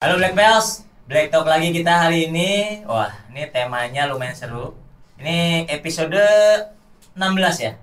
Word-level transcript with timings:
Halo 0.00 0.16
Black 0.16 0.32
Bells, 0.32 0.88
Black 1.12 1.28
Talk 1.28 1.44
lagi 1.44 1.76
kita 1.76 1.92
hari 1.92 2.32
ini. 2.32 2.80
Wah, 2.88 3.12
ini 3.28 3.44
temanya 3.52 4.08
lumayan 4.08 4.32
seru. 4.32 4.72
Ini 5.20 5.68
episode 5.68 6.16
16 7.12 7.20
ya. 7.60 7.76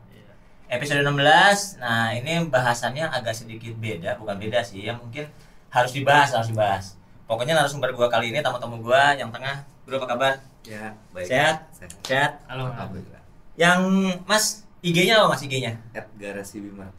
Episode 0.65 1.05
16. 1.05 1.77
Nah, 1.77 2.17
ini 2.17 2.41
bahasannya 2.49 3.05
agak 3.05 3.37
sedikit 3.37 3.77
beda, 3.77 4.17
bukan 4.17 4.33
beda 4.33 4.65
sih, 4.65 4.81
yang 4.89 4.97
mungkin 4.97 5.29
harus 5.69 5.93
dibahas, 5.93 6.33
harus 6.33 6.49
dibahas. 6.49 6.97
Pokoknya 7.29 7.53
narasumber 7.53 7.93
gua 7.93 8.09
kali 8.09 8.33
ini 8.33 8.41
tamu-tamu 8.41 8.81
gua 8.81 9.13
yang 9.13 9.29
tengah. 9.29 9.61
Bro, 9.85 10.01
apa 10.01 10.07
kabar? 10.09 10.33
Ya, 10.65 10.97
baik. 11.13 11.29
Sehat? 11.29 11.69
Sehat. 11.69 11.91
Sehat. 12.01 12.31
Halo. 12.49 12.73
Alhamdulillah. 12.73 13.21
Yang 13.53 13.79
Mas 14.25 14.65
IG-nya 14.81 15.21
apa 15.21 15.37
Mas 15.37 15.45
IG-nya? 15.45 15.77
At 15.93 16.09
Garasi 16.17 16.65
Bima. 16.65 16.89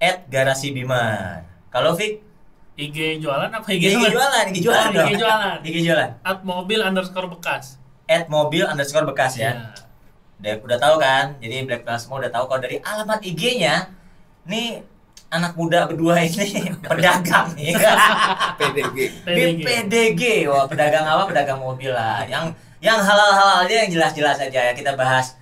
At 0.00 0.24
Garasi 0.32 0.72
Bima. 0.72 1.04
Kalau 1.68 1.92
Fik, 1.92 2.24
IG 2.74 3.22
jualan 3.22 3.46
apa 3.48 3.66
IG, 3.70 3.86
IG 3.86 3.94
jualan? 3.94 4.10
jualan, 4.10 4.44
IG 4.50 4.58
jualan 4.60 4.90
Oh. 4.90 5.06
IG 5.06 5.14
jualan. 5.14 5.56
IG 5.62 5.76
jualan. 5.86 6.10
At 6.20 6.38
mobil 6.42 6.80
underscore 6.80 7.30
bekas. 7.30 7.78
At 8.04 8.26
mobil 8.26 8.66
underscore 8.66 9.06
bekas 9.06 9.38
ya. 9.38 9.54
Ya. 9.54 9.54
Udah, 10.42 10.54
udah 10.60 10.78
tahu 10.78 10.94
kan? 10.98 11.38
Jadi 11.38 11.64
Black 11.64 11.86
Plus 11.86 12.02
semua 12.02 12.18
udah 12.18 12.28
tahu 12.28 12.44
kalau 12.46 12.60
dari 12.60 12.82
alamat 12.82 13.22
IG-nya 13.22 13.94
nih 14.44 14.82
anak 15.30 15.54
muda 15.54 15.86
berdua 15.86 16.18
ini 16.20 16.68
pedagang 16.84 17.54
nih. 17.56 17.78
PDG. 18.58 18.98
Di 19.22 19.42
PDG. 19.62 20.22
Wah, 20.46 20.66
pedagang 20.66 21.06
apa? 21.06 21.30
Pedagang 21.30 21.62
mobil 21.62 21.94
lah. 21.94 22.26
Yang 22.26 22.58
yang 22.82 22.98
halal-halal 22.98 23.64
aja 23.64 23.86
yang 23.86 23.90
jelas-jelas 23.90 24.36
aja 24.36 24.60
ya. 24.68 24.72
Kita 24.74 24.98
bahas 24.98 25.38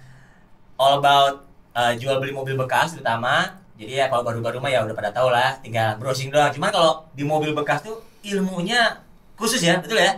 all 0.76 1.00
about 1.00 1.48
uh, 1.72 1.96
jual 1.96 2.20
beli 2.20 2.30
mobil 2.30 2.54
bekas 2.54 2.92
terutama. 2.92 3.61
Jadi 3.82 3.98
ya 3.98 4.06
kalau 4.06 4.22
baru-baru 4.22 4.62
mah 4.62 4.70
ya 4.70 4.86
udah 4.86 4.94
pada 4.94 5.10
tahu 5.10 5.28
lah, 5.28 5.58
tinggal 5.58 5.98
browsing 5.98 6.30
doang. 6.30 6.54
Cuman 6.54 6.70
kalau 6.70 7.02
di 7.12 7.26
mobil 7.26 7.50
bekas 7.50 7.82
tuh 7.82 7.98
ilmunya 8.22 9.02
khusus 9.34 9.58
ya, 9.58 9.82
betul 9.82 9.98
ya? 9.98 10.14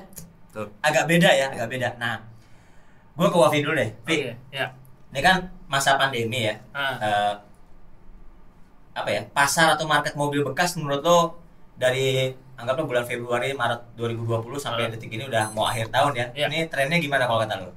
Betul. 0.52 0.68
Agak 0.84 1.08
beda 1.08 1.30
ya, 1.32 1.48
agak 1.48 1.66
beda. 1.66 1.88
Nah, 1.96 2.20
gua 3.16 3.32
ke 3.32 3.38
Wafi 3.40 3.58
dulu 3.64 3.72
deh. 3.72 3.88
Fi, 4.04 4.14
Oke, 4.20 4.32
ya. 4.52 4.66
ini 5.10 5.20
kan 5.20 5.48
masa 5.64 5.96
pandemi 5.96 6.44
ya. 6.44 6.54
Ah, 6.76 6.94
Eh, 7.00 7.34
apa 8.94 9.10
ya 9.10 9.26
pasar 9.28 9.74
atau 9.74 9.90
market 9.90 10.14
mobil 10.14 10.44
bekas 10.44 10.78
menurut 10.78 11.02
lo 11.02 11.18
dari 11.74 12.30
anggaplah 12.54 12.86
bulan 12.86 13.02
Februari 13.02 13.50
Maret 13.50 13.98
2020 13.98 14.54
sampai 14.54 14.86
Ah. 14.86 14.90
detik 14.94 15.10
ini 15.10 15.26
udah 15.26 15.50
mau 15.50 15.66
akhir 15.66 15.90
tahun 15.90 16.14
ya 16.14 16.26
Iya. 16.30 16.46
ini 16.46 16.58
trennya 16.70 17.02
gimana 17.02 17.26
kalau 17.26 17.42
kata 17.42 17.58
lo 17.58 17.74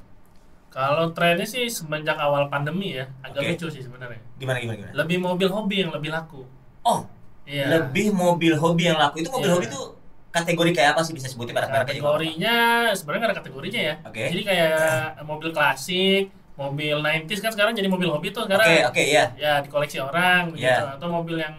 kalau 0.78 1.10
trennya 1.10 1.42
sih 1.44 1.66
semenjak 1.68 2.14
awal 2.16 2.46
pandemi 2.48 2.94
ya, 2.94 3.10
agak 3.20 3.42
Oke. 3.42 3.50
lucu 3.52 3.68
sih 3.72 3.82
sebenarnya. 3.82 4.22
gimana 4.38 4.58
gimana 4.58 4.76
gimana 4.78 4.94
Lebih 4.96 5.18
mobil 5.18 5.48
hobi 5.48 5.76
yang 5.82 5.90
lebih 5.90 6.10
laku. 6.10 6.46
oh 6.84 7.02
Iya. 7.44 7.66
lebih 7.74 8.14
mobil 8.14 8.54
hobi 8.54 8.84
yang 8.86 8.96
laku 8.96 9.16
itu 9.18 9.30
mobil 9.30 9.48
Iya. 9.48 9.56
hobi 9.56 9.66
itu 9.66 9.82
kategori 10.30 10.72
kayak 10.72 10.90
apa 10.94 11.02
sih 11.02 11.14
bisa 11.14 11.26
sebutin 11.26 11.52
merek-mereknya 11.52 11.82
juga 11.90 12.06
Kategorinya 12.06 12.56
sebenarnya 12.94 13.26
ada 13.26 13.36
kategorinya 13.36 13.82
ya. 13.82 13.96
Oke. 14.06 14.24
Jadi 14.30 14.42
kayak 14.46 14.76
mobil 15.24 15.50
klasik, 15.50 16.24
mobil 16.54 16.96
90s 16.96 17.40
kan 17.40 17.50
sekarang 17.50 17.74
jadi 17.74 17.88
mobil 17.88 18.06
hobi 18.08 18.30
tuh 18.30 18.44
oke 18.44 18.54
sekarang. 18.54 18.86
oke 18.86 19.02
ya 19.02 19.26
Ya 19.34 19.54
dikoleksi 19.60 19.98
orang 19.98 20.52
begitu 20.52 20.70
Iya. 20.70 20.94
atau 20.94 21.08
mobil 21.08 21.38
yang 21.38 21.56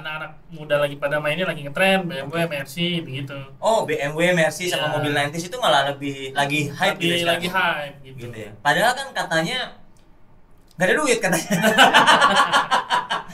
anak-anak 0.00 0.30
muda 0.48 0.76
lagi 0.76 0.96
pada 0.96 1.16
mainnya 1.16 1.44
lagi 1.44 1.60
ngetren 1.62 2.04
BMW. 2.04 2.36
Mercy 2.46 3.00
begitu. 3.00 3.36
oh 3.58 3.84
BMW 3.84 4.32
Mercy 4.32 4.66
sama 4.66 4.88
Iya. 4.88 4.92
mobil 4.96 5.12
90s 5.12 5.44
itu 5.46 5.56
malah 5.56 5.82
lebih 5.88 6.32
lagi 6.32 6.60
hype 6.68 6.96
lagi, 6.96 7.04
gitu 7.04 7.14
ya 7.14 7.26
lagi 7.28 7.46
hype 7.48 7.96
gitu. 8.02 8.26
gitu 8.26 8.36
ya 8.38 8.50
padahal 8.58 8.92
kan 8.92 9.08
katanya 9.12 9.58
nggak 10.74 10.86
ada 10.86 10.94
duit 10.96 11.18
katanya 11.18 11.48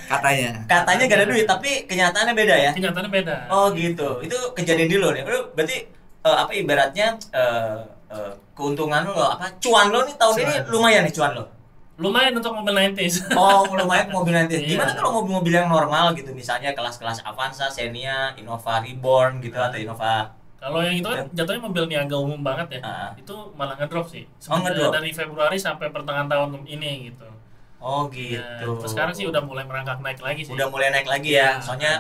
Katanya. 0.07 0.51
katanya 0.67 1.03
gak 1.05 1.19
ada 1.19 1.27
duit 1.27 1.45
tapi 1.45 1.71
kenyataannya 1.85 2.31
beda 2.33 2.55
ya 2.57 2.71
Kenyataannya 2.71 3.11
beda. 3.11 3.37
Oh 3.51 3.75
gitu. 3.75 4.23
Itu 4.23 4.39
kejadian 4.55 4.87
di 4.87 4.97
lo 4.99 5.11
nih. 5.11 5.27
Lu 5.27 5.51
berarti 5.51 5.83
eh, 6.23 6.37
apa 6.37 6.53
ibaratnya 6.55 7.19
eh, 7.35 7.77
eh, 8.15 8.33
keuntungan 8.55 9.03
lo 9.03 9.19
apa 9.27 9.51
cuan 9.59 9.91
lo 9.91 10.07
nih 10.07 10.15
tahun 10.15 10.35
ini 10.39 10.55
Cuan. 10.63 10.71
lumayan 10.71 11.03
nih 11.03 11.15
cuan 11.15 11.33
lo. 11.35 11.45
Lumayan 11.97 12.37
untuk 12.37 12.53
mobil 12.53 12.77
90s. 12.93 13.33
Oh 13.33 13.65
lumayan 13.73 14.13
mobil 14.13 14.37
nanti. 14.37 14.61
Iya. 14.61 14.77
Gimana 14.77 14.93
kalau 14.93 15.11
mobil-mobil 15.19 15.53
yang 15.55 15.69
normal 15.69 16.13
gitu 16.13 16.29
misalnya 16.37 16.77
kelas-kelas 16.77 17.25
Avanza, 17.25 17.73
Xenia, 17.73 18.37
Innova 18.37 18.85
Reborn 18.85 19.41
gitu 19.41 19.57
atau 19.57 19.81
Innova 19.81 20.29
Kalau 20.57 20.81
yang 20.83 20.99
itu 20.99 21.07
kan 21.07 21.25
jatuhnya 21.31 21.63
mobil 21.63 21.85
niaga 21.87 22.17
umum 22.17 22.41
banget 22.43 22.77
ya. 22.77 22.81
Ah. 22.83 23.11
Itu 23.17 23.55
malah 23.55 23.77
ngedrop 23.77 24.09
sih. 24.09 24.29
Oh, 24.45 24.59
ngedrop. 24.59 24.93
Dari 24.93 25.13
Februari 25.13 25.57
sampai 25.57 25.89
pertengahan 25.89 26.27
tahun 26.27 26.65
ini 26.65 27.09
gitu. 27.09 27.29
Oh 27.77 28.09
Ya, 28.09 28.41
gitu. 28.61 28.81
terus 28.81 28.91
sekarang 28.93 29.15
sih 29.15 29.29
udah 29.29 29.41
mulai 29.41 29.63
merangkak 29.63 30.01
naik 30.01 30.19
lagi 30.19 30.43
sih. 30.43 30.53
udah 30.53 30.67
mulai 30.69 30.91
naik 30.91 31.07
lagi 31.07 31.33
ya. 31.33 31.57
Iya. 31.57 31.63
Soalnya 31.63 31.93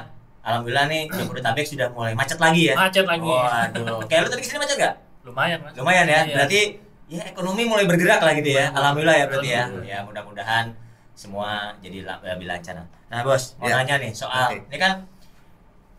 alhamdulillah 0.43 0.87
nih 0.89 1.03
Jabodetabek 1.09 1.65
sudah 1.65 1.89
mulai 1.93 2.13
macet 2.13 2.37
lagi 2.37 2.63
ya. 2.69 2.75
macet 2.75 3.07
lagi. 3.07 3.29
Waduh. 3.29 4.03
Kayak 4.09 4.21
lu 4.25 4.29
tadi 4.29 4.41
ke 4.43 4.49
sini 4.49 4.59
macet 4.59 4.77
gak? 4.77 4.95
Lumayan 5.23 5.59
mas. 5.63 5.73
Lumayan 5.77 6.05
ya. 6.05 6.21
Iya. 6.23 6.35
Berarti 6.35 6.61
ya 7.07 7.23
ekonomi 7.27 7.63
mulai 7.67 7.87
bergerak 7.87 8.21
lah 8.23 8.33
gitu 8.35 8.51
ya. 8.55 8.71
Alhamdulillah 8.75 9.17
ya 9.17 9.25
berarti 9.31 9.49
ya. 9.49 9.65
Ya 9.87 9.99
mudah-mudahan 10.03 10.75
semua 11.17 11.73
jadi 11.81 12.05
lebih 12.05 12.47
lancar. 12.51 12.77
Nah, 13.09 13.21
Bos, 13.23 13.55
mau 13.57 13.71
Ya. 13.71 13.81
nanya 13.81 14.03
nih 14.03 14.13
soal 14.13 14.53
Oke. 14.53 14.67
ini 14.69 14.77
kan 14.77 15.07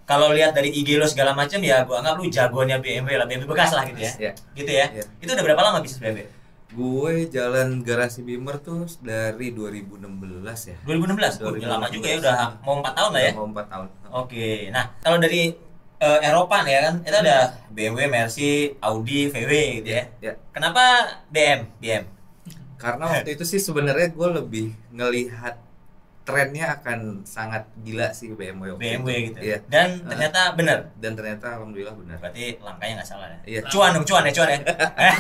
kalau 0.08 0.32
lihat 0.32 0.56
dari 0.56 0.72
IG 0.72 0.96
lo 1.00 1.08
segala 1.08 1.36
macam 1.36 1.60
ya 1.60 1.84
gua 1.84 2.00
anggap 2.00 2.16
lu 2.20 2.28
jagoannya 2.32 2.80
BMW 2.80 3.20
lah, 3.20 3.28
BMW 3.28 3.48
bekas 3.48 3.72
lah 3.76 3.84
gitu 3.88 4.00
ya. 4.04 4.12
Ya. 4.20 4.32
Gitu 4.56 4.72
ya. 4.72 4.86
Ya. 4.92 5.04
Itu 5.20 5.32
udah 5.36 5.44
berapa 5.44 5.62
lama 5.64 5.80
bisnis 5.84 6.00
BMW? 6.00 6.28
Gue 6.68 7.32
jalan 7.32 7.80
Garasi 7.80 8.28
Bimer 8.28 8.60
tuh 8.60 8.84
dari 9.00 9.56
2016 9.56 10.68
ya. 10.68 10.78
2016. 10.84 11.40
Oh, 11.40 11.56
udah 11.56 11.80
lama 11.80 11.88
juga 11.88 12.08
ya, 12.12 12.18
udah 12.20 12.36
mau 12.60 12.84
4 12.84 12.92
tahun 12.92 13.12
lah 13.16 13.22
ya. 13.24 13.32
Udah 13.32 13.40
Mau 13.40 13.48
4 13.56 13.72
tahun. 13.72 13.88
Oke. 14.12 14.48
Nah, 14.76 14.84
kalau 15.00 15.18
dari 15.18 15.56
eh, 16.00 16.20
Eropa 16.26 16.64
nih 16.64 16.74
ya 16.74 16.82
kan, 16.90 16.96
itu 17.04 17.18
ada 17.18 17.38
BMW, 17.74 18.10
Mercy, 18.10 18.74
Audi, 18.82 19.30
VW 19.30 19.52
gitu 19.82 19.90
ya. 19.94 20.04
Ya. 20.22 20.34
Kenapa 20.54 20.84
BM? 21.30 21.70
BM. 21.82 22.04
Karena 22.78 23.10
waktu 23.10 23.34
itu 23.34 23.44
sih 23.46 23.58
sebenarnya 23.58 24.14
gue 24.14 24.30
lebih 24.38 24.66
ngelihat 24.94 25.58
trennya 26.28 26.76
akan 26.76 27.24
sangat 27.24 27.64
gila 27.88 28.12
sih 28.12 28.36
BMW. 28.36 28.76
waktu 28.76 28.84
BMW 28.84 29.10
itu. 29.16 29.24
gitu. 29.32 29.40
Iya. 29.48 29.58
Dan 29.72 30.04
ternyata 30.04 30.52
benar. 30.60 30.92
Dan 31.00 31.16
ternyata 31.16 31.56
alhamdulillah 31.56 31.96
benar. 31.96 32.20
Berarti 32.20 32.60
langkahnya 32.60 32.94
nggak 33.00 33.08
salah 33.08 33.28
ya. 33.32 33.40
Iya. 33.48 33.60
Cuan 33.72 33.96
dong, 33.96 34.04
cuan 34.04 34.28
ya, 34.28 34.32
cuan 34.36 34.50
ya. 34.52 34.60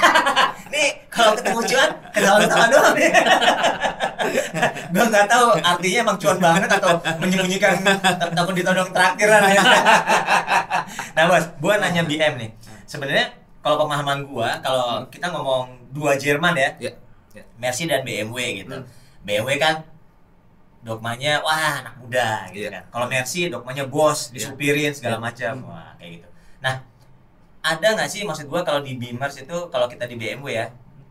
Nih 0.76 0.90
kalau 1.08 1.32
ketemu 1.40 1.60
cuan, 1.64 1.90
ketawa-ketawa 2.12 2.66
doang 2.68 2.94
nih. 3.00 3.12
Gue 4.94 5.06
nggak 5.08 5.28
tahu 5.32 5.46
artinya 5.64 5.98
emang 6.04 6.18
cuan 6.20 6.38
banget 6.44 6.70
atau 6.76 6.92
menyembunyikan 7.24 7.76
ta- 8.04 8.32
takut 8.36 8.52
ditodong 8.52 8.92
traktiran 8.92 9.48
ya. 9.48 9.64
nah 11.16 11.24
bos, 11.32 11.46
gue 11.56 11.74
nanya 11.80 12.04
BM 12.04 12.34
nih. 12.36 12.50
Sebenarnya 12.84 13.32
kalau 13.64 13.88
pemahaman 13.88 14.28
gua, 14.28 14.60
kalau 14.60 15.08
kita 15.08 15.32
ngomong 15.32 15.72
dua 15.96 16.20
Jerman 16.20 16.56
ya, 16.56 16.70
Ya. 16.84 16.92
Ya. 17.32 17.44
Mercy 17.56 17.88
dan 17.88 18.04
BMW 18.04 18.64
gitu. 18.68 18.76
Hmm. 18.76 18.88
BMW 19.24 19.56
kan 19.56 19.88
dogmanya 20.82 21.42
wah 21.42 21.82
anak 21.84 21.96
muda 21.98 22.48
gitu 22.52 22.70
Iya. 22.70 22.80
kan. 22.80 22.84
Kalau 22.90 23.06
Mercy 23.08 23.42
dogmanya 23.50 23.86
bos, 23.86 24.30
Iya. 24.30 24.34
disupirin 24.34 24.92
segala 24.94 25.18
Iya. 25.18 25.24
macam. 25.24 25.54
Hmm. 25.64 25.70
Wah, 25.70 25.92
kayak 25.98 26.12
gitu. 26.22 26.28
Nah, 26.60 26.76
ada 27.62 27.88
nggak 27.94 28.10
sih 28.10 28.22
maksud 28.24 28.46
gua 28.48 28.62
kalau 28.62 28.80
di 28.80 28.96
Beamers 28.96 29.36
itu 29.38 29.58
kalau 29.68 29.86
kita 29.86 30.06
di 30.06 30.16
BMW 30.16 30.48
ya, 30.56 30.66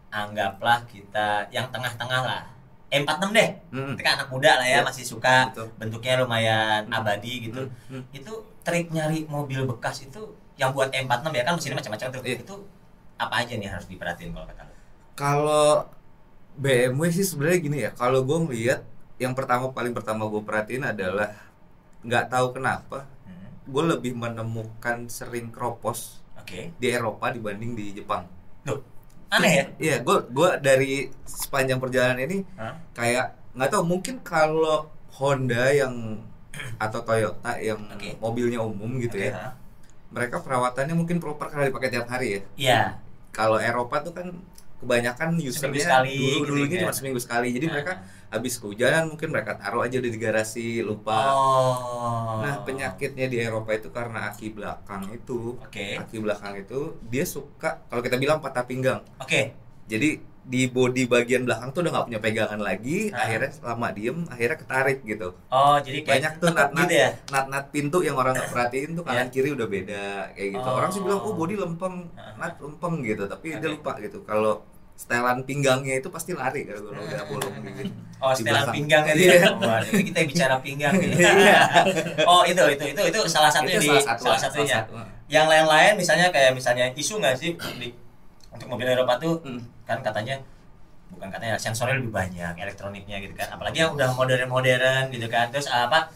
anggaplah 0.09 0.87
kita 0.87 1.50
yang 1.50 1.69
tengah-tengah 1.69 2.22
lah. 2.22 2.43
M46 2.87 3.34
deh. 3.34 3.49
Hmm. 3.75 3.93
Kita 3.93 4.03
kan 4.05 4.15
anak 4.16 4.28
muda 4.31 4.50
lah 4.56 4.66
ya, 4.66 4.81
Iya. 4.81 4.87
masih 4.87 5.05
suka 5.05 5.50
Betul. 5.50 5.66
bentuknya 5.76 6.15
lumayan 6.16 6.87
Hmm. 6.87 6.97
abadi 6.97 7.50
gitu. 7.50 7.62
Hmm. 7.91 8.00
Hmm. 8.00 8.03
Itu 8.10 8.32
trik 8.62 8.88
nyari 8.88 9.26
mobil 9.26 9.66
bekas 9.66 10.00
itu 10.00 10.22
yang 10.56 10.72
buat 10.72 10.88
M46 10.88 11.34
ya 11.34 11.44
kan 11.44 11.53
mesinnya 11.55 11.76
macam-macam 11.76 12.06
tuh. 12.09 12.22
Iya. 12.25 12.37
Itu 12.41 12.55
apa 13.16 13.34
aja 13.43 13.53
nih 13.53 13.69
harus 13.69 13.87
diperhatiin 13.87 14.31
kalau 14.31 14.47
kata 14.47 14.62
lo? 14.62 14.72
Kalau 15.12 15.69
BMW 16.55 17.03
sih 17.10 17.26
sebenarnya 17.26 17.59
gini 17.59 17.78
ya, 17.82 17.91
kalau 17.91 18.22
gue 18.22 18.38
ngeliat 18.38 18.81
yang 19.16 19.32
pertama 19.32 19.71
paling 19.71 19.93
pertama 19.93 20.25
gue 20.25 20.41
perhatiin 20.41 20.84
adalah 20.87 21.32
nggak 22.03 22.27
tahu 22.28 22.53
kenapa 22.53 23.09
Hmm. 23.27 23.49
gue 23.66 23.82
lebih 23.91 24.12
menemukan 24.15 25.09
sering 25.09 25.50
kropos 25.50 26.22
Oke. 26.38 26.71
di 26.77 26.87
Eropa 26.88 27.28
dibanding 27.28 27.73
di 27.73 27.91
Jepang. 27.93 28.23
Aneh 29.26 29.52
ya? 29.52 29.64
Iya, 29.76 29.96
gue 30.00 30.17
gua 30.31 30.55
dari 30.55 31.11
sepanjang 31.26 31.82
perjalanan 31.82 32.23
ini 32.23 32.46
Hah? 32.55 32.79
kayak 32.94 33.35
nggak 33.58 33.70
tahu 33.75 33.82
mungkin 33.82 34.23
kalau 34.23 34.87
Honda 35.19 35.67
yang 35.75 36.23
atau 36.79 37.02
Toyota 37.02 37.58
yang 37.58 37.82
Oke. 37.91 38.14
mobilnya 38.17 38.62
umum 38.62 39.02
gitu 39.02 39.19
Oke, 39.19 39.26
ya, 39.26 39.35
ha? 39.35 39.50
mereka 40.14 40.38
perawatannya 40.38 40.94
mungkin 40.94 41.19
proper 41.19 41.50
karena 41.50 41.67
dipakai 41.67 41.91
tiap 41.91 42.06
hari 42.06 42.38
ya. 42.38 42.41
Iya. 42.55 42.81
Kalau 43.35 43.58
Eropa 43.58 43.99
tuh 44.00 44.14
kan 44.14 44.31
kebanyakan 44.79 45.43
usernya 45.43 45.82
sekali 45.82 46.14
dulu 46.14 46.23
gitu 46.23 46.46
dulunya 46.46 46.76
ya. 46.79 46.82
cuma 46.87 46.93
seminggu 46.94 47.19
sekali 47.19 47.49
jadi 47.50 47.67
Nah. 47.67 47.73
mereka 47.75 47.93
habis 48.28 48.56
kehujanan 48.56 49.06
mungkin 49.08 49.28
mereka 49.28 49.55
taruh 49.55 49.81
aja 49.81 49.96
di 49.96 50.11
garasi 50.12 50.81
lupa 50.81 51.31
Oh. 51.31 52.40
nah 52.40 52.61
penyakitnya 52.61 53.26
di 53.26 53.38
Eropa 53.38 53.70
itu 53.70 53.88
karena 53.88 54.28
aki 54.28 54.50
belakang 54.50 55.06
itu 55.11 55.55
Oke. 55.56 55.96
aki 55.96 56.17
belakang 56.19 56.55
itu 56.56 56.81
dia 57.02 57.25
suka 57.25 57.81
kalau 57.84 58.00
kita 58.00 58.17
bilang 58.17 58.38
patah 58.38 58.62
pinggang 58.62 59.00
Oke. 59.17 59.55
jadi 59.84 60.19
di 60.43 60.62
body 60.64 61.06
bagian 61.06 61.43
belakang 61.43 61.70
tuh 61.70 61.82
udah 61.82 61.90
nggak 61.93 62.06
punya 62.06 62.20
pegangan 62.20 62.61
lagi 62.61 63.11
Ah. 63.11 63.25
akhirnya 63.25 63.50
selama 63.52 63.87
diem 63.90 64.19
akhirnya 64.26 64.56
ketarik 64.56 64.99
gitu 65.02 65.29
Oh, 65.49 65.76
jadi 65.76 65.99
kayak 66.00 66.11
banyak 66.12 66.32
tuh 66.37 66.50
nat 66.52 66.70
nat 66.70 66.82
gitu 66.82 66.94
ya. 66.96 67.11
nat 67.29 67.46
nat 67.49 67.64
pintu 67.69 67.99
yang 68.00 68.14
orang 68.14 68.32
nggak 68.32 68.50
perhatiin 68.50 68.90
tuh 68.93 69.02
kanan 69.02 69.26
Ya. 69.26 69.32
kiri 69.32 69.49
udah 69.50 69.67
beda 69.67 70.05
kayak 70.32 70.49
gitu 70.52 70.62
Oh. 70.64 70.76
orang 70.76 70.90
sih 70.90 71.00
bilang 71.00 71.20
oh 71.20 71.32
body 71.32 71.55
lempeng 71.56 71.96
Ah. 72.12 72.34
nat 72.37 72.55
lempeng 72.56 72.94
gitu 73.02 73.25
tapi 73.25 73.46
dia 73.52 73.62
Oke. 73.64 73.75
lupa 73.75 73.93
gitu 73.99 74.19
kalau 74.22 74.62
setelan 74.96 75.44
pinggangnya 75.44 76.00
itu 76.00 76.08
pasti 76.08 76.32
lari 76.32 76.64
kalau 76.64 76.88
udah 76.90 77.25
bolong 77.28 77.54
gitu 77.62 77.93
Oh, 78.16 78.32
setelan 78.32 78.72
pinggang 78.72 79.04
Iya. 79.12 79.44
ya. 79.44 79.50
Ini 79.93 80.02
kita 80.08 80.20
bicara 80.25 80.56
pinggang 80.64 80.96
gitu. 80.96 81.20
oh, 82.25 82.43
itu 82.48 82.62
itu 82.72 82.84
itu 82.96 83.00
itu 83.04 83.19
salah 83.28 83.52
itu 83.52 83.76
di 83.76 83.87
salah 83.87 84.00
satu 84.02 84.22
salah 84.25 84.32
lah, 84.32 84.40
satunya. 84.40 84.76
satu. 84.81 84.93
Yang 85.28 85.46
lain-lain 85.52 85.93
misalnya 86.00 86.26
kayak 86.32 86.56
misalnya 86.56 86.88
isu 86.96 87.20
nggak 87.20 87.37
sih 87.37 87.52
di 87.76 87.93
untuk 88.48 88.72
mobil 88.72 88.88
Eropa 88.88 89.20
tuh 89.20 89.37
Hmm. 89.44 89.60
kan 89.84 90.00
katanya 90.00 90.40
bukan 91.06 91.28
katanya 91.28 91.60
sensornya 91.60 92.00
lebih 92.00 92.10
banyak 92.10 92.56
elektroniknya 92.56 93.20
gitu 93.20 93.37
kan 93.37 93.52
apalagi 93.52 93.84
yang 93.84 93.93
udah 93.93 94.10
modern-modern 94.10 95.12
gitu 95.12 95.28
kan 95.28 95.52
terus 95.52 95.69
apa 95.69 96.08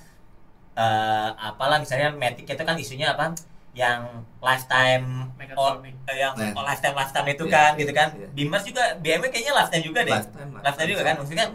eh 0.72 1.28
apalah 1.36 1.76
misalnya 1.78 2.10
Matic 2.10 2.48
itu 2.48 2.64
kan 2.64 2.74
isunya 2.74 3.12
apa 3.12 3.36
yang 3.80 4.00
lifetime 4.38 5.06
oh, 5.26 5.36
Mechatronic. 5.80 5.94
eh, 6.04 6.16
yang 6.18 6.32
Nah. 6.34 6.52
oh, 6.52 6.62
lifetime 6.62 6.94
lifetime 6.94 7.28
itu 7.30 7.44
Iya, 7.44 7.54
kan 7.54 7.70
gitu 7.74 7.92
kan 7.92 8.08
iya. 8.12 8.28
di 8.30 8.42
Mars 8.44 8.64
juga 8.64 8.82
BMW 8.96 9.26
kayaknya 9.26 9.52
lifetime 9.54 9.84
juga 9.86 10.00
deh 10.02 10.12
Lifetime, 10.14 10.50
lifetime 10.58 10.88
juga 10.90 11.02
kan 11.02 11.14
maksudnya 11.16 11.46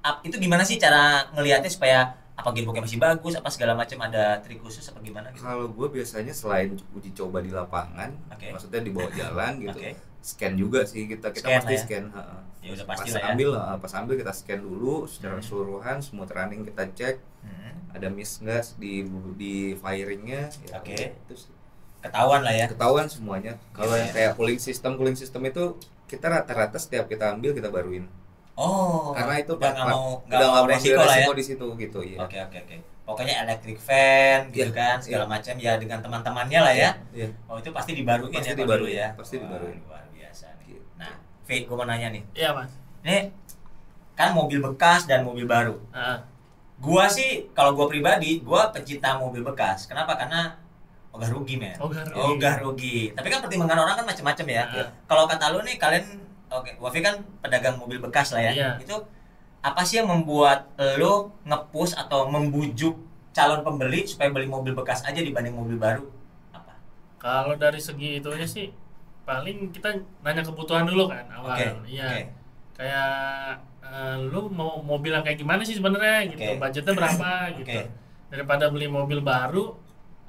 ap- 0.00 0.22
itu 0.22 0.36
gimana 0.36 0.62
sih 0.62 0.76
cara 0.76 1.02
ngelihatnya 1.30 1.68
supaya 1.68 1.98
apa 2.32 2.48
gearboxnya 2.50 2.82
masih 2.82 2.98
bagus 2.98 3.34
apa 3.36 3.48
segala 3.48 3.72
macam 3.74 3.98
ada 4.00 4.40
trik 4.40 4.58
khusus 4.58 4.82
apa 4.84 4.98
gimana 5.00 5.28
gitu 5.30 5.42
Kalau 5.42 5.68
gue 5.68 5.88
biasanya 5.92 6.32
selain 6.32 6.74
uji 6.90 7.12
coba 7.12 7.38
di 7.38 7.50
lapangan, 7.50 8.08
Oke. 8.28 8.50
maksudnya 8.50 8.80
di 8.80 8.90
bawah 8.90 9.12
jalan 9.12 9.60
gitu, 9.60 9.76
Oke. 9.76 9.92
scan 10.20 10.54
juga 10.54 10.80
sih 10.82 11.04
kita 11.04 11.28
kita 11.28 11.44
Scan 11.44 11.60
pasti 11.60 11.74
ya. 11.74 11.82
scan. 11.82 12.04
heeh. 12.08 12.40
ya 12.62 12.70
udah 12.72 12.86
Pas 12.86 12.94
pasti 12.94 13.10
lah 13.10 13.20
ya 13.20 13.26
ambil, 13.28 13.50
heeh, 13.52 13.76
pas 13.76 13.92
ambil 13.92 14.14
kita 14.16 14.32
scan 14.32 14.60
dulu 14.60 14.94
secara 15.04 15.34
Hmm. 15.34 15.40
keseluruhan, 15.40 15.96
smooth 15.98 16.30
running 16.30 16.62
kita 16.64 16.84
cek, 16.88 17.16
Hmm. 17.42 17.74
ada 17.92 18.08
miss 18.08 18.38
nggak 18.38 18.64
di 18.76 18.92
di 19.36 19.52
firingnya, 19.76 20.48
ya 20.64 20.78
Oke. 20.78 20.96
sih. 21.28 21.51
Ketahuan 22.04 22.40
lah 22.46 22.54
ya 22.54 22.66
ketahuan 22.72 23.06
semuanya. 23.08 23.52
Kalau 23.76 23.94
yang 23.96 24.10
ya. 24.10 24.14
kayak 24.16 24.30
cooling 24.36 24.60
system, 24.60 24.98
cooling 24.98 25.16
system 25.18 25.42
itu 25.46 25.64
kita 26.10 26.26
rata-rata 26.28 26.76
setiap 26.76 27.04
kita 27.08 27.24
ambil 27.34 27.50
kita 27.56 27.68
baruin. 27.72 28.04
oh 28.56 29.12
Karena 29.16 29.34
itu 29.40 29.52
udah 29.56 29.70
nggak 29.76 29.88
mau 29.88 30.06
nggak 30.28 30.50
mau 30.52 30.64
resiko 30.68 31.00
ambil 31.00 31.08
lah 31.08 31.16
ya 31.16 31.26
resiko 31.26 31.32
di 31.38 31.44
situ 31.48 31.66
gitu 31.80 31.98
ya. 32.04 32.18
Oke 32.20 32.36
oke 32.46 32.58
oke. 32.64 32.76
Pokoknya 33.02 33.34
electric 33.44 33.78
fan 33.82 34.40
gitu 34.54 34.70
Iya, 34.70 34.78
kan 34.78 34.96
segala 35.02 35.24
iya. 35.26 35.32
macam 35.34 35.54
ya 35.58 35.72
dengan 35.80 35.98
teman-temannya 36.04 36.60
lah 36.62 36.74
ya. 36.74 36.90
Iya. 37.16 37.28
Oh 37.50 37.56
itu 37.58 37.70
pasti 37.74 37.92
dibaruin 37.98 38.30
Pasti 38.30 38.50
ya 38.52 38.54
dibaruin, 38.54 38.94
ya. 38.94 39.08
pasti 39.18 39.34
Wah, 39.38 39.42
dibaruin. 39.42 39.78
Luar 39.88 40.04
biasa 40.14 40.46
nih. 40.62 40.66
Gitu. 40.78 40.86
Nah, 41.00 41.12
Fit, 41.48 41.62
gue 41.66 41.76
mau 41.76 41.86
nanya 41.88 42.08
nih. 42.14 42.22
Iya 42.36 42.50
mas. 42.54 42.70
Ini 43.02 43.18
kan 44.14 44.30
mobil 44.36 44.60
bekas 44.62 45.08
dan 45.10 45.24
mobil 45.26 45.46
baru. 45.48 45.76
Ah, 45.92 46.22
Gua 46.82 47.06
sih 47.06 47.46
kalau 47.54 47.78
gua 47.78 47.86
pribadi, 47.86 48.42
gua 48.42 48.74
pecinta 48.74 49.14
mobil 49.14 49.42
bekas. 49.46 49.86
Kenapa? 49.86 50.18
Karena 50.18 50.58
ogah 51.12 51.28
rugi 51.28 51.54
men. 51.60 51.76
Ogah 51.76 52.02
rugi. 52.08 52.20
Ogah 52.20 52.54
rugi. 52.64 52.98
Tapi 53.12 53.28
kan 53.28 53.38
pertimbangan 53.44 53.78
orang 53.84 53.94
kan 54.00 54.06
macam-macam 54.08 54.46
ya. 54.48 54.64
Iya. 54.72 54.84
Kalau 55.06 55.24
kata 55.28 55.44
lu 55.52 55.60
nih 55.62 55.76
kalian 55.76 56.04
oke, 56.48 56.70
Wafi 56.80 57.00
kan 57.04 57.20
pedagang 57.44 57.76
mobil 57.76 58.00
bekas 58.00 58.32
lah 58.32 58.42
ya. 58.48 58.52
Iya. 58.52 58.70
Itu 58.80 58.96
apa 59.62 59.84
sih 59.86 60.00
yang 60.00 60.08
membuat 60.10 60.72
lu 60.96 61.30
ngepush 61.44 61.94
atau 61.94 62.26
membujuk 62.26 62.96
calon 63.32 63.64
pembeli 63.64 64.04
supaya 64.04 64.28
beli 64.28 64.48
mobil 64.48 64.76
bekas 64.76 65.04
aja 65.04 65.20
dibanding 65.20 65.56
mobil 65.56 65.80
baru? 65.80 66.04
Apa? 66.52 66.72
kalau 67.16 67.54
dari 67.54 67.78
segi 67.78 68.18
itunya 68.20 68.44
sih 68.44 68.74
paling 69.22 69.70
kita 69.70 69.94
nanya 70.26 70.42
kebutuhan 70.42 70.84
dulu 70.84 71.08
kan 71.08 71.24
awal. 71.30 71.54
Oke. 71.54 71.66
Iya. 71.88 72.06
Oke. 72.08 72.22
Kayak 72.72 73.12
eh, 73.84 74.16
lu 74.26 74.50
mau 74.50 74.82
mobil 74.82 75.14
yang 75.14 75.24
kayak 75.24 75.38
gimana 75.38 75.62
sih 75.62 75.78
sebenarnya 75.78 76.28
gitu. 76.34 76.42
Oke. 76.42 76.58
Budgetnya 76.58 76.92
berapa 76.92 77.30
gitu. 77.62 77.68
Oke. 77.70 77.82
Daripada 78.32 78.64
beli 78.72 78.88
mobil 78.88 79.20
baru 79.22 79.76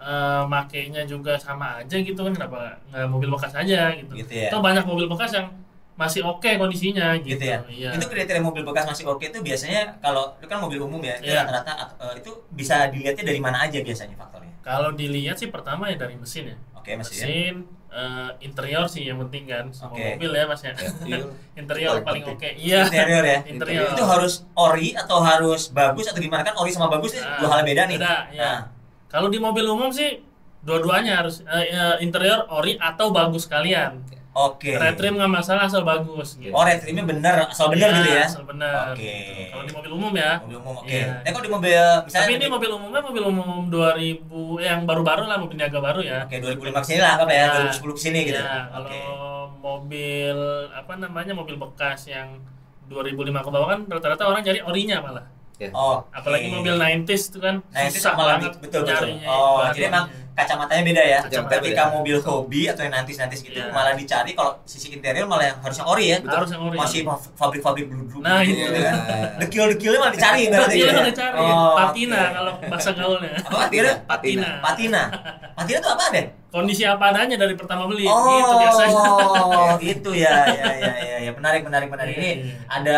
eh 0.04 0.44
makainya 0.46 1.02
juga 1.04 1.34
sama 1.38 1.80
aja 1.80 1.96
gitu 1.96 2.20
kan 2.20 2.32
kenapa 2.32 2.76
nggak 2.88 3.08
mobil 3.08 3.30
bekas 3.32 3.54
aja 3.54 3.96
gitu. 3.96 4.12
Gitu 4.14 4.32
ya. 4.36 4.50
Toh 4.52 4.60
banyak 4.60 4.84
mobil 4.84 5.08
bekas 5.08 5.32
yang 5.32 5.48
masih 5.94 6.22
oke 6.22 6.50
kondisinya 6.54 7.16
gitu. 7.18 7.38
Gitu 7.38 7.46
ya. 7.48 7.58
Iya. 7.66 7.90
Itu 7.96 8.06
kriteria 8.08 8.42
mobil 8.42 8.64
bekas 8.64 8.84
masih 8.86 9.08
oke 9.08 9.24
itu 9.24 9.40
biasanya 9.40 9.96
kalau 9.98 10.36
itu 10.36 10.46
kan 10.46 10.60
mobil 10.60 10.82
umum 10.82 11.00
ya, 11.00 11.16
itu 11.18 11.30
Iya. 11.30 11.48
rata-rata 11.48 11.74
eh, 12.02 12.14
itu 12.20 12.32
bisa 12.52 12.90
dilihatnya 12.90 13.24
dari 13.24 13.40
mana 13.40 13.64
aja 13.64 13.80
biasanya 13.80 14.16
faktornya. 14.16 14.52
Kalau 14.60 14.92
dilihat 14.92 15.38
sih 15.38 15.48
pertama 15.48 15.88
ya 15.88 15.96
dari 15.96 16.16
mesin 16.16 16.52
ya. 16.52 16.58
Oke, 16.76 16.94
mesin. 16.94 17.16
mesin 17.16 17.54
eh, 17.90 18.32
interior 18.42 18.90
sih 18.90 19.06
yang 19.06 19.22
penting 19.22 19.46
kan 19.46 19.70
semua 19.70 19.94
Oke. 19.94 20.18
mobil 20.18 20.32
ya 20.34 20.44
mas 20.44 20.62
ya 20.62 20.74
Iya. 21.06 21.18
interior 21.62 21.96
Paling 22.02 22.24
oke 22.26 22.36
penting. 22.36 22.54
iya 22.60 22.80
Interior 22.84 23.24
ya. 23.24 23.40
interior 23.46 23.88
Itu 23.94 24.04
harus 24.04 24.34
ori 24.54 24.92
atau 24.92 25.22
harus 25.22 25.70
bagus 25.70 26.10
atau 26.10 26.20
gimana 26.20 26.44
kan 26.44 26.58
ori 26.58 26.70
sama 26.70 26.90
bagus 26.90 27.14
ini 27.14 27.22
Nah, 27.22 27.38
dua 27.38 27.48
hal 27.48 27.58
yang 27.62 27.70
beda 27.70 27.84
nih. 27.86 27.98
beda, 27.98 28.16
ya. 28.32 28.42
Nah, 28.42 28.60
kalau 29.14 29.30
di 29.30 29.38
mobil 29.38 29.62
umum 29.64 29.94
sih 29.94 30.26
dua-duanya 30.60 31.22
harus 31.22 31.46
eh, 31.46 31.70
interior 32.00 32.50
ori 32.50 32.74
atau 32.76 33.12
bagus 33.12 33.46
kalian 33.46 34.02
Oke. 34.34 34.74
red 34.74 34.98
trim 34.98 35.14
nggak 35.14 35.30
masalah 35.30 35.70
asal 35.70 35.86
bagus 35.86 36.42
gitu 36.42 36.50
Oh, 36.50 36.66
red 36.66 36.82
trimnya 36.82 37.06
bener, 37.06 37.46
asal 37.46 37.70
bener 37.70 37.86
Iya, 37.86 37.98
gitu 38.00 38.10
ya. 38.10 38.26
asal 38.26 38.44
bener 38.44 38.86
Oke. 38.90 39.06
gitu. 39.06 39.44
kalau 39.54 39.64
di 39.64 39.74
mobil 39.78 39.92
umum 39.94 40.14
ya 40.18 40.32
Mobil 40.42 40.58
umum 40.58 40.74
oke. 40.74 40.90
Iya. 40.90 41.06
Nah, 41.22 41.30
kalau 41.30 41.44
di 41.46 41.52
mobil 41.54 41.84
misalnya 42.02 42.26
tapi 42.26 42.34
ini 42.34 42.46
mobil 42.50 42.70
umumnya 42.74 43.02
mobil 43.06 43.24
umum 43.24 43.50
2000 43.70 43.94
eh, 43.94 44.66
yang 44.66 44.82
baru-baru 44.84 45.24
lah 45.30 45.38
mobil 45.38 45.54
niaga 45.54 45.78
baru 45.78 46.02
ya 46.02 46.20
Oke, 46.26 46.42
2005 46.42 46.74
ke 46.74 46.88
sini 46.90 47.00
lah 47.00 47.12
anggap 47.14 47.30
ya, 47.30 47.46
2010 47.70 47.94
ke 47.94 48.02
sini 48.02 48.20
gitu. 48.26 48.42
Ya, 48.42 48.60
kalau 48.68 48.90
Oke. 48.90 49.00
mobil 49.62 50.38
apa 50.74 50.94
namanya 50.98 51.34
mobil 51.34 51.56
bekas 51.56 52.10
yang 52.10 52.42
2005 52.90 53.14
ke 53.38 53.50
bawah 53.50 53.68
kan 53.70 53.80
rata-rata 53.86 54.24
orang 54.26 54.42
cari 54.42 54.60
orinya 54.60 54.98
malah. 54.98 55.26
Ya. 55.56 55.70
Oh, 55.72 56.02
Apalagi 56.10 56.50
mobil 56.50 56.74
90s 56.74 57.30
itu 57.30 57.38
kan 57.38 57.62
Nah, 57.64 57.86
susah 57.88 58.14
banget 58.14 58.52
betul 58.58 58.82
betul. 58.82 59.06
Oh, 59.24 59.62
bahannya. 59.62 59.72
jadi 59.72 59.86
emang 59.88 60.06
kacamatanya 60.34 60.82
beda 60.84 61.04
ya. 61.04 61.20
Kacamata 61.22 61.54
Ketika 61.56 61.84
beda. 61.84 61.94
mobil 61.94 62.18
hobi 62.20 62.62
atau 62.66 62.82
yang 62.82 62.92
nantis-nantis 62.92 63.40
gitu 63.40 63.54
Iya. 63.56 63.70
malah 63.70 63.94
dicari 63.94 64.34
kalau 64.34 64.58
sisi 64.64 64.90
interior 64.90 65.24
malah 65.24 65.46
yang 65.46 65.58
harusnya 65.60 65.86
ori 65.86 66.06
ya. 66.10 66.18
harus 66.20 66.50
yang 66.50 66.62
ori. 66.64 66.76
Masih 66.76 67.06
pabrik-pabrik 67.38 67.86
bludruk 67.86 68.20
Nah, 68.20 68.42
gitu, 68.42 68.58
iya. 68.58 68.66
gitu 68.66 68.80
kan. 68.82 68.96
Dekil-dekilnya 69.40 70.00
malah 70.00 70.12
dicari 70.12 70.42
berarti. 70.52 70.74
Patina 70.74 70.90
ya? 70.90 71.00
udah 71.00 71.16
cari, 71.16 71.38
Oh, 71.38 71.74
patina 71.78 72.18
oke. 72.18 72.32
kalau 72.34 72.54
bahasa 72.66 72.90
gaulnya. 72.92 73.32
Apa 73.38 73.58
patina? 73.62 73.92
Patina. 74.04 74.48
Patina. 74.60 75.02
Patina 75.54 75.78
itu 75.78 75.90
apa 75.92 76.04
deh? 76.10 76.26
Kondisi 76.50 76.84
apa 76.84 77.04
adanya 77.10 77.36
dari 77.36 77.54
pertama 77.54 77.86
beli. 77.86 78.06
Oh, 78.06 78.26
Gitu 78.34 78.54
biasanya. 78.58 79.06
gitu 79.86 80.12
ya, 80.14 80.34
ya, 80.50 80.70
ya, 80.76 80.92
ya, 81.00 81.18
ya. 81.20 81.32
Menarik, 81.32 81.62
menarik, 81.62 81.88
menarik. 81.88 82.14
Ini 82.14 82.30
Iya. 82.34 82.54
ada 82.68 82.98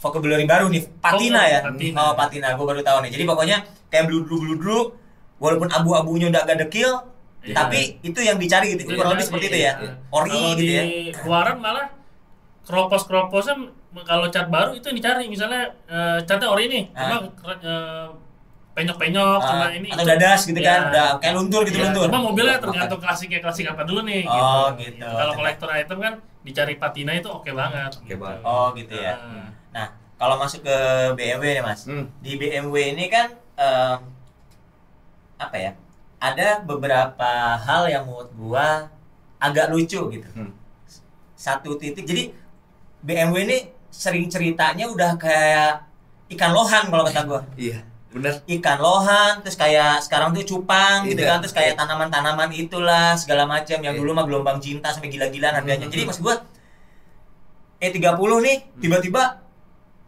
vocabulary 0.00 0.44
baru 0.44 0.66
nih, 0.66 0.82
patina 0.98 1.44
ya. 1.44 1.60
Patina. 1.62 1.96
Oh, 2.00 2.12
patina. 2.16 2.46
Gue 2.52 2.66
baru 2.66 2.80
tahu 2.80 2.98
nih. 3.04 3.10
Jadi 3.12 3.24
pokoknya 3.24 3.56
kayak 3.86 4.04
bludru-bludru, 4.08 4.96
walaupun 5.36 5.68
abu-abunya 5.68 6.26
udah 6.28 6.42
agak 6.42 6.66
dekil, 6.66 7.04
Iya. 7.40 7.54
tapi 7.54 8.00
itu 8.00 8.20
yang 8.20 8.36
dicari 8.36 8.72
gitu. 8.74 8.84
Itu 8.84 8.96
Kurang 8.96 9.12
lebih 9.14 9.24
seperti 9.24 9.46
itu 9.48 9.58
ya. 9.60 9.72
iya. 9.76 9.92
Ori 10.10 10.28
Kalau 10.30 10.48
gitu 10.50 10.62
di 10.62 10.72
ya. 10.72 10.84
luaran 11.22 11.56
malah 11.56 11.86
kropos-kroposnya 12.62 13.54
kalau 14.02 14.28
cat 14.28 14.46
baru 14.46 14.70
itu 14.72 14.86
yang 14.86 14.98
dicari 14.98 15.24
misalnya 15.26 15.72
eh, 15.88 16.18
catnya 16.22 16.48
ori 16.48 16.64
nih, 16.68 16.84
Ah. 16.92 17.00
cuma 17.00 17.16
eh, 17.58 18.08
penyok-penyok 18.70 19.40
sama 19.42 19.66
Ah, 19.66 19.74
ini 19.74 19.88
atau 19.90 20.06
dadas 20.06 20.40
gitu 20.46 20.56
Iya. 20.56 20.70
kan, 20.70 20.80
udah 20.88 21.06
kayak 21.18 21.34
luntur 21.34 21.60
gitu 21.66 21.76
Iya, 21.76 21.84
luntur. 21.90 22.06
Cuma 22.06 22.20
mobilnya 22.22 22.56
tergantung 22.56 23.00
klasiknya 23.02 23.40
klasik 23.42 23.66
apa 23.66 23.82
dulu 23.82 24.00
nih. 24.06 24.22
Oh, 24.24 24.70
gitu. 24.78 25.02
Kalau 25.02 25.32
kolektor 25.34 25.68
item 25.70 25.98
kan 25.98 26.12
dicari 26.40 26.74
patina 26.76 27.12
itu 27.12 27.28
oke 27.28 27.50
banget. 27.50 27.90
Oke 27.98 28.14
banget. 28.14 28.40
Oh, 28.46 28.70
gitu 28.72 28.94
ya. 28.94 29.18
Nah, 29.18 29.48
Nah, 29.70 29.86
kalau 30.18 30.36
masuk 30.36 30.60
ke 30.62 30.76
BMW 31.16 31.58
nih, 31.58 31.64
Mas. 31.64 31.86
Hmm. 31.86 32.10
Di 32.20 32.36
BMW 32.36 32.92
ini 32.92 33.06
kan 33.06 33.32
em, 33.56 33.98
apa 35.38 35.56
ya? 35.56 35.72
Ada 36.20 36.60
beberapa 36.60 37.30
hal 37.56 37.88
yang 37.88 38.04
menurut 38.04 38.28
gua 38.36 38.92
agak 39.40 39.72
lucu 39.72 40.00
gitu. 40.12 40.28
Hmm. 40.36 40.52
Satu 41.32 41.80
titik. 41.80 42.04
Jadi 42.04 42.36
BMW 43.00 43.48
ini 43.48 43.58
sering 43.88 44.28
ceritanya 44.28 44.84
udah 44.86 45.16
kayak 45.16 45.88
ikan 46.36 46.52
lohan 46.52 46.92
kalau 46.92 47.08
kata 47.08 47.24
gua. 47.24 47.40
Iya, 47.56 47.80
bener. 48.12 48.44
Ikan 48.44 48.76
lohan, 48.76 49.40
terus 49.40 49.56
kayak 49.56 50.04
sekarang 50.04 50.36
tuh 50.36 50.44
cupang 50.44 51.08
gitu 51.08 51.24
Iya. 51.24 51.30
kan, 51.32 51.38
terus 51.40 51.56
kayak 51.56 51.80
tanaman-tanaman 51.80 52.52
itulah 52.52 53.16
segala 53.16 53.48
macam 53.48 53.80
yang 53.80 53.96
Iya. 53.96 54.00
dulu 54.04 54.10
mah 54.12 54.28
gelombang 54.28 54.60
cinta 54.60 54.92
sampai 54.92 55.08
gila-gilaan 55.08 55.56
harganya. 55.56 55.88
Hmm. 55.88 55.94
Jadi 55.96 56.02
maksud 56.04 56.20
gua 56.20 56.36
E30 57.80 58.12
nih 58.44 58.56
tiba-tiba 58.76 59.39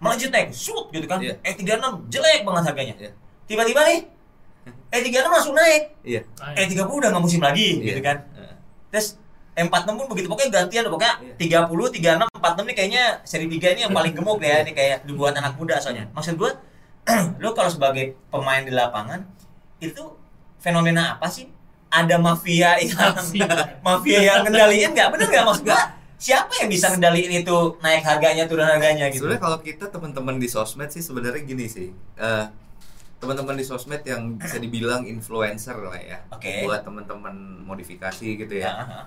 melejit 0.02 0.34
naik, 0.34 0.50
shoot 0.50 0.90
gitu 0.90 1.06
kan. 1.06 1.22
Iya. 1.22 1.38
E36 1.46 2.10
jelek 2.10 2.42
banget 2.42 2.62
harganya. 2.74 2.94
Iya. 2.98 3.10
Tiba-tiba 3.46 3.80
nih 3.86 4.00
E36 4.90 5.24
langsung 5.24 5.54
naik. 5.54 5.82
Iya. 6.02 6.20
ah, 6.42 6.58
E30 6.58 6.82
udah 6.90 7.08
nggak 7.14 7.22
musim 7.22 7.38
lagi 7.38 7.78
gitu 7.78 8.02
kan. 8.02 8.26
Heeh. 8.34 8.54
Terus 8.90 9.16
M46 9.52 9.88
pun 9.94 10.06
begitu 10.08 10.26
pokoknya 10.26 10.50
gantian 10.50 10.82
pokoknya 10.88 11.14
Iya. 11.38 11.64
30, 11.68 11.92
36, 11.92 12.26
46 12.34 12.66
nih 12.66 12.74
kayaknya 12.74 13.04
seri 13.22 13.46
3 13.46 13.74
ini 13.76 13.80
yang 13.86 13.94
paling 13.94 14.12
gemuk 14.16 14.40
deh 14.40 14.48
ya 14.48 14.58
ini 14.64 14.72
kayak 14.74 15.06
dibuat 15.06 15.32
anak 15.38 15.54
muda 15.54 15.78
soalnya. 15.78 16.10
Maksud 16.10 16.34
gua 16.34 16.50
lu 17.42 17.50
kalau 17.54 17.70
sebagai 17.70 18.18
pemain 18.28 18.62
di 18.62 18.72
lapangan 18.74 19.22
itu 19.78 20.02
fenomena 20.58 21.14
apa 21.14 21.30
sih? 21.30 21.46
Ada 21.92 22.16
mafia 22.16 22.80
yang 22.80 23.12
Mafia. 23.12 23.48
mafia 23.86 24.18
yang 24.24 24.38
ngendaliin 24.48 24.90
nggak? 24.96 25.08
Bener 25.12 25.26
nggak 25.28 25.44
maksud 25.44 25.64
gua? 25.68 25.82
Siapa 26.22 26.52
yang 26.62 26.70
bisa 26.70 26.86
ngendaliin 26.94 27.42
itu 27.42 27.56
naik 27.82 28.06
harganya 28.06 28.46
turun 28.46 28.62
harganya 28.62 29.10
gitu 29.10 29.26
Sebenarnya 29.26 29.42
kalau 29.42 29.58
kita 29.58 29.90
teman-teman 29.90 30.38
di 30.38 30.46
sosmed 30.46 30.86
sih 30.94 31.02
sebenarnya 31.02 31.42
gini 31.42 31.66
sih. 31.66 31.90
Eh, 32.14 32.46
teman-teman 33.18 33.58
di 33.58 33.66
sosmed 33.66 34.06
yang 34.06 34.38
bisa 34.38 34.62
dibilang 34.62 35.02
influencer 35.02 35.74
lah 35.82 35.98
ya. 35.98 36.22
Oke. 36.30 36.62
Buat 36.62 36.86
teman-teman 36.86 37.66
modifikasi 37.66 38.38
gitu 38.38 38.54
ya. 38.54 38.70
Ah, 38.70 38.82
ah. 39.02 39.04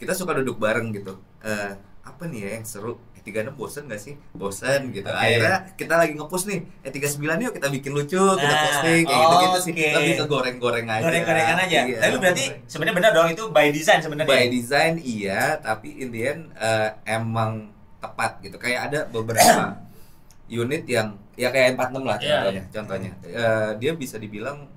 Kita 0.00 0.16
suka 0.16 0.32
duduk 0.40 0.56
bareng 0.56 0.96
gitu. 0.96 1.20
Eh, 1.44 1.76
apa 2.00 2.22
nih 2.24 2.48
ya 2.48 2.50
yang 2.56 2.64
seru? 2.64 2.96
E36 3.26 3.50
bosen 3.52 3.82
gak 3.84 3.98
sih? 3.98 4.14
Bosen 4.30 4.80
gitu. 4.90 5.04
Oke. 5.04 5.18
Akhirnya 5.18 5.56
kita 5.74 5.94
lagi 5.96 6.14
nge-post 6.14 6.46
nih. 6.46 6.62
E39 6.80 7.18
yuk 7.42 7.52
kita 7.52 7.66
bikin 7.68 7.90
lucu, 7.90 8.14
kita 8.16 8.46
Nah, 8.46 8.62
posting 8.64 9.02
kayak 9.02 9.18
oh, 9.18 9.26
gitu-gitu 9.26 9.58
sih. 9.60 9.72
oke. 9.74 9.88
Lebih 9.92 10.14
ke 10.14 10.24
goreng-goreng 10.26 10.86
aja. 10.86 11.02
goreng-gorengan 11.02 11.58
aja 11.58 11.78
Iya. 11.82 11.98
tapi 11.98 12.16
berarti 12.16 12.44
sebenarnya 12.64 12.96
benar 12.96 13.10
dong 13.12 13.28
itu 13.28 13.44
by 13.50 13.68
design 13.68 13.98
sebenarnya 13.98 14.28
by 14.28 14.46
design 14.46 14.92
iya 14.98 15.58
tapi 15.58 15.88
in 15.96 16.08
the 16.08 16.22
end 16.24 16.40
eh, 16.54 16.88
emang 17.04 17.68
tepat 17.98 18.38
gitu 18.40 18.54
kayak 18.56 18.80
ada 18.86 19.00
beberapa 19.06 19.74
unit 20.62 20.86
yang 20.86 21.18
ya 21.34 21.50
kayak 21.50 21.74
46 21.74 22.00
lah 22.00 22.16
Iya, 22.16 22.36
contohnya 22.38 22.62
contohnya 22.70 23.10
Eh, 23.26 23.70
dia 23.76 23.92
bisa 23.92 24.16
dibilang 24.16 24.70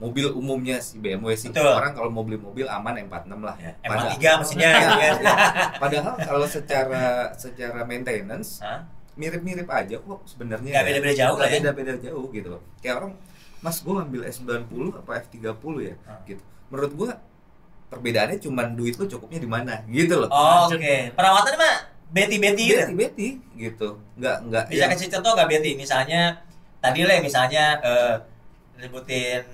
mobil 0.00 0.26
umumnya 0.30 0.80
si 0.80 0.96
BMW 0.96 1.36
sih. 1.36 1.48
Betul. 1.48 1.68
orang 1.70 1.92
kalau 1.92 2.08
mau 2.08 2.24
beli 2.24 2.36
mobil 2.36 2.64
aman 2.64 2.96
M46 2.98 3.36
lah 3.38 3.52
Ya, 3.54 3.72
Pada- 3.78 4.10
M43 4.10 4.40
mesinnya 4.40 4.70
gitu 4.72 4.94
kan 4.96 5.14
padahal 5.76 6.14
kalau 6.18 6.46
secara 6.46 7.04
secara 7.34 7.80
maintenance 7.84 8.64
mirip-mirip 9.12 9.68
aja 9.68 9.94
kok 9.94 10.20
sebenarnya 10.24 10.72
Nggak 10.72 10.86
beda-beda 10.86 11.14
jauh 11.14 11.36
lah 11.36 11.46
ya. 11.46 11.60
beda-beda 11.60 11.92
jauh 12.00 12.26
gitu 12.30 12.48
loh. 12.48 12.62
Kayak 12.80 12.94
orang 12.98 13.12
mas 13.60 13.76
gue 13.76 13.92
ngambil 13.92 14.20
S90 14.26 14.72
apa 14.96 15.10
F30 15.20 15.44
ya? 15.78 15.94
Hah. 16.02 16.20
gitu. 16.24 16.42
Menurut 16.72 16.92
gua 16.94 17.10
perbedaannya 17.86 18.38
cuman 18.38 18.72
duit 18.72 18.94
lu 18.94 19.04
cukupnya 19.04 19.36
di 19.36 19.46
mana 19.46 19.84
gitu 19.84 20.16
loh. 20.16 20.28
Oh, 20.28 20.64
oke. 20.64 20.96
Perawatannya 21.12 21.58
mah 21.58 21.74
beti-beti 22.08 22.62
gitu. 22.66 22.80
Beti 22.80 22.94
beti 22.96 23.28
gitu. 23.58 23.88
Nggak 24.16 24.36
nggak 24.46 24.64
bisa 24.66 24.80
yang- 24.80 24.90
kasih 24.90 25.08
contoh 25.10 25.30
nggak 25.34 25.48
Betty 25.50 25.70
misalnya 25.74 26.20
tadi 26.78 27.00
lah 27.02 27.20
misalnya 27.20 27.64
eh 27.78 28.16
ributin 28.78 29.44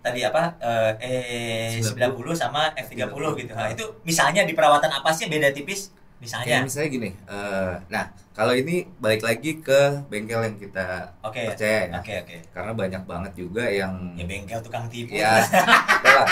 tadi 0.00 0.20
apa 0.24 0.56
eh 1.00 1.76
90 1.80 1.92
sama 2.32 2.72
F30 2.76 3.24
gitu. 3.40 3.52
Nah, 3.52 3.68
itu 3.68 3.84
misalnya 4.04 4.42
di 4.48 4.56
perawatan 4.56 4.88
apa 4.88 5.12
sih 5.12 5.28
beda 5.28 5.52
tipis? 5.52 5.92
Kayak 6.20 6.36
misalnya 6.36 6.56
misalnya 6.68 6.90
gini 6.92 7.10
eh, 7.32 7.72
nah 7.88 8.04
kalau 8.36 8.52
ini 8.52 8.84
balik 9.00 9.24
lagi 9.24 9.56
ke 9.56 10.04
bengkel 10.12 10.44
yang 10.44 10.56
kita 10.60 11.16
oke. 11.24 11.40
percaya 11.52 11.88
ya. 11.88 11.96
Oke 11.96 12.12
oke. 12.20 12.36
Karena 12.52 12.72
banyak 12.76 13.02
banget 13.08 13.32
juga 13.36 13.64
yang 13.64 14.16
ya 14.20 14.24
bengkel 14.28 14.60
tukang 14.60 14.84
tipu. 14.92 15.16
Ya. 15.16 15.40
Lah. 16.04 16.28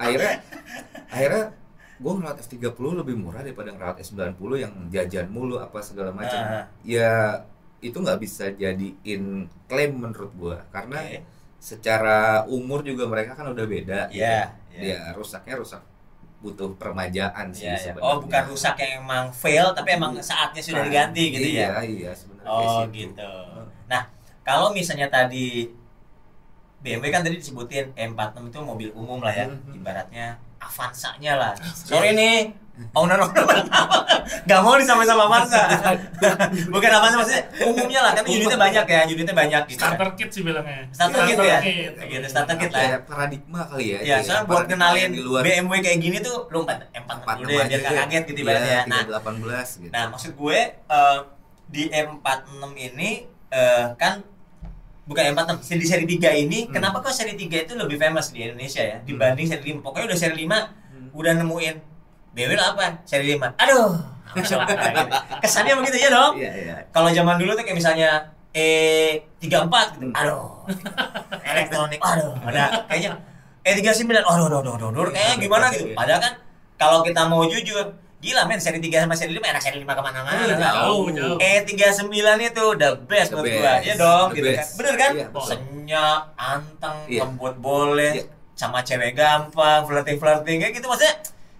akhirnya 0.00 0.40
akhirnya 1.12 1.44
gue 1.96 2.12
ngerawat 2.12 2.38
F30 2.44 2.84
lebih 3.04 3.16
murah 3.16 3.40
daripada 3.40 3.72
ngerawat 3.72 4.00
S90 4.04 4.40
yang 4.56 4.72
jajan 4.88 5.28
mulu 5.28 5.60
apa 5.60 5.84
segala 5.84 6.12
macam. 6.16 6.40
Ah. 6.40 6.64
ya 6.80 7.44
itu 7.84 7.96
nggak 8.00 8.20
bisa 8.20 8.52
jadiin 8.56 9.52
klaim 9.68 9.92
menurut 10.00 10.32
gue 10.32 10.56
karena 10.72 10.96
Oke. 11.04 11.35
Secara 11.66 12.46
umur 12.46 12.86
juga 12.86 13.10
mereka 13.10 13.34
kan 13.34 13.50
udah 13.50 13.66
beda 13.66 14.00
gitu. 14.14 14.22
Iya, 14.22 14.54
iya. 14.70 14.80
dia 14.80 14.98
rusaknya 15.18 15.58
rusak 15.58 15.82
butuh 16.38 16.70
permajaan 16.78 17.50
sih 17.50 17.66
Ya, 17.66 17.74
ya. 17.74 17.78
sebenarnya. 17.90 18.06
Oh, 18.06 18.16
bukan 18.22 18.42
rusak 18.54 18.74
yang 18.78 19.02
emang 19.02 19.34
fail, 19.34 19.74
tapi 19.74 19.98
emang 19.98 20.14
saatnya 20.22 20.62
sudah 20.62 20.84
Kan, 20.84 20.86
diganti 20.86 21.22
gitu 21.34 21.46
iya, 21.48 21.66
ya. 21.74 21.82
Iya, 21.82 22.10
sebenarnya 22.14 22.46
Oh, 22.54 22.86
situ. 22.86 22.92
gitu. 22.94 23.32
Nah, 23.90 24.02
kalau 24.46 24.70
misalnya 24.70 25.10
tadi 25.10 25.66
BMW 26.78 27.10
kan 27.10 27.26
tadi 27.26 27.40
disebutin 27.42 27.90
M46 27.98 28.46
itu 28.52 28.58
mobil 28.62 28.88
umum 28.94 29.18
lah 29.18 29.34
ya, 29.34 29.50
Mhm. 29.50 29.80
ibaratnya 29.82 30.38
Avanza-nya 30.66 31.32
lah. 31.34 31.52
Sorry 31.72 32.10
nih, 32.12 32.50
owner-owner 32.92 33.44
pertama 33.46 34.04
nggak 34.46 34.60
mau 34.60 34.76
disamain 34.76 35.08
sama 35.08 35.24
Avanza. 35.24 35.62
Bukan 36.74 36.90
Avanza 36.92 37.16
maksudnya 37.16 37.42
umumnya 37.62 38.00
lah, 38.04 38.12
kan 38.12 38.22
unitnya 38.26 38.58
banyak 38.58 38.84
ya, 38.84 39.00
unitnya 39.06 39.32
banyak 39.32 39.62
gitu. 39.66 39.80
starter 39.80 40.08
kit 40.12 40.28
sih 40.28 40.42
bilangnya 40.44 40.84
Starter 40.92 41.24
kit 41.24 41.36
ya? 41.40 41.58
kit. 41.62 41.92
Gitu, 41.96 42.26
starter 42.28 42.56
kit 42.58 42.70
lah 42.70 42.76
ya. 42.76 42.88
Kayak 42.90 43.00
paradigma 43.06 43.60
kali 43.64 43.84
ya. 43.86 43.98
Ya, 43.98 44.14
kayak 44.18 44.24
soalnya 44.26 44.44
buat 44.44 44.64
kenalin 44.66 45.00
yang 45.00 45.12
di 45.14 45.22
luar 45.22 45.42
BMW 45.42 45.74
kayak 45.80 45.98
gini 46.02 46.16
tuh 46.20 46.36
lu 46.50 46.58
4 46.62 46.92
M46 46.92 47.28
dulu 47.38 47.48
deh, 47.48 47.64
biar 47.64 47.80
gak 47.80 47.94
kaget 47.96 48.22
gitu 48.28 48.38
ibaratnya. 48.44 48.68
Iya, 48.68 48.80
Nah, 48.90 49.00
318 49.08 49.82
gitu. 49.82 49.92
Nah, 49.94 50.04
maksud 50.12 50.30
gue 50.36 50.58
eh, 50.76 51.18
di 51.66 51.82
M46 51.88 52.62
ini 52.76 53.10
eh, 53.50 53.84
kan 53.96 54.14
bukan 55.06 55.22
M46, 55.32 55.62
seri 55.62 55.84
seri 55.86 56.04
3 56.04 56.34
ini 56.34 56.66
Hmm. 56.66 56.74
kenapa 56.74 56.98
kok 57.00 57.14
seri 57.14 57.38
3 57.38 57.62
itu 57.62 57.72
lebih 57.78 57.96
famous 57.96 58.34
di 58.34 58.42
Indonesia 58.42 58.82
ya 58.82 58.98
dibanding 59.00 59.46
seri 59.46 59.62
5. 59.72 59.80
Pokoknya 59.80 60.06
udah 60.10 60.18
seri 60.18 60.34
5 60.42 60.58
Hmm. 60.92 61.08
udah 61.14 61.32
nemuin 61.38 61.76
lah 62.36 62.66
apa? 62.74 63.00
Seri 63.06 63.38
5. 63.38 63.54
Aduh. 63.56 63.94
langsung 64.36 64.60
gitu. 64.68 64.76
Kesannya 65.40 65.72
begitu 65.80 65.96
ya 65.96 66.10
dong. 66.12 66.36
Iya, 66.36 66.52
iya. 66.52 66.76
Kalau 66.92 67.08
zaman 67.08 67.40
dulu 67.40 67.56
tuh 67.56 67.64
kayak 67.64 67.78
misalnya 67.78 68.10
E34 68.52 69.74
gitu. 69.96 70.04
Hmm. 70.12 70.18
Aduh. 70.20 70.66
Elektronik. 71.56 72.00
Aduh, 72.02 72.34
ada 72.44 72.84
kayaknya 72.84 73.16
E39. 73.64 74.12
Aduh, 74.12 74.46
aduh, 74.50 74.58
aduh, 74.60 74.72
aduh, 74.76 74.88
aduh. 74.92 75.12
Kayak 75.14 75.40
gimana 75.40 75.66
gitu. 75.72 75.94
Padahal 75.96 76.20
kan 76.20 76.32
kalau 76.76 76.98
kita 77.00 77.22
mau 77.24 77.48
jujur, 77.48 77.96
gila 78.26 78.42
men 78.44 78.58
seri 78.58 78.82
3 78.82 79.06
sama 79.06 79.14
seri 79.14 79.30
5 79.30 79.38
enak 79.38 79.62
seri 79.62 79.78
5 79.78 79.86
ke 79.86 80.02
mana-mana. 80.02 80.34
Iya, 80.42 80.56
jauh, 80.58 81.06
jauh. 81.08 81.36
E39 81.38 82.10
itu 82.42 82.64
the 82.74 82.90
best 83.06 83.30
The 83.30 83.34
menurut 83.34 83.46
best. 83.48 83.62
gua. 83.62 83.74
Iya 83.78 83.94
dong, 83.94 84.26
The 84.26 84.34
gitu 84.34 84.46
kan. 84.46 84.56
best. 84.58 84.70
Bener 84.74 84.94
kan? 84.96 85.12
Iya, 85.14 85.26
betul. 85.30 85.46
Senyap, 85.46 86.22
anteng, 86.34 86.98
Iya. 87.06 87.20
lembut 87.22 87.54
boleh, 87.56 88.12
Iya. 88.18 88.24
sama 88.52 88.82
cewek 88.82 89.14
gampang, 89.14 89.80
flirting-flirting 89.84 90.56
kayak 90.58 90.74
gitu 90.74 90.86
maksudnya 90.86 91.14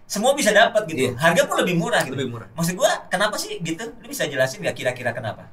semua 0.07 0.35
bisa 0.35 0.51
dapat 0.51 0.83
gitu. 0.87 1.03
Iya. 1.07 1.11
Harga 1.15 1.43
pun 1.47 1.57
lebih 1.63 1.75
murah 1.77 2.03
gitu. 2.03 2.15
Lebih 2.15 2.29
murah. 2.29 2.49
Maksud 2.53 2.75
gua 2.75 2.91
kenapa 3.07 3.35
sih 3.37 3.59
gitu? 3.59 3.87
Lu 3.97 4.07
bisa 4.07 4.27
jelasin 4.27 4.59
nggak 4.59 4.75
kira-kira 4.75 5.11
kenapa? 5.11 5.47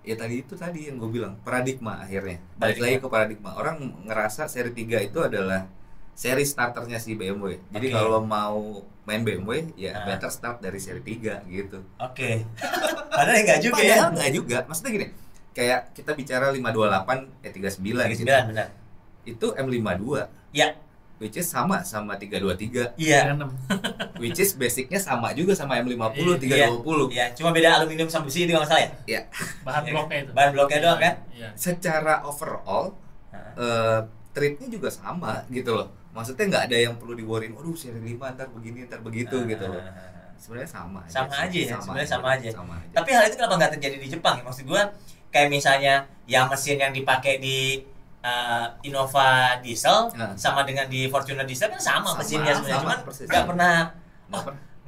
Ya 0.00 0.16
tadi 0.16 0.40
itu 0.40 0.56
tadi 0.56 0.88
yang 0.88 0.96
gue 0.96 1.12
bilang 1.12 1.36
paradigma 1.40 2.00
akhirnya. 2.00 2.40
Balik 2.56 2.80
Paradigma. 2.80 2.84
lagi 2.86 2.96
ke 2.96 3.08
paradigma. 3.10 3.50
Orang 3.52 3.76
ngerasa 4.06 4.48
seri 4.48 4.72
3 4.72 4.96
itu 4.98 5.20
adalah 5.20 5.68
seri 6.12 6.42
starternya 6.42 6.96
si 6.96 7.14
BMW. 7.14 7.58
Jadi 7.68 7.86
Oke. 7.86 7.94
kalau 7.94 8.20
mau 8.20 8.60
main 9.02 9.20
BMW 9.20 9.72
ya 9.74 9.92
Ah. 9.92 10.04
better 10.06 10.28
start 10.28 10.58
dari 10.58 10.76
seri 10.76 11.00
3 11.00 11.42
gitu. 11.46 11.80
Oke. 11.96 12.44
Padahal 13.10 13.38
enggak 13.38 13.60
juga 13.60 13.80
ya. 13.80 13.96
Padahal 13.98 14.10
nggak 14.14 14.32
juga. 14.32 14.56
Maksudnya 14.64 14.90
gini, 14.92 15.06
kayak 15.50 15.80
kita 15.92 16.12
bicara 16.12 16.46
528 16.50 17.42
E39 17.42 17.58
Lagi 17.92 18.12
gitu. 18.12 18.20
sembilan 18.22 18.42
benar. 18.46 18.68
Itu 19.22 19.46
M52 19.52 20.06
Ya, 20.50 20.74
which 21.16 21.36
is 21.36 21.44
sama 21.44 21.84
sama 21.84 22.16
323 22.16 22.96
iya. 22.96 23.36
which 24.22 24.36
is 24.36 24.50
basicnya 24.52 24.96
sama 24.96 25.30
juga 25.30 25.52
sama 25.52 25.76
M50 25.76 26.40
Iya. 26.40 26.72
320 26.74 27.12
Iya, 27.12 27.26
cuma 27.34 27.50
beda 27.50 27.68
aluminium 27.76 28.08
sama 28.08 28.24
besi 28.24 28.42
itu 28.42 28.50
nggak 28.50 28.64
masalah 28.64 28.80
ya. 28.80 28.90
ya 29.06 29.20
bahan 29.62 29.82
Iya. 29.82 29.92
bloknya 29.92 30.16
itu 30.18 30.30
Bahan 30.32 30.50
bloknya 30.50 30.78
doang 30.80 30.98
kan? 30.98 31.14
iya 31.30 31.48
secara 31.54 32.14
overall 32.22 32.96
Heeh. 33.28 33.52
eh 33.56 33.98
treatnya 34.30 34.68
juga 34.70 34.88
sama 34.88 35.44
gitu 35.48 35.70
loh 35.74 35.88
maksudnya 36.10 36.44
nggak 36.46 36.64
ada 36.66 36.76
yang 36.80 36.94
perlu 36.94 37.14
diworry 37.14 37.48
waduh 37.48 37.72
seri 37.72 37.96
5 37.96 38.18
ntar 38.34 38.50
begini 38.50 38.84
ntar 38.84 38.98
begitu 39.00 39.36
gitu 39.44 39.64
loh 39.64 39.78
sebenarnya 40.34 40.66
sama 40.68 40.98
aja 41.00 41.12
Sama 41.12 41.34
aja 41.38 41.52
ya, 41.54 41.76
sebenarnya 41.76 42.08
sama 42.08 42.28
aja. 42.32 42.48
sama 42.50 42.72
aja 42.74 42.90
Tapi 42.92 43.08
hal 43.12 43.22
itu 43.24 43.36
kenapa 43.36 43.54
nggak 43.56 43.72
terjadi 43.76 43.96
di 43.98 44.08
Jepang? 44.08 44.36
Maksud 44.40 44.64
gua 44.64 44.82
kayak 45.28 45.48
misalnya 45.48 45.94
yang 46.24 46.48
mesin 46.48 46.76
yang 46.76 46.90
dipakai 46.90 47.36
di 47.36 47.84
uh, 48.20 48.66
Innova 48.80 49.60
diesel 49.60 50.08
Nah. 50.12 50.32
sama 50.34 50.64
dengan 50.64 50.88
di 50.88 51.06
Fortuner 51.06 51.44
diesel 51.44 51.68
kan 51.68 51.78
sama, 51.78 52.10
Sama, 52.10 52.18
mesinnya 52.18 52.56
sebenarnya 52.56 52.80
cuman 52.80 52.98
persis. 53.04 53.28
nggak 53.28 53.44
pernah 53.44 53.74
Nggak 54.26 54.40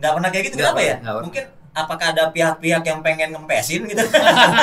oh, 0.09 0.14
pernah. 0.17 0.31
kayak 0.31 0.45
gitu 0.49 0.57
Nggak 0.57 0.67
kenapa 0.67 0.81
ya? 0.81 0.95
pernah, 0.97 1.12
pernah. 1.12 1.23
Mungkin 1.23 1.45
apakah 1.73 2.07
ada 2.11 2.25
pihak-pihak 2.29 2.83
yang 2.83 3.00
pengen 3.00 3.29
ngempesin 3.31 3.81
gitu? 3.87 4.05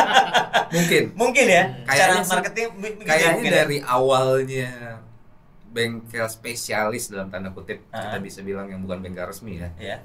mungkin 0.76 1.04
mungkin 1.16 1.46
ya. 1.46 1.64
Kayaknya 1.86 2.06
Cara 2.10 2.14
sih- 2.20 2.32
marketing 2.34 2.68
ya 2.76 3.06
kayaknya 3.06 3.46
ya. 3.46 3.54
dari 3.62 3.78
awalnya 3.82 4.70
bengkel 5.70 6.26
spesialis 6.26 7.08
dalam 7.08 7.28
tanda 7.28 7.50
kutip 7.50 7.86
Ah. 7.90 8.02
kita 8.04 8.18
bisa 8.20 8.40
bilang 8.42 8.66
yang 8.66 8.82
bukan 8.82 9.00
bengkel 9.00 9.24
resmi 9.24 9.58
ya 9.58 9.70
ya. 9.76 9.98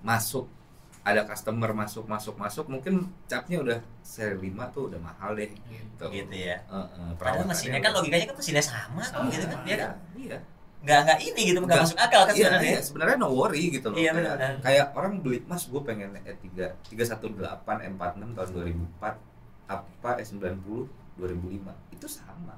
masuk 0.00 0.46
ada 1.02 1.20
customer 1.22 1.68
masuk 1.70 2.04
masuk 2.04 2.32
masuk 2.34 2.64
mungkin 2.64 2.94
capnya 3.24 3.60
udah 3.60 3.78
seri 4.00 4.40
5 4.48 4.72
tuh 4.72 4.88
udah 4.88 4.96
mahal 4.98 5.34
deh 5.34 5.52
gitu, 5.68 6.04
Gitu 6.08 6.32
ya. 6.32 6.64
Heeh, 6.64 6.88
Padahal 7.12 7.44
perawatannya 7.44 7.50
mesinnya 7.50 7.80
kan 7.80 7.92
logikanya 7.92 8.26
kan 8.26 8.36
mesinnya 8.40 8.64
sama, 8.64 9.00
kan 9.02 9.10
Sama, 9.12 9.28
gitu 9.28 9.44
kan? 9.44 9.60
Dia 9.62 9.76
kan 9.78 9.92
iya 10.16 10.38
nggak 10.80 10.98
nggak 11.00 11.18
ini 11.22 11.40
gitu, 11.48 11.58
nggak 11.60 11.80
masuk 11.80 11.96
akal 11.98 12.22
kan 12.22 12.32
iya, 12.32 12.44
sebenarnya. 12.44 12.70
iya, 12.70 12.80
sebenarnya 12.80 13.16
no 13.16 13.28
worry 13.32 13.64
gitu 13.70 13.86
loh 13.88 13.96
Iya, 13.96 14.10
kayak, 14.12 14.36
benar. 14.36 14.54
kayak 14.60 14.86
orang 14.92 15.12
beli 15.18 15.38
mas 15.42 15.64
gue 15.64 15.80
pengen 15.80 16.12
E3 16.18 16.44
318 16.88 17.88
M46 17.88 18.36
tahun 18.36 18.48
2004 18.52 19.16
apa 19.66 20.10
S90 20.20 20.88
2005 21.16 21.72
itu 21.90 22.06
sama 22.06 22.56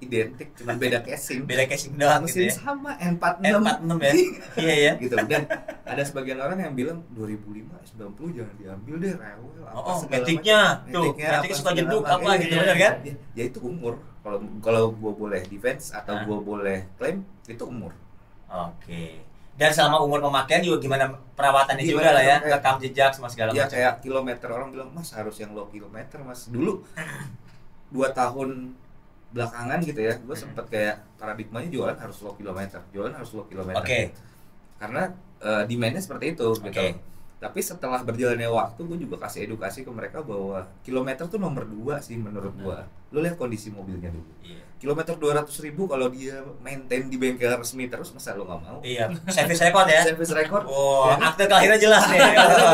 identik 0.00 0.48
cuma 0.54 0.72
beda 0.74 0.98
casing 1.00 1.44
Beda 1.44 1.64
casing 1.64 1.92
doang 1.94 2.24
gitu 2.24 2.40
mesin 2.40 2.42
ya. 2.42 2.52
sama 2.54 2.90
N46 2.96 3.40
N46 3.42 3.92
ya. 4.00 4.12
Iya 4.62 4.74
ya. 4.76 4.92
gitu 4.96 5.14
dan 5.22 5.42
ada 5.84 6.02
sebagian 6.02 6.38
orang 6.38 6.58
yang 6.58 6.72
bilang 6.72 7.04
2005 7.12 7.68
S90 7.86 8.20
jangan 8.32 8.54
diambil 8.56 8.94
deh 8.96 9.12
rewel 9.14 9.52
apa 9.62 9.68
Oh, 9.70 9.82
oh, 9.82 9.98
macam. 10.00 10.00
Tuh, 10.00 10.10
matiknya 10.10 10.58
suka 11.52 11.70
jeduk 11.72 12.02
macam. 12.02 12.16
apa 12.16 12.28
Iya, 12.28 12.40
gitu, 12.40 12.50
iya, 12.50 12.60
bener 12.60 12.76
kan? 12.76 12.94
iya. 13.00 13.14
ya 13.32 13.44
itu 13.46 13.58
umur 13.60 13.94
kalau 14.18 14.38
kalau 14.58 14.82
gue 14.90 15.12
boleh 15.14 15.40
defense 15.44 15.90
atau 15.90 16.12
Ah. 16.12 16.22
gue 16.22 16.38
boleh 16.38 16.78
klaim 16.94 17.18
itu 17.44 17.62
umur 17.62 17.92
Oke. 18.46 19.22
Dan 19.52 19.70
selama 19.70 20.00
umur 20.00 20.18
pemakaian 20.20 20.58
juga 20.58 20.80
gimana 20.80 21.04
perawatannya 21.30 21.80
Gimana 21.82 21.92
juga 22.00 22.10
lah 22.10 22.22
ya, 22.22 22.36
kayak- 22.38 22.56
rekam 22.56 22.74
jejak 22.80 23.10
sama 23.12 23.28
segala 23.28 23.50
ya 23.50 23.62
macam. 23.62 23.76
kayak 23.76 23.92
kilometer 24.00 24.48
orang 24.48 24.68
bilang 24.70 24.88
mas 24.90 25.08
harus 25.10 25.36
yang 25.36 25.52
low 25.52 25.68
kilometer 25.68 26.18
mas 26.20 26.48
dulu 26.48 26.80
dua 27.90 28.08
tahun 28.10 28.72
belakangan 29.30 29.78
gitu 29.80 30.00
ya 30.00 30.14
gue 30.16 30.34
sempet 30.34 30.64
kayak 30.66 30.96
paradigmanya 31.14 31.68
jualan 31.68 31.94
harus 31.94 32.18
low 32.20 32.34
kilometer 32.34 32.80
jualan 32.90 33.12
harus 33.12 33.30
low 33.30 33.46
kilometer 33.46 33.78
Oke. 33.78 34.00
karena 34.76 35.02
eh, 35.38 35.62
demandnya 35.64 35.98
seperti 35.98 36.34
itu 36.34 36.46
gitu 36.56 36.66
Oke. 36.68 36.98
tapi 37.38 37.58
setelah 37.58 38.00
berjalannya 38.00 38.46
waktu 38.46 38.80
gue 38.82 38.98
juga 39.00 39.16
kasih 39.22 39.46
edukasi 39.46 39.80
ke 39.80 39.88
mereka 39.88 40.20
bahwa 40.20 40.66
kilometer 40.80 41.24
tuh 41.24 41.38
nomor 41.38 41.62
dua 41.62 41.98
sih 41.98 42.14
menurut 42.14 42.52
gue 42.52 42.78
lo 43.10 43.18
lihat 43.18 43.34
kondisi 43.34 43.70
mobilnya 43.70 44.06
dulu 44.08 44.26
Iya. 44.40 44.62
kilometer 44.78 45.14
200 45.14 45.46
ribu 45.60 45.84
kalau 45.84 46.08
dia 46.08 46.36
maintain 46.58 47.04
di 47.04 47.14
bengkel 47.14 47.52
resmi 47.52 47.86
terus 47.86 48.10
masa 48.10 48.32
lo 48.32 48.44
nggak 48.44 48.60
mau 48.60 48.78
Iya, 48.80 49.10
service 49.26 49.60
record 49.60 49.86
ya. 49.86 50.00
service 50.08 50.32
record 50.32 50.64
Oh, 50.64 51.06
ya 51.06 51.18
akte 51.20 51.44
kelahiran 51.44 51.76
jelas 51.76 52.02
nih. 52.06 52.18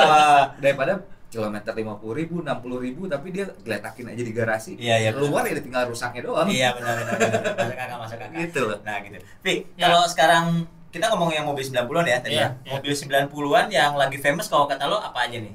daripada 0.62 0.92
kilometer 1.36 1.70
50 1.70 1.84
ribu 2.14 2.40
60 2.40 2.48
ribu 2.80 3.02
tapi 3.04 3.26
dia 3.28 3.44
geletakin 3.58 4.06
aja 4.08 4.22
di 4.22 4.32
garasi 4.32 4.72
Iya, 4.74 4.96
iya. 4.98 5.10
keluar 5.12 5.44
ya 5.44 5.52
tinggal 5.56 5.84
rusaknya 5.86 6.24
doang 6.24 6.48
Iya 6.48 6.72
benar 6.72 6.94
benar 6.96 7.14
benar. 7.14 7.42
Masuk 7.54 7.76
kakak 7.76 7.98
masuk 8.00 8.16
kakak. 8.18 8.36
gitu 8.40 8.60
loh 8.64 8.78
Nah 8.80 8.96
gitu. 8.98 9.16
Pi, 9.38 9.54
Ya. 9.74 9.84
kalau 9.86 10.02
sekarang 10.06 10.46
kita 10.88 11.12
ngomong 11.12 11.28
yang 11.30 11.44
mobil 11.44 11.60
90-an 11.62 12.06
ya 12.06 12.18
tadi 12.18 12.34
Iya, 12.34 12.40
ya. 12.40 12.48
iya. 12.58 12.72
Mobil 12.72 12.92
90-an 12.92 13.66
yang 13.68 13.92
lagi 13.94 14.16
famous 14.16 14.48
kalau 14.48 14.64
kata 14.64 14.84
lo 14.84 14.96
apa 14.96 15.18
aja 15.22 15.36
nih? 15.36 15.52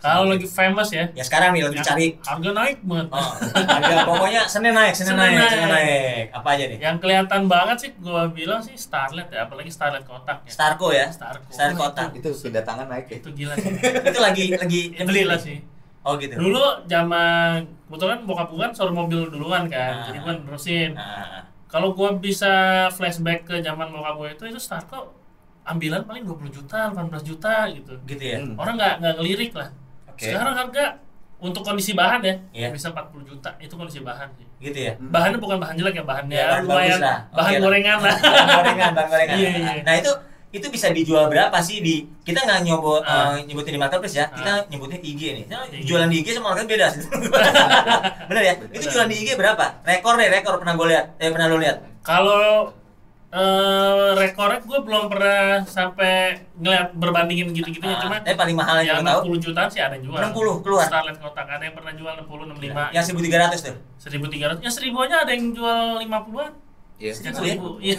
Kalau 0.00 0.24
lagi 0.26 0.44
famous 0.44 0.88
ya, 0.90 1.04
Ya 1.12 1.20
sekarang 1.20 1.52
nih 1.52 1.62
lagi 1.62 1.76
yang 1.76 1.84
dicari. 1.84 2.06
harga 2.18 2.50
naik 2.50 2.78
banget. 2.80 3.06
Oh, 3.10 3.32
ada 3.52 3.94
pokoknya 4.02 4.42
Senin 4.44 4.72
naik, 4.72 4.92
Senin, 4.92 5.12
Senin 5.12 5.20
naik, 5.20 5.36
naik. 5.36 5.50
Senin 5.50 5.68
naik. 5.68 6.24
Apa 6.32 6.48
aja 6.50 6.64
nih? 6.66 6.78
Yang 6.78 6.96
kelihatan 6.98 7.42
banget 7.46 7.76
sih 7.78 7.90
gua 7.98 8.22
bilang 8.26 8.60
sih 8.60 8.74
Starlet 8.74 9.28
ya, 9.28 9.44
apalagi 9.44 9.68
Starlet 9.68 10.02
kotak 10.02 10.40
ya. 10.40 10.50
Starco 10.50 10.86
ya. 10.90 11.06
Starco. 11.08 11.44
Star 11.48 11.70
Wah, 11.70 11.78
kotak. 11.86 12.08
itu 12.12 12.28
pindah 12.32 12.62
tangan 12.62 12.86
naik 12.86 13.06
ya 13.06 13.16
Itu 13.18 13.30
gila 13.30 13.54
sih. 13.54 13.70
Itu 14.08 14.18
lagi 14.18 14.44
lagi 14.54 14.80
Itu 14.88 14.94
nyebelin 14.98 15.20
gila 15.22 15.34
nih. 15.34 15.40
sih. 15.42 15.58
Oh 16.00 16.16
gitu. 16.16 16.32
Dulu 16.34 16.64
zaman 16.86 17.60
kebetulan 17.84 18.18
bokap 18.24 18.48
gua 18.48 18.60
kan 18.62 18.72
suruh 18.72 18.90
mobil 18.90 19.28
duluan 19.28 19.68
kan, 19.68 19.92
Ah. 19.94 20.04
jadi 20.08 20.18
gua 20.18 20.32
nerusin. 20.34 20.96
Nah, 20.96 21.44
Kalau 21.68 21.92
gua 21.92 22.16
bisa 22.16 22.50
flashback 22.90 23.44
ke 23.44 23.60
zaman 23.60 23.88
bokap 23.88 24.16
gua 24.16 24.28
itu 24.28 24.42
itu 24.44 24.56
Starco 24.56 25.12
ambilan 25.62 26.02
paling 26.02 26.24
20 26.24 26.48
juta, 26.50 26.88
18 26.88 27.20
juta 27.22 27.68
gitu. 27.68 27.92
gitu 28.02 28.22
ya. 28.22 28.40
Hmm. 28.40 28.56
Orang 28.56 28.74
nggak 28.74 28.94
nggak 28.98 29.14
ngelirik 29.14 29.52
lah. 29.52 29.68
Oke. 30.20 30.28
Sekarang 30.28 30.52
harga 30.54 30.84
untuk 31.40 31.64
kondisi 31.64 31.96
bahan 31.96 32.20
ya 32.20 32.34
Iya. 32.52 32.68
bisa 32.68 32.92
40 32.92 33.24
juta 33.24 33.48
itu 33.56 33.72
kondisi 33.72 34.00
bahan 34.00 34.28
sih. 34.36 34.44
Gitu 34.60 34.76
ya. 34.78 34.92
Bahannya 35.00 35.40
bukan 35.40 35.56
bahan 35.56 35.72
jelek 35.74 35.96
ya, 35.96 36.04
bahannya 36.04 36.36
Ya, 36.36 36.46
bahan 36.46 36.62
lumayan 36.62 36.98
lah. 37.00 37.18
bahan 37.30 37.40
Oke 37.42 37.56
lah. 37.56 37.64
gorengan 37.64 37.98
lah. 37.98 38.16
Bahan 38.20 38.48
gorengan, 38.52 38.90
bahan 38.92 39.08
gorengan. 39.08 39.34
Iya, 39.34 39.48
iya. 39.50 39.72
Nah 39.80 39.94
itu 39.96 40.12
itu 40.50 40.66
bisa 40.66 40.90
dijual 40.90 41.24
berapa 41.26 41.54
sih 41.58 41.78
di 41.78 41.94
kita 42.20 42.42
nggak 42.42 42.60
nyobo 42.62 43.00
Ah. 43.00 43.32
eh, 43.32 43.46
nyebutin 43.46 43.72
di 43.72 43.80
marketplace 43.80 44.18
ya 44.18 44.26
Ah. 44.26 44.36
kita 44.36 44.52
nyebutnya 44.68 44.98
IG 45.00 45.22
nih 45.32 45.44
Nah, 45.46 45.62
IG. 45.64 45.86
jualan 45.86 46.10
di 46.10 46.16
IG 46.18 46.28
sama 46.34 46.50
orang 46.50 46.66
beda 46.66 46.90
sih 46.90 47.06
bener 48.28 48.42
ya 48.42 48.54
itu 48.68 48.84
jualan 48.84 49.06
di 49.06 49.16
IG 49.16 49.28
berapa 49.34 49.64
rekor 49.80 50.18
deh 50.18 50.26
rekor 50.28 50.58
pernah 50.58 50.74
gue 50.74 50.86
lihat 50.88 51.06
eh 51.16 51.30
pernah 51.30 51.46
lo 51.46 51.56
lihat 51.56 51.78
Kalau 52.02 52.66
eh 53.30 54.10
rekornya 54.18 54.58
gue 54.58 54.78
belum 54.82 55.06
pernah 55.06 55.62
sampai 55.62 56.42
ngeliat 56.58 56.90
berbandingin 56.98 57.54
gitu-gitunya 57.54 57.94
Ah, 57.94 58.02
cuma 58.02 58.16
tapi 58.18 58.34
paling 58.34 58.56
mahal 58.58 58.82
yang 58.82 58.98
yang 58.98 59.06
lo 59.06 59.22
tahu. 59.22 59.38
60 59.38 59.44
jutaan 59.46 59.68
sih 59.70 59.78
ada 59.78 59.94
jual. 59.96 60.18
60 60.18 60.66
keluar. 60.66 60.84
Starlet 60.90 61.16
kotak 61.16 61.46
ada 61.46 61.62
yang 61.62 61.76
pernah 61.78 61.94
jual 61.94 62.12
60 62.26 62.58
65 62.58 62.90
yang 62.90 63.04
1300 63.06 63.62
tuh. 63.62 63.76
1300 64.02 64.58
ya 64.58 64.70
1000 64.70 65.06
aja 65.06 65.16
ada 65.22 65.30
yang 65.30 65.44
jual 65.54 65.80
50-an 66.02 66.52
Iya. 66.98 67.12
Gitu 67.16 67.40
ya? 67.40 67.54
1000 67.54 67.78
iya. 67.80 67.98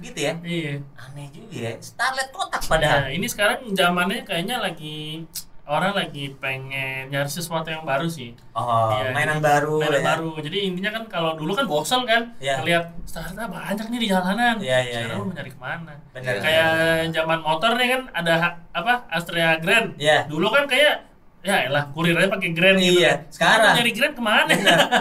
Gitu 0.00 0.18
ya? 0.18 0.32
Iya. 0.42 0.72
Aneh 0.98 1.26
juga 1.30 1.54
ya. 1.54 1.72
Starlet 1.78 2.28
kotak 2.34 2.62
padahal. 2.66 3.00
Nah, 3.06 3.10
ini 3.14 3.26
sekarang 3.30 3.58
zamannya 3.70 4.26
kayaknya 4.26 4.58
lagi 4.58 5.30
orang 5.70 5.94
lagi 5.94 6.34
pengen 6.36 7.06
nyari 7.08 7.30
sesuatu 7.30 7.70
yang 7.70 7.82
baru 7.82 8.04
sih 8.04 8.34
oh 8.50 8.90
Iya, 8.92 9.14
mainan 9.14 9.38
baru 9.38 9.78
mainan 9.78 9.96
ya. 9.96 10.06
baru 10.10 10.30
jadi 10.36 10.58
intinya 10.66 10.90
kan 10.92 11.04
kalau 11.06 11.30
dulu 11.32 11.54
kan 11.54 11.64
bosan 11.64 12.02
kan 12.02 12.34
Iya. 12.36 12.58
ngeliat 12.58 12.84
startup 13.04 13.46
banyak 13.46 13.86
nih 13.86 13.98
di 13.98 14.08
jalanan 14.08 14.58
Iya, 14.58 14.78
iya, 14.80 14.92
sekarang 14.98 15.06
iya. 15.06 15.14
lu 15.14 15.24
mau 15.24 15.32
nyari 15.32 15.50
ke 15.50 15.60
mana 15.60 15.92
Bener. 16.10 16.34
kayak 16.42 16.70
zaman 17.08 17.38
motor 17.38 17.70
nih 17.74 17.88
kan 17.88 18.02
ada 18.12 18.34
apa 18.72 18.92
Astrea 19.08 19.56
Grand 19.56 19.94
Iya. 19.94 20.26
dulu 20.26 20.50
kan 20.50 20.66
kayak 20.66 21.06
ya 21.40 21.56
elah 21.64 21.88
kurir 21.88 22.12
aja 22.12 22.28
pakai 22.28 22.50
Grand 22.50 22.76
gitu 22.76 23.00
Iya, 23.00 23.12
kan. 23.16 23.18
sekarang. 23.30 23.74
Nyari 23.78 23.92
Grand 23.94 24.12
ke 24.12 24.20
mana 24.20 24.52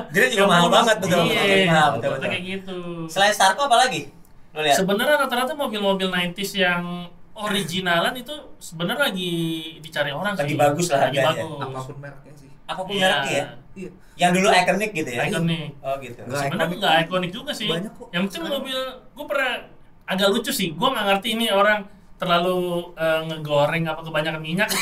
Jadi 0.07 0.25
juga 0.29 0.37
Yang 0.39 0.47
mahal 0.47 0.67
banget 0.69 0.95
betul 0.99 1.19
iya 1.19 1.35
betul, 1.35 1.65
mahal, 1.67 1.89
betul 1.91 2.09
betul 2.13 2.27
kayak 2.29 2.43
gitu 2.45 2.77
selain 3.09 3.33
Starco 3.33 3.61
apa 3.65 3.77
lagi 3.79 4.01
lihat 4.49 4.75
sebenarnya 4.75 5.15
rata-rata 5.19 5.53
mobil-mobil 5.53 6.07
90s 6.07 6.51
yang 6.55 6.83
originalan 7.41 8.13
itu 8.13 8.35
sebenarnya 8.57 9.03
lagi 9.05 9.31
dicari 9.79 10.11
orang 10.11 10.33
Lagi 10.33 10.49
sih. 10.49 10.57
bagus 10.57 10.85
lah 10.87 10.99
lagi 11.01 11.17
harganya. 11.17 11.43
bagus 11.45 11.63
apa 11.69 11.81
pun 11.85 11.97
mereknya 11.97 12.33
sih 12.35 12.49
apa 12.63 12.81
pun 12.81 12.91
Iya. 12.91 13.01
mereknya 13.01 13.31
ya 13.31 13.45
iya 13.75 13.89
yang 14.15 14.31
dulu 14.31 14.47
ikonik 14.49 14.91
gitu 14.93 15.09
ya 15.09 15.21
Ikonik. 15.25 15.69
oh 15.79 15.95
gitu 15.97 16.19
sebenarnya 16.27 16.75
nggak 16.75 16.95
ikonik 17.01 17.31
juga 17.31 17.51
sih 17.51 17.67
Banyak 17.67 17.91
kok. 17.93 18.07
yang 18.09 18.23
penting 18.25 18.43
mobil 18.45 18.79
gue 19.09 19.25
pernah 19.25 19.51
agak 20.05 20.27
lucu 20.29 20.51
sih 20.51 20.69
gue 20.71 20.87
nggak 20.89 21.05
ngerti 21.07 21.27
ini 21.33 21.47
orang 21.49 21.87
terlalu 22.15 22.59
eh, 22.93 23.21
ngegoreng 23.25 23.83
apa 23.85 24.01
kebanyakan 24.01 24.41
minyak 24.41 24.67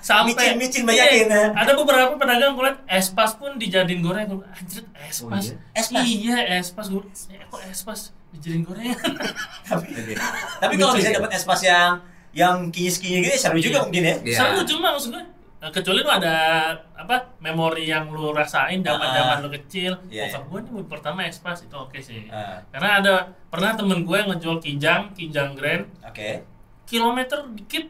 sampai 0.00 0.34
Micin- 0.52 0.58
micin 0.58 0.82
banyakin, 0.84 1.26
Iya, 1.26 1.38
ya. 1.38 1.48
ada 1.54 1.72
beberapa 1.72 2.12
pedagang 2.14 2.52
gue 2.52 2.64
liat 2.66 2.78
espas 2.92 3.32
pun 3.34 3.56
dijadiin 3.56 4.00
goreng 4.00 4.26
Gua, 4.28 4.44
anjir 4.50 4.84
espas 5.00 5.24
Oh, 5.24 5.38
iya? 5.40 5.54
Espas? 5.72 6.04
iya 6.04 6.36
espas 6.58 6.86
gue 6.88 7.02
eh, 7.30 7.40
kok 7.42 7.60
espas 7.64 8.12
dijadiin 8.34 8.62
gorengan 8.62 8.98
tapi 9.70 9.86
Oke. 9.90 10.14
tapi 10.58 10.72
kalau 10.74 10.92
bisa 10.92 11.08
ya? 11.08 11.16
dapat 11.16 11.32
espas 11.32 11.60
yang 11.62 11.90
yang 12.34 12.56
kinyis-kinyis 12.68 13.30
gitu 13.30 13.38
seru 13.38 13.58
juga 13.58 13.78
Iya. 13.78 13.84
mungkin 13.84 14.02
ya 14.02 14.14
Iya. 14.20 14.36
seru 14.36 14.60
cuma 14.66 14.90
maksud 14.90 15.10
gue 15.10 15.24
eh, 15.60 15.70
kecuali 15.70 16.00
lu 16.00 16.10
ada 16.10 16.34
apa 16.94 17.16
memori 17.38 17.86
yang 17.86 18.10
lu 18.10 18.30
rasain 18.30 18.80
zaman 18.80 19.08
zaman 19.08 19.36
Ah. 19.38 19.40
lu 19.40 19.48
kecil 19.54 19.94
bokap 20.02 20.12
iya. 20.12 20.38
gue 20.42 20.60
nih 20.60 20.84
pertama 20.84 21.20
espas 21.22 21.58
itu 21.60 21.72
oke 21.72 21.96
sih 21.98 22.26
Ah, 22.28 22.58
karena 22.68 22.90
ada 22.98 23.14
pernah 23.48 23.72
temen 23.72 24.02
gue 24.02 24.16
yang 24.16 24.28
ngejual 24.28 24.58
kijang 24.58 25.02
kijang 25.12 25.54
grand 25.54 25.86
oke 26.02 26.28
kilometer 26.84 27.46
dikit 27.50 27.86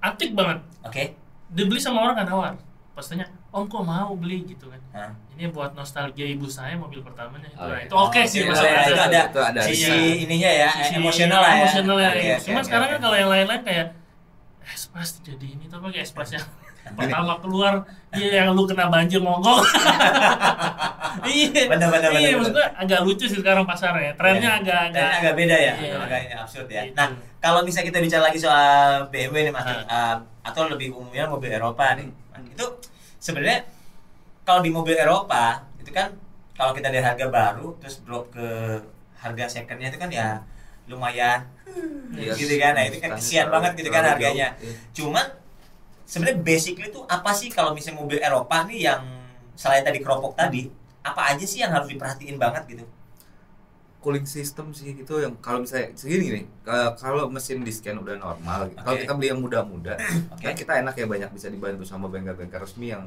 antik 0.00 0.32
banget 0.32 0.62
oke 0.80 1.04
dibeli 1.50 1.76
sama 1.76 2.00
orang 2.00 2.16
kan 2.16 2.26
nawar 2.26 2.54
pastinya 2.90 3.26
om 3.50 3.66
kok 3.66 3.82
mau 3.82 4.14
beli 4.14 4.46
gitu 4.46 4.70
kan 4.70 4.80
Hah? 4.92 5.10
Ini 5.40 5.48
buat 5.48 5.72
nostalgia 5.72 6.28
ibu 6.28 6.44
saya 6.44 6.76
mobil 6.76 7.00
pertamanya 7.00 7.48
itu, 7.48 7.56
Oh, 7.56 7.64
Nah, 7.64 7.74
iya. 7.74 7.88
itu 7.88 7.94
oke 7.96 8.20
sih 8.22 8.38
Oh, 8.40 8.52
maksudnya 8.52 8.76
itu 8.84 9.00
ada, 9.00 9.20
Itu 9.26 9.40
ada 9.40 9.60
sisi 9.64 9.88
Iya. 9.88 10.22
ininya 10.22 10.50
ya 10.54 10.68
Sisi 10.70 10.94
emosional 10.94 11.40
lah 11.40 11.50
ya 11.50 11.58
emosional 11.58 11.96
ya 11.96 12.10
Oke, 12.10 12.20
iya. 12.20 12.34
oke, 12.34 12.44
cuma 12.44 12.58
oke, 12.58 12.66
sekarang 12.68 12.86
oke. 12.86 12.92
kan 12.92 13.00
kalau 13.00 13.16
yang 13.16 13.30
lain-lain 13.30 13.62
kayak 13.64 13.86
espas 14.70 15.08
jadi 15.20 15.46
ini 15.48 15.64
tuh 15.66 15.80
pakai 15.80 16.00
espas 16.00 16.28
yang 16.30 16.44
pertama 16.90 17.34
keluar 17.38 17.74
iya 18.12 18.30
yang 18.40 18.52
lu 18.52 18.64
kena 18.64 18.86
banjir 18.86 19.18
monggol 19.18 19.60
iya 21.26 21.66
Bener, 21.66 21.88
bener, 21.88 22.10
iya 22.12 22.30
bener, 22.30 22.38
maksud 22.38 22.52
gue 22.52 22.66
agak 22.74 23.00
lucu 23.02 23.24
sih 23.26 23.38
sekarang 23.38 23.64
pasarnya 23.64 24.12
trennya 24.14 24.40
Iya. 24.48 24.60
agak 24.60 24.78
agak 24.80 24.94
Trennya 24.94 25.18
agak 25.18 25.34
beda 25.34 25.56
ya 25.58 25.74
Iya. 25.76 25.94
agak 25.98 26.18
ini 26.20 26.34
absurd 26.34 26.68
ya 26.68 26.82
Gitu. 26.84 26.94
nah 26.94 27.08
kalau 27.38 27.60
misalnya 27.62 27.86
kita 27.88 27.98
bicara 28.00 28.22
lagi 28.24 28.38
soal 28.38 29.08
BMW 29.08 29.36
nih 29.42 29.52
mas 29.52 29.66
uh, 29.66 30.16
atau 30.40 30.62
lebih 30.66 30.92
umumnya 30.92 31.24
mobil 31.26 31.50
Eropa 31.50 31.94
nih 31.94 32.08
itu 32.46 32.66
sebenarnya 33.18 33.66
kalau 34.50 34.60
di 34.60 34.68
mobil 34.68 34.98
Eropa 34.98 35.62
itu 35.78 35.88
kan 35.88 36.10
kalau 36.52 36.74
kita 36.74 36.90
dari 36.90 36.98
harga 37.00 37.30
baru 37.30 37.78
terus 37.78 38.02
drop 38.02 38.28
ke 38.28 38.42
harga 39.14 39.46
secondnya 39.48 39.86
itu 39.86 39.96
kan 39.96 40.10
ya 40.10 40.42
lumayan 40.84 41.46
Iya. 42.10 42.34
gitu 42.34 42.58
kan 42.58 42.74
nah 42.74 42.82
itu 42.82 42.98
kan 42.98 43.14
Terlalu- 43.14 43.22
kesian 43.22 43.46
banget 43.46 43.72
gitu 43.78 43.88
kan 43.88 44.02
harganya 44.04 44.48
jauh. 44.52 44.66
Iya. 44.66 44.74
cuman 44.90 45.26
sebenarnya 46.02 46.42
basically 46.42 46.90
itu 46.90 46.98
apa 47.06 47.30
sih 47.30 47.46
kalau 47.46 47.70
misalnya 47.70 48.02
mobil 48.02 48.18
Eropa 48.18 48.66
nih 48.66 48.80
yang 48.84 49.06
selain 49.54 49.86
tadi 49.86 50.02
keropok 50.02 50.34
tadi 50.34 50.66
apa 51.00 51.30
aja 51.30 51.46
sih 51.46 51.62
yang 51.62 51.70
harus 51.70 51.86
diperhatiin 51.86 52.34
banget 52.36 52.66
gitu 52.68 52.84
cooling 54.00 54.26
system 54.26 54.72
sih 54.72 54.96
itu 54.96 55.14
yang 55.14 55.38
kalau 55.38 55.62
misalnya 55.62 55.94
segini 55.94 56.26
nih 56.32 56.44
ka- 56.60 56.98
kalau 56.98 57.28
mesin 57.28 57.62
di 57.62 57.70
scan 57.70 57.94
udah 57.96 58.18
normal 58.18 58.66
gitu. 58.66 58.80
kalau 58.80 58.96
kita 58.98 59.12
beli 59.14 59.28
yang 59.28 59.38
muda-muda 59.38 59.94
Oke. 60.32 60.42
kan 60.42 60.54
kita 60.56 60.72
enak 60.80 60.94
ya 60.96 61.06
banyak 61.06 61.30
bisa 61.30 61.46
dibantu 61.46 61.84
sama 61.84 62.08
bengkel-bengkel 62.08 62.58
resmi 62.58 62.90
yang 62.90 63.06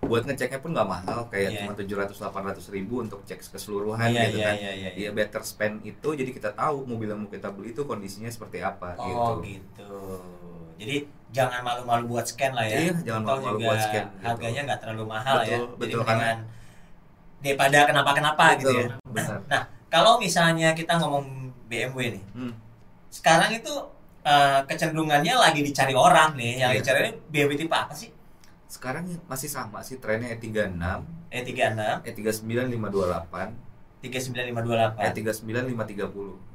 buat 0.00 0.22
ngeceknya 0.22 0.58
pun 0.58 0.70
nggak 0.70 0.86
mahal 0.86 1.26
kayak 1.28 1.50
Iya. 1.50 1.58
cuma 1.60 1.72
700 1.74 2.14
800 2.14 2.70
ribu 2.70 3.02
untuk 3.02 3.20
cek 3.24 3.42
keseluruhan 3.44 4.08
Iya, 4.08 4.24
gitu 4.24 4.38
iya, 4.38 4.46
kan 4.46 4.54
iya, 4.56 4.70
iya, 4.70 4.88
iya. 4.88 4.90
Iya, 4.94 5.10
better 5.10 5.42
spend 5.42 5.82
itu 5.82 6.08
jadi 6.14 6.30
kita 6.30 6.50
tahu 6.52 6.86
mobil 6.86 7.08
yang 7.08 7.20
mau 7.20 7.28
kita 7.28 7.50
beli 7.50 7.70
itu 7.70 7.82
kondisinya 7.82 8.30
seperti 8.30 8.62
apa 8.62 8.94
Oh 8.96 9.42
gitu 9.42 9.58
gitu. 9.74 9.94
Jadi 10.78 10.96
jangan 11.28 11.60
malu-malu 11.60 12.04
buat 12.08 12.24
scan 12.24 12.54
lah 12.54 12.62
ya. 12.64 12.78
Iya, 12.78 12.94
jangan 13.02 13.22
malu-malu 13.26 13.58
buat 13.60 13.80
scan, 13.80 14.04
gitu. 14.06 14.22
Harganya 14.22 14.60
nggak 14.64 14.80
terlalu 14.80 15.04
mahal 15.04 15.36
ya. 15.40 15.58
Betul, 15.58 15.66
Jadi 15.66 15.76
betul, 15.76 16.00
mendingan 16.00 16.38
daripada 17.38 17.78
kenapa-kenapa 17.86 18.44
gitu 18.58 18.72
ya. 18.76 18.88
benar 19.06 19.38
Nah 19.46 19.62
kalau 19.88 20.12
misalnya 20.18 20.68
kita 20.72 20.94
ngomong 20.96 21.24
BMW 21.66 22.14
nih, 22.14 22.24
Hmm. 22.32 22.52
sekarang 23.10 23.50
itu 23.52 23.72
eh, 24.22 24.60
kecenderungannya 24.62 25.32
lagi 25.32 25.60
dicari 25.62 25.96
orang 25.96 26.36
nih. 26.36 26.60
Yang 26.60 26.70
Iya. 26.70 26.78
dicari 26.80 27.00
BMW 27.28 27.52
tipe 27.56 27.72
apa 27.72 27.92
sih? 27.92 28.12
Sekarang 28.68 29.08
masih 29.24 29.48
sama 29.48 29.80
sih 29.80 29.96
trennya 29.96 30.28
E 30.28 30.36
E36 30.36 30.76
E36, 31.32 31.80
E39 32.04 32.52
528 32.76 34.04
39528. 34.04 35.00
E39 35.08 35.48
530 35.74 36.48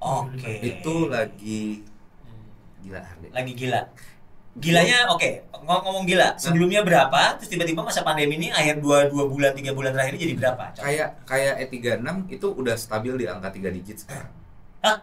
Oke. 0.00 0.52
Itu 0.64 1.12
lagi 1.12 1.84
gila 2.80 3.00
harga. 3.04 3.28
lagi 3.30 3.52
gila. 3.52 3.80
Gilanya 4.58 5.06
oke, 5.14 5.46
ngomong 5.62 5.80
ngomong 5.86 6.04
gila. 6.10 6.34
Sebelumnya 6.34 6.82
berapa? 6.82 7.38
Terus 7.38 7.54
tiba-tiba 7.54 7.86
masa 7.86 8.02
pandemi 8.02 8.34
ini 8.34 8.48
akhir 8.50 8.82
dua 8.82 9.06
dua 9.06 9.30
bulan 9.30 9.54
tiga 9.54 9.70
bulan 9.76 9.94
terakhir 9.94 10.18
ini 10.18 10.22
jadi 10.26 10.34
berapa? 10.42 10.64
Coba. 10.74 10.84
Kayak 10.90 11.08
kayak 11.22 11.54
E36 11.70 12.08
itu 12.34 12.46
udah 12.50 12.74
stabil 12.74 13.14
di 13.14 13.26
angka 13.30 13.54
3 13.54 13.76
digit 13.78 13.96
sekarang. 14.02 14.32
Hah? 14.82 14.96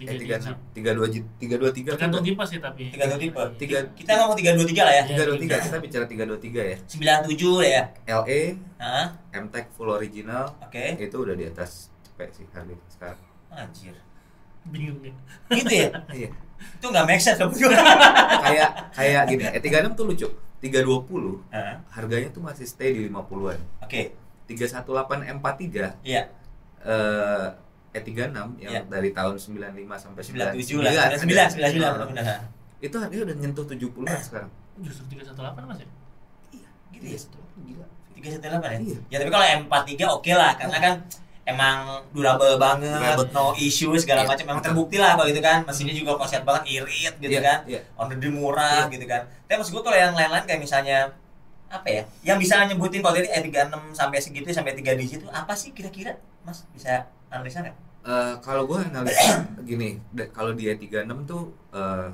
Tiga 0.00 0.10
E36, 0.10 0.16
digit. 0.16 0.56
32 0.72 1.12
digit, 1.12 1.24
323 1.60 1.92
Tergantung 1.92 2.24
tipe 2.24 2.42
sih 2.46 2.58
tapi. 2.58 2.82
Tiga 2.88 3.04
dua 3.04 3.18
tipe. 3.18 3.42
Tiga- 3.58 3.88
Kita 3.92 4.10
ngomong 4.16 4.36
tiga 4.36 4.50
dua 4.56 4.64
tiga 4.64 4.82
lah 4.82 4.94
ya. 4.94 5.04
Iya. 5.04 5.16
323 5.28 5.60
kita 5.60 5.76
bicara 5.78 6.04
323 6.08 6.62
ya. 6.64 6.76
Sembilan 6.86 7.16
tujuh 7.28 7.52
lah 7.54 7.68
ya. 7.68 7.82
LE 8.18 8.42
Hah? 8.78 9.06
MTech 9.30 9.66
full 9.70 9.90
original 9.90 10.44
Oke. 10.58 10.96
itu 10.96 11.12
udah 11.14 11.34
di 11.34 11.44
atas 11.44 11.70
cepet 12.02 12.28
sih 12.32 12.46
harga 12.50 12.72
sekarang. 12.88 13.20
Anjir. 13.50 13.92
Bingung 14.64 15.00
ya. 15.00 15.12
Gitu 15.52 15.74
ya? 15.78 15.88
Iya. 16.18 16.28
Itu 16.60 16.86
nggak 16.86 17.04
make 17.04 17.20
sense 17.20 17.40
kayak 18.44 18.70
kayak 18.92 19.22
gini, 19.26 19.44
E36 19.50 19.92
tuh 19.94 20.04
lucu. 20.06 20.28
320 20.60 21.40
Hah? 21.48 21.80
harganya 21.90 22.28
tuh 22.28 22.40
masih 22.40 22.64
stay 22.64 22.92
di 22.92 23.02
50-an. 23.06 23.56
Oke. 23.80 24.12
318 24.44 24.84
M43 25.40 26.04
Iya. 26.04 26.28
eh 26.80 27.46
E36 27.90 28.30
yang 28.56 28.70
Iya. 28.70 28.80
dari 28.86 29.10
tahun 29.10 29.34
95 29.34 29.98
sampai 29.98 30.22
97 30.22 30.78
lah. 30.78 30.92
99, 31.10 31.50
99 31.50 32.10
benar. 32.14 32.24
Itu 32.78 32.96
harganya 32.96 33.22
udah 33.26 33.36
nyentuh 33.36 33.64
70-an 33.66 34.16
sekarang. 34.16 34.50
Justru 34.78 35.04
318 35.10 35.66
mas 35.66 35.78
ya? 35.78 35.88
Iya, 36.50 36.68
Gitu 36.94 37.04
ya? 37.06 37.18
gila. 37.60 37.86
Tiga 38.14 38.28
setelah 38.30 38.58
ya? 38.64 38.78
Iya. 38.78 38.98
Ya 39.08 39.16
tapi 39.18 39.30
kalau 39.30 39.44
M43 39.44 40.00
oke 40.08 40.32
lah 40.32 40.52
karena 40.54 40.78
kan 40.78 40.94
emang 41.42 41.76
durable 42.14 42.54
banget, 42.56 42.94
Durable. 42.94 43.26
no 43.34 43.44
issue 43.54 43.90
segala 43.98 44.22
Iya, 44.22 44.28
macam. 44.30 44.44
Memang 44.46 44.60
betul. 44.60 44.70
terbukti 44.70 44.96
lah 44.96 45.10
kalau 45.18 45.26
gitu 45.26 45.42
kan. 45.42 45.58
Mesinnya 45.66 45.92
juga 45.92 46.12
konsep 46.14 46.40
banget 46.40 46.62
irit 46.70 47.14
gitu 47.18 47.32
Iya, 47.32 47.42
kan. 47.42 47.58
Iya. 47.66 47.80
On 47.98 48.06
the 48.06 48.16
deal 48.16 48.30
murah 48.30 48.86
Iya. 48.86 48.94
gitu 48.94 49.04
kan. 49.04 49.22
Tapi 49.44 49.56
maksud 49.58 49.72
gue 49.74 49.82
kalau 49.82 49.98
yang 49.98 50.14
lain-lain 50.14 50.44
kayak 50.46 50.60
misalnya 50.62 51.10
apa 51.66 51.86
ya? 51.86 52.02
Yang 52.24 52.38
bisa 52.46 52.54
nyebutin 52.64 53.00
kalau 53.00 53.14
dari 53.14 53.26
E36 53.26 53.58
sampai 53.92 54.18
segitu 54.22 54.46
sampai 54.50 54.72
3 54.72 54.94
digit 54.94 55.20
itu 55.20 55.28
apa 55.28 55.52
sih 55.52 55.70
kira-kira? 55.70 56.14
Mas 56.40 56.64
bisa 56.70 57.04
analisa 57.30 57.58
nggak? 57.62 57.76
Eh, 58.00 58.34
kalau 58.40 58.62
gue 58.64 58.78
analisa 58.82 59.46
gini, 59.68 60.00
kalau 60.30 60.52
di 60.52 60.66
E36 60.66 61.06
tuh 61.24 61.42
eh, 61.70 62.08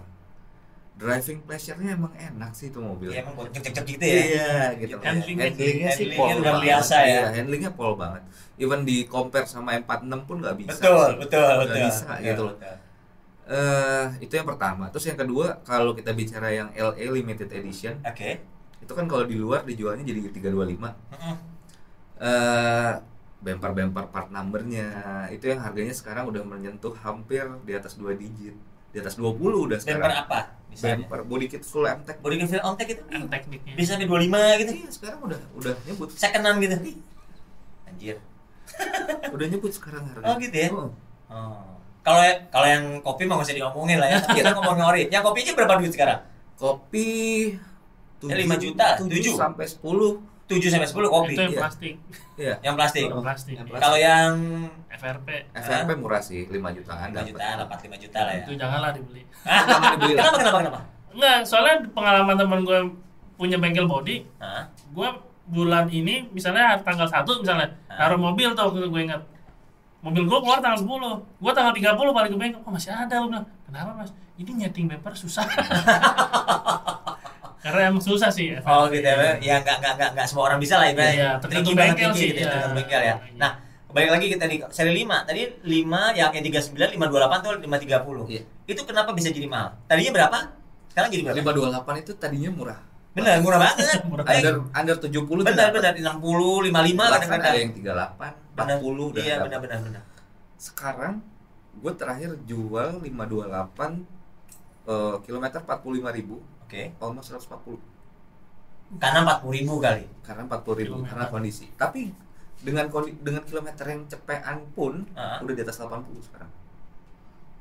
driving 0.97 1.45
pleasure-nya 1.45 1.93
emang 1.93 2.13
enak 2.13 2.53
sih 2.53 2.73
tuh 2.73 2.81
mobil. 2.81 3.13
Ya, 3.13 3.21
emang 3.21 3.37
buat 3.37 3.53
cek-cek 3.53 3.85
gitu 3.87 4.01
ya. 4.01 4.17
Iya, 4.17 4.53
gitu. 4.81 4.97
Handling- 4.99 5.37
handlingnya 5.39 5.91
sih 5.93 6.07
pol 6.13 6.33
luar 6.33 6.57
banget. 6.57 6.65
biasa 6.65 6.97
ya. 6.97 7.05
Iya, 7.05 7.25
handlingnya 7.37 7.73
pol 7.73 7.93
banget. 7.95 8.23
Even 8.57 8.81
di 8.83 9.05
compare 9.05 9.45
sama 9.45 9.77
M46 9.77 10.25
pun 10.25 10.37
nggak 10.41 10.57
bisa. 10.57 10.81
Betul, 10.81 11.05
sih. 11.07 11.17
betul, 11.21 11.45
Nggak 11.45 11.61
betul. 11.69 11.85
bisa 11.85 12.07
betul, 12.09 12.25
gitu 12.25 12.43
loh. 12.49 12.57
Eh, 13.47 14.07
itu 14.19 14.33
yang 14.35 14.49
pertama. 14.49 14.85
Terus 14.89 15.05
yang 15.07 15.19
kedua, 15.21 15.47
kalau 15.63 15.93
kita 15.93 16.11
bicara 16.11 16.49
yang 16.51 16.69
LA 16.73 17.07
limited 17.13 17.53
edition, 17.53 18.01
Oke. 18.03 18.41
itu 18.81 18.91
kan 18.91 19.05
kalau 19.05 19.23
di 19.23 19.37
luar 19.37 19.63
dijualnya 19.63 20.03
jadi 20.03 20.33
325. 20.33 20.81
Mm-mm. 21.13 21.35
eh 22.17 22.93
bemper-bemper 23.41 24.09
part 24.11 24.29
numbernya 24.33 24.89
itu 25.29 25.53
yang 25.53 25.61
harganya 25.61 25.93
sekarang 25.93 26.27
udah 26.27 26.43
menyentuh 26.43 26.97
hampir 27.05 27.45
di 27.69 27.73
atas 27.77 27.95
dua 27.95 28.17
digit 28.17 28.57
di 28.97 29.05
atas 29.05 29.21
20 29.21 29.37
udah 29.37 29.77
Bumper 29.77 29.81
sekarang 29.85 30.19
apa? 30.25 30.39
Misalnya. 30.73 31.05
bemper 31.05 31.21
body 31.29 31.47
kit 31.53 31.63
full 31.69 31.85
MTech 31.85 32.17
Body 32.25 32.37
kit 32.41 32.65
on 32.65 32.75
tech 32.81 32.89
itu 32.89 33.03
tekniknya. 33.05 33.75
bisa 33.77 33.93
sampai 33.93 34.09
25 34.09 34.61
gitu. 34.65 34.73
iya 34.73 34.89
sekarang 34.89 35.19
udah 35.21 35.41
udah 35.53 35.75
nyebut 35.85 36.09
Secondan 36.17 36.55
gitu. 36.65 36.77
Anjir. 37.85 38.17
udah 39.37 39.47
nyebut 39.53 39.73
sekarang 39.77 40.09
harga 40.09 40.25
Oh 40.25 40.35
gitu 40.41 40.57
ya. 40.57 40.69
Oh. 40.73 40.89
Oh. 41.29 41.77
Kalau 42.01 42.25
kalau 42.49 42.69
yang 42.73 42.85
kopi 43.05 43.29
mah 43.29 43.37
nggak 43.37 43.53
usah 43.53 43.57
diomongin 43.61 43.99
lah 44.01 44.09
ya. 44.09 44.19
Kita 44.25 44.57
ngomongin 44.57 44.85
ori. 44.89 45.03
Yang 45.13 45.23
kopi 45.29 45.39
aja 45.45 45.53
berapa 45.53 45.77
duit 45.77 45.93
sekarang? 45.93 46.21
kopi 46.57 47.09
Ya, 48.25 48.33
lima 48.33 48.57
juta, 48.57 48.97
tujuh. 48.97 49.37
sampai 49.37 49.69
10 49.69 49.77
7 50.47 50.63
sampai 50.71 50.89
10 50.89 51.11
kopi. 51.11 51.33
Itu 51.35 51.43
yang 51.43 51.55
iya. 51.55 51.61
plastik. 51.61 51.95
iya 52.39 52.55
Yang 52.63 52.75
plastik. 52.79 53.05
Yang 53.11 53.25
plastik. 53.27 53.55
Yang 53.59 53.67
plastik. 53.67 53.83
Kalau 53.83 53.99
yang 53.99 54.33
FRP. 54.95 55.29
FRP 55.53 55.91
murah 55.99 56.23
sih 56.23 56.47
5 56.47 56.55
jutaan 56.55 57.09
5 57.11 57.19
dapat. 57.19 57.27
juta, 57.27 57.47
dapat 57.67 57.79
5 57.83 58.03
juta 58.07 58.19
lah 58.23 58.33
ya. 58.33 58.43
Itu 58.47 58.53
janganlah 58.55 58.91
dibeli. 58.95 59.23
Jangan 59.43 59.91
dibeli 59.99 60.13
kenapa 60.19 60.37
kenapa 60.39 60.59
kenapa? 60.63 60.81
Enggak, 61.17 61.39
soalnya 61.49 61.77
pengalaman 61.91 62.35
teman 62.39 62.61
gue 62.63 62.79
punya 63.37 63.57
bengkel 63.61 63.85
body, 63.89 64.25
Hah? 64.41 64.69
gue 64.97 65.09
bulan 65.47 65.87
ini 65.91 66.27
misalnya 66.35 66.83
tanggal 66.83 67.07
1 67.07 67.23
misalnya 67.23 67.71
taruh 67.87 68.19
mobil 68.19 68.51
tuh 68.59 68.75
gue 68.75 69.03
ingat 69.03 69.23
mobil 70.03 70.27
gue 70.27 70.39
keluar 70.43 70.59
tanggal 70.59 70.83
10 70.83 70.91
gue 71.39 71.53
tanggal 71.55 71.75
30 71.75 71.95
balik 71.95 72.31
ke 72.35 72.39
bengkel 72.39 72.61
oh 72.67 72.73
masih 72.75 72.91
ada 72.91 73.15
gue 73.23 73.31
bilang 73.31 73.47
kenapa 73.63 73.95
mas 73.95 74.11
ini 74.35 74.67
nyeting 74.67 74.91
bumper 74.91 75.15
susah 75.15 75.47
karena 77.67 77.81
emang 77.91 77.99
susah 78.01 78.31
sih 78.31 78.55
ya 78.55 78.59
Oh 78.63 78.87
gitu 78.87 79.03
ya. 79.03 79.35
Ya 79.43 79.55
enggak 79.59 79.77
enggak 79.83 79.93
enggak 79.99 80.11
enggak 80.15 80.27
semua 80.27 80.43
orang 80.47 80.59
bisa 80.63 80.79
lah 80.79 80.87
Iya, 80.87 80.95
ibaratnya. 80.95 81.29
tergantung 81.43 81.75
bengkel 81.75 82.11
sih, 82.15 82.27
gitu 82.31 82.41
ya, 82.41 82.47
tergantung 82.47 82.77
bengkel 82.79 83.03
ya. 83.03 83.15
Nah, 83.35 83.53
balik 83.91 84.11
lagi 84.13 84.27
kita 84.31 84.45
di 84.47 84.57
seri 84.71 84.93
5. 84.95 85.27
Tadi 85.27 85.41
5 85.63 86.01
yang 86.15 86.31
E39 86.31 86.95
528 86.95 87.43
tuh 87.43 87.51
530. 87.59 88.25
Iya. 88.29 88.43
Itu 88.65 88.81
kenapa 88.87 89.11
bisa 89.13 89.29
jadi 89.29 89.47
mahal? 89.47 89.75
Tadinya 89.85 90.13
berapa? 90.15 90.39
Sekarang 90.93 91.09
jadi 91.11 91.23
berapa? 91.27 91.39
528 91.43 92.03
itu 92.03 92.13
tadinya 92.15 92.51
murah. 92.55 92.81
Bener, 93.17 93.41
murah 93.41 93.59
banget. 93.59 93.97
Murah. 94.13 94.25
Under 94.29 94.55
under 94.71 94.97
70 95.01 95.25
tuh 95.25 95.41
benar 95.41 95.73
benar 95.73 95.93
60 95.97 96.69
55 96.69 96.69
Bahkan 96.69 97.11
kadang-kadang. 97.17 97.49
ada 97.49 97.59
yang 97.59 97.73
38, 97.73 98.53
40 98.53 99.11
udah 99.11 99.23
Iya, 99.25 99.35
benar 99.41 99.59
benar 99.65 99.79
benar. 99.81 100.03
sekarang 100.57 101.15
gue 101.77 101.93
terakhir 101.97 102.31
jual 102.45 103.01
528 103.01 104.05
eh, 104.85 105.17
kilometer 105.25 105.61
45 105.61 106.17
ribu 106.17 106.37
Oke. 106.67 106.83
almost 106.99 107.31
140 107.31 107.79
Karena 108.97 109.21
40.000 109.25 109.67
kali. 109.79 110.05
karena 110.21 110.43
40 110.45 110.75
ribu 110.75 110.95
Kilometer. 110.97 111.09
karena 111.09 111.27
kondisi 111.29 111.67
tapi 111.75 112.11
dengan 112.57 112.87
kondi, 112.87 113.13
dengan 113.17 113.43
kilometer 113.43 113.85
yang 113.85 114.03
cepean 114.05 114.57
pun 114.73 115.07
Ah. 115.13 115.39
udah 115.39 115.53
di 115.53 115.63
atas 115.63 115.77
80 115.77 116.03
sekarang 116.21 116.51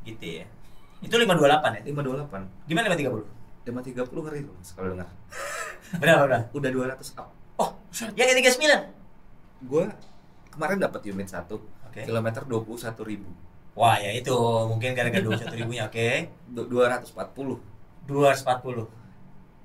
Gitu 0.04 0.42
ya. 0.42 0.46
Itu 1.00 1.16
528 1.16 1.72
ya? 1.76 1.82
528 1.84 2.42
Gimana 2.64 2.86
530? 2.90 3.26
530 3.66 4.22
ngeri 4.22 4.42
loh 4.42 4.54
mas 4.56 4.70
kalau 4.72 4.88
dengar 4.92 5.10
Berapa 6.02 6.22
berapa? 6.24 6.46
udah 6.52 6.70
200 6.72 7.14
up 7.16 7.30
Oh, 7.56 7.72
yang 8.12 8.28
E39. 8.30 8.62
gue 9.64 9.84
kemarin 10.50 10.78
dapat 10.78 11.02
unit 11.06 11.26
satu 11.26 11.58
Oke. 11.86 12.04
kilometer 12.04 12.42
21 12.44 12.70
ribu 13.04 13.30
Wah, 13.74 13.98
ya 13.98 14.08
itu 14.10 14.32
mungkin 14.66 14.96
gara-gara 14.96 15.20
21 15.20 15.52
ribunya, 15.54 15.84
oke. 15.84 16.32
Du- 16.48 16.64
240 16.66 17.60
240. 18.08 18.86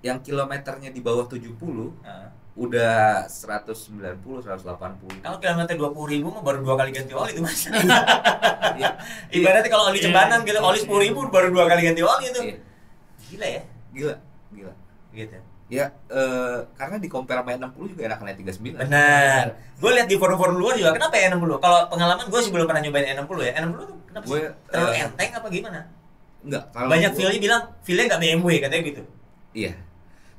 yang 0.00 0.16
kilometernya 0.18 0.88
di 0.88 1.00
bawah 1.00 1.28
70 1.28 1.52
Nah. 2.00 2.32
udah 2.56 3.24
190 3.24 4.40
180 4.40 5.20
Kalau 5.20 5.36
kilometer 5.38 5.74
20 5.76 5.92
ribu 6.08 6.26
mah 6.30 6.40
baru 6.40 6.58
dua 6.60 6.74
kali 6.74 6.90
ganti 6.90 7.12
oli 7.12 7.32
itu 7.32 7.40
mas. 7.40 7.68
Iya. 7.68 8.90
Ibaratnya 9.36 9.68
kalau 9.68 9.88
oli 9.88 10.00
Iya. 10.00 10.08
cebanan 10.08 10.40
gitu, 10.42 10.58
oli 10.58 10.78
10 10.78 11.04
ribu 11.04 11.20
baru 11.28 11.48
dua 11.48 11.64
kali 11.66 11.84
ganti 11.84 12.00
oli 12.00 12.24
itu. 12.26 12.40
Iya. 12.42 12.56
Gila 13.28 13.46
ya. 13.46 13.62
gila 13.90 14.14
gila 14.50 14.72
Gitu. 15.10 15.36
ya 15.68 15.86
eh, 16.08 16.58
karena 16.74 16.96
di 16.96 17.06
compare 17.06 17.42
sama 17.42 17.70
60 17.70 17.92
juga 17.92 18.02
enakan 18.06 18.26
39 18.32 18.74
Benar. 18.80 19.44
Gue 19.76 19.90
lihat 19.92 20.06
di 20.06 20.16
forum-forum 20.16 20.56
luar 20.56 20.74
juga 20.74 20.90
kenapa 20.90 21.14
ya 21.14 21.30
60? 21.30 21.60
Kalau 21.60 21.78
pengalaman 21.86 22.26
gue 22.26 22.40
sih 22.40 22.50
belum 22.50 22.66
pernah 22.66 22.80
nyobain 22.80 23.14
60 23.14 23.20
ya. 23.42 23.52
60 23.58 23.84
tuh 23.84 23.96
kenapa 24.08 24.24
sih? 24.24 24.30
Gue, 24.32 24.40
Terlalu 24.66 24.90
eh, 24.90 25.02
enteng 25.04 25.30
apa 25.34 25.46
gimana? 25.46 25.80
Enggak 26.40 26.64
kalau 26.72 26.88
Banyak 26.88 27.12
feel 27.14 27.30
bilang 27.36 27.62
feelnya 27.84 28.04
nggak 28.10 28.20
BMW 28.22 28.50
katanya 28.60 28.82
gitu. 28.84 29.02
iya. 29.52 29.74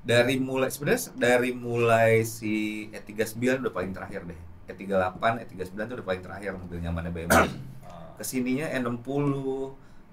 Dari 0.01 0.41
mulai 0.41 0.73
sebenarnya 0.73 1.13
dari 1.13 1.53
mulai 1.53 2.25
si 2.25 2.87
E39 2.89 3.61
udah 3.61 3.73
paling 3.73 3.93
terakhir 3.93 4.25
deh. 4.25 4.39
E38 4.65 5.21
E39 5.45 5.77
tuh 5.77 5.95
udah 6.01 6.07
paling 6.07 6.23
terakhir 6.25 6.51
mobil 6.57 6.79
nyamannya 6.81 7.11
BMW 7.13 7.29
ke 8.17 8.23
sininya 8.25 8.69
E60 8.69 9.25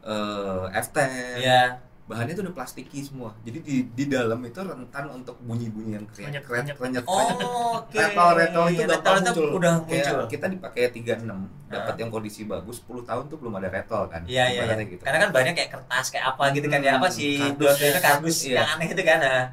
eh 0.09 0.64
F10 0.77 1.09
Iya. 1.40 1.62
Bahannya 2.09 2.33
tuh 2.33 2.42
udah 2.42 2.55
plastiki 2.55 2.99
semua 3.01 3.37
jadi 3.40 3.61
di 3.61 3.77
di 3.87 4.05
dalam 4.07 4.40
itu 4.40 4.57
rentan 4.59 5.05
untuk 5.11 5.37
bunyi-bunyi 5.38 5.92
yang 5.92 6.07
krenyet 6.09 6.40
Krenyet, 6.40 6.73
krenyet 6.75 7.05
Oh, 7.05 7.79
oke. 7.79 7.92
retol-retol 7.92 8.64
itu 8.66 8.81
Iya, 8.81 8.87
gampang 8.90 9.14
retol 9.14 9.16
itu 9.23 9.29
muncul. 9.31 9.49
udah 9.55 9.73
Kayak 9.79 9.92
muncul. 10.09 10.21
kita 10.27 10.47
dipakai 10.49 10.83
36 10.90 11.37
dapat 11.68 11.94
yang 11.94 12.09
kondisi 12.09 12.40
bagus 12.42 12.81
10 12.83 13.05
tahun 13.05 13.25
tuh 13.29 13.37
belum 13.37 13.53
ada 13.55 13.68
retol 13.68 14.09
kan 14.09 14.25
Iya 14.25 14.44
iya. 14.49 14.62
Iya. 14.66 14.85
gitu. 14.88 15.03
Karena 15.03 15.18
kan 15.21 15.31
banyak 15.31 15.53
kayak 15.53 15.71
kertas 15.71 16.07
kayak 16.09 16.27
apa 16.27 16.44
gitu 16.51 16.66
kan 16.66 16.81
ya 16.81 16.90
Hmm, 16.90 16.99
apa 16.99 17.09
sih 17.09 17.37
kardus 17.38 17.77
dua 17.77 17.87
ya. 17.87 18.01
kardus 18.01 18.37
Iya. 18.42 18.57
yang 18.57 18.68
aneh 18.73 18.87
itu 18.88 19.03
kan. 19.03 19.18
Nah. 19.21 19.44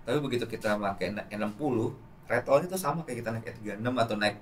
tapi 0.00 0.18
begitu 0.18 0.44
kita 0.48 0.68
pakai 0.74 1.06
E60 1.28 1.76
retolnya 2.24 2.66
tuh 2.66 2.80
sama 2.80 3.04
kayak 3.04 3.20
kita 3.20 3.28
naik 3.30 3.44
E36 3.46 3.84
atau 3.84 4.16
naik 4.16 4.36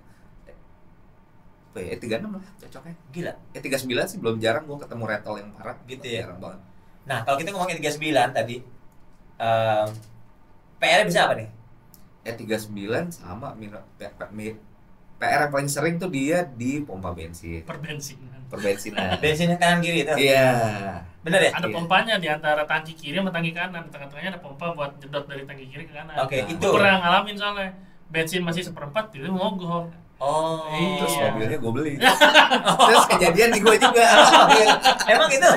apa 1.66 1.78
ya 1.82 1.88
E36 1.92 2.24
lah 2.30 2.44
cocoknya 2.56 2.94
Gila. 3.10 3.32
E39 3.52 3.74
sih 4.06 4.18
belum 4.18 4.36
jarang 4.38 4.64
gua 4.64 4.78
ketemu 4.78 5.04
retol 5.04 5.34
yang 5.36 5.50
parah 5.52 5.74
Gitu 5.84 6.06
ya? 6.06 6.22
jarang 6.22 6.38
banget 6.38 6.60
Nah, 7.06 7.22
kalau 7.22 7.38
kita 7.38 7.50
ngomongin 7.50 7.78
39 7.78 8.02
tadi 8.34 8.56
em 9.38 9.88
PR 10.76 11.02
bisa 11.06 11.24
apa 11.24 11.34
nih? 11.34 11.48
E39 12.26 12.74
sama 13.08 13.54
mira, 13.54 13.80
pe- 13.94 14.10
pe- 14.10 14.32
mi- 14.34 14.58
PR 15.16 15.46
yang 15.46 15.52
paling 15.54 15.70
sering 15.70 15.96
tuh 15.96 16.10
dia 16.10 16.44
di 16.44 16.82
pompa 16.82 17.14
bensin, 17.14 17.64
perbensinan. 17.64 18.42
perbensinan. 18.52 19.16
Bensinnya 19.16 19.56
kanan 19.56 19.80
kiri 19.80 20.04
itu. 20.04 20.12
Iya. 20.12 20.50
Bener 21.24 21.40
ya? 21.40 21.50
Ada 21.56 21.66
Iya. 21.66 21.74
pompanya 21.74 22.14
di 22.18 22.28
antara 22.28 22.62
tangki 22.62 22.92
kiri 22.92 23.16
sama 23.16 23.32
tangki 23.32 23.50
kanan. 23.50 23.88
Tengah-tengahnya 23.88 24.36
ada 24.36 24.40
pompa 24.42 24.76
buat 24.76 24.98
jedot 25.00 25.24
dari 25.24 25.48
tangki 25.48 25.66
kiri 25.66 25.88
ke 25.88 25.94
kanan. 25.94 26.20
Oke, 26.20 26.44
Nah, 26.44 26.52
itu. 26.52 26.68
Pernah 26.68 26.94
ngalamin 27.00 27.34
soalnya 27.34 27.68
bensin 28.06 28.42
masih 28.44 28.62
seperempat, 28.62 29.08
itu 29.14 29.26
mogok. 29.26 29.88
Oh. 30.16 30.64
Terus 30.96 31.12
Iya. 31.12 31.28
mobilnya 31.28 31.58
gue 31.58 31.72
beli. 31.72 31.92
Terus 32.88 33.04
kejadian 33.06 33.48
di 33.50 33.60
gue 33.60 33.76
juga. 33.76 34.04
Emang 35.12 35.28
itu, 35.28 35.48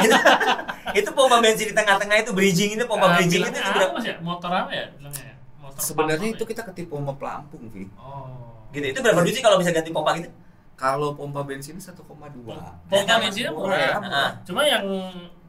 itu 0.00 0.16
itu 0.98 1.08
pompa 1.10 1.36
bensin 1.38 1.66
di 1.68 1.74
tengah-tengah 1.74 2.16
itu 2.18 2.30
bridging 2.30 2.70
itu 2.72 2.84
pompa 2.84 3.06
Ah, 3.08 3.14
bridging 3.16 3.42
itu 3.42 3.50
bilangnya 3.50 3.62
berapa? 3.68 3.90
apa 3.90 3.98
sih? 4.00 4.14
Motor 4.20 4.50
apa 4.52 4.70
ya? 4.70 4.86
Bilangnya 4.94 5.24
ya? 5.24 5.34
Motor 5.58 5.80
Sebenarnya 5.82 6.28
itu 6.30 6.38
apa 6.38 6.50
kita 6.50 6.62
ketipu 6.64 6.94
sama 6.94 7.12
pelampung, 7.12 7.62
Vi. 7.68 7.82
ya? 7.82 7.88
Oh. 7.96 8.62
Gitu. 8.70 8.86
Itu 8.88 9.00
berapa 9.00 9.20
duit 9.20 9.32
sih 9.32 9.42
kalau 9.42 9.58
bisa 9.58 9.70
ganti 9.70 9.90
pompa 9.90 10.10
gitu? 10.14 10.30
Kalau 10.74 11.08
pompa 11.12 11.40
bensin 11.42 11.74
1,2. 11.74 11.98
Pompa 11.98 12.54
Nah, 13.02 13.18
bensinnya 13.18 13.50
murah 13.50 13.64
murah. 13.66 13.76
ya, 13.76 13.88
ya? 13.88 13.98
murah. 13.98 14.30
Cuma 14.44 14.60
yang 14.62 14.84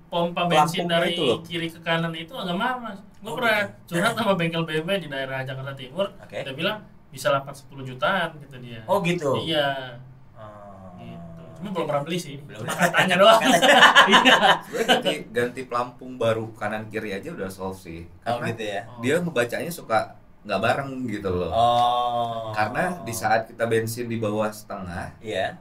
pompa 0.07 0.41
bensin 0.45 0.87
dari 0.87 1.13
itu 1.13 1.21
loh. 1.21 1.39
kiri 1.43 1.67
ke 1.67 1.79
kanan 1.79 2.09
itu 2.11 2.33
agak 2.33 2.55
mahal 2.55 2.79
mas. 2.79 2.97
Gue 3.17 3.29
Oh, 3.29 3.35
pernah 3.35 3.59
gitu. 3.61 3.93
curhat 3.93 4.13
sama 4.13 4.33
bengkel 4.33 4.63
BMW 4.63 4.97
di 4.97 5.07
daerah 5.07 5.43
Jakarta 5.43 5.73
Timur. 5.73 6.09
Oke. 6.17 6.41
Dia 6.41 6.53
bilang 6.53 6.79
bisa 7.17 7.33
8-10 7.33 7.65
jutaan 7.83 8.29
gitu 8.37 8.55
dia. 8.61 8.85
Oh 8.85 9.01
gitu. 9.01 9.41
Iya. 9.41 9.97
Oh. 10.37 10.93
Gitu. 10.95 11.41
Cuma 11.57 11.69
belum 11.73 11.85
pernah 11.89 12.03
beli 12.05 12.17
sih. 12.21 12.37
Belum. 12.45 12.61
Cuma 12.61 12.73
katanya 12.77 13.15
doang. 13.25 13.41
Iya. 14.13 14.37
Ganti 14.85 15.13
ganti 15.33 15.61
pelampung 15.65 16.15
baru 16.15 16.53
kanan 16.53 16.85
kiri 16.87 17.11
aja 17.11 17.33
udah 17.33 17.49
solve 17.49 17.75
sih. 17.75 18.05
Oh 18.23 18.37
Karena 18.37 18.53
gitu 18.53 18.63
ya. 18.63 18.81
dia 19.01 19.15
ngebacanya 19.17 19.71
suka 19.73 20.13
nggak 20.45 20.61
bareng 20.61 20.91
gitu 21.09 21.29
loh. 21.33 21.49
Oh. 21.51 22.53
Karena 22.53 23.01
di 23.01 23.11
saat 23.11 23.49
kita 23.49 23.65
bensin 23.65 24.05
di 24.05 24.15
bawah 24.15 24.47
setengah, 24.47 25.11
Iya. 25.19 25.57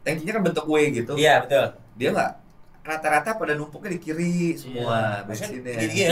tankinya 0.00 0.40
kan 0.40 0.42
bentuk 0.48 0.64
W 0.66 0.80
gitu. 0.90 1.12
Iya 1.14 1.44
betul. 1.44 1.76
Dia 1.94 2.08
nggak 2.10 2.32
rata-rata 2.80 3.36
pada 3.36 3.52
numpuknya 3.52 3.92
di 3.92 4.00
kiri 4.00 4.56
semua 4.56 5.20
bensinnya. 5.22 5.76
Gini-gini. 5.76 6.08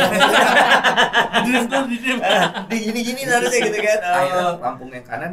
Drift 1.43 1.67
tuh 1.67 1.83
di 1.87 1.97
drift. 1.97 2.23
Di 2.71 2.77
gini-gini 2.85 3.21
harusnya 3.25 3.61
gitu 3.65 3.79
kan. 3.79 3.99
Akhirnya 3.99 4.45
Oh. 4.45 4.55
pelampung 4.57 4.89
yang 4.91 5.03
kanan 5.03 5.33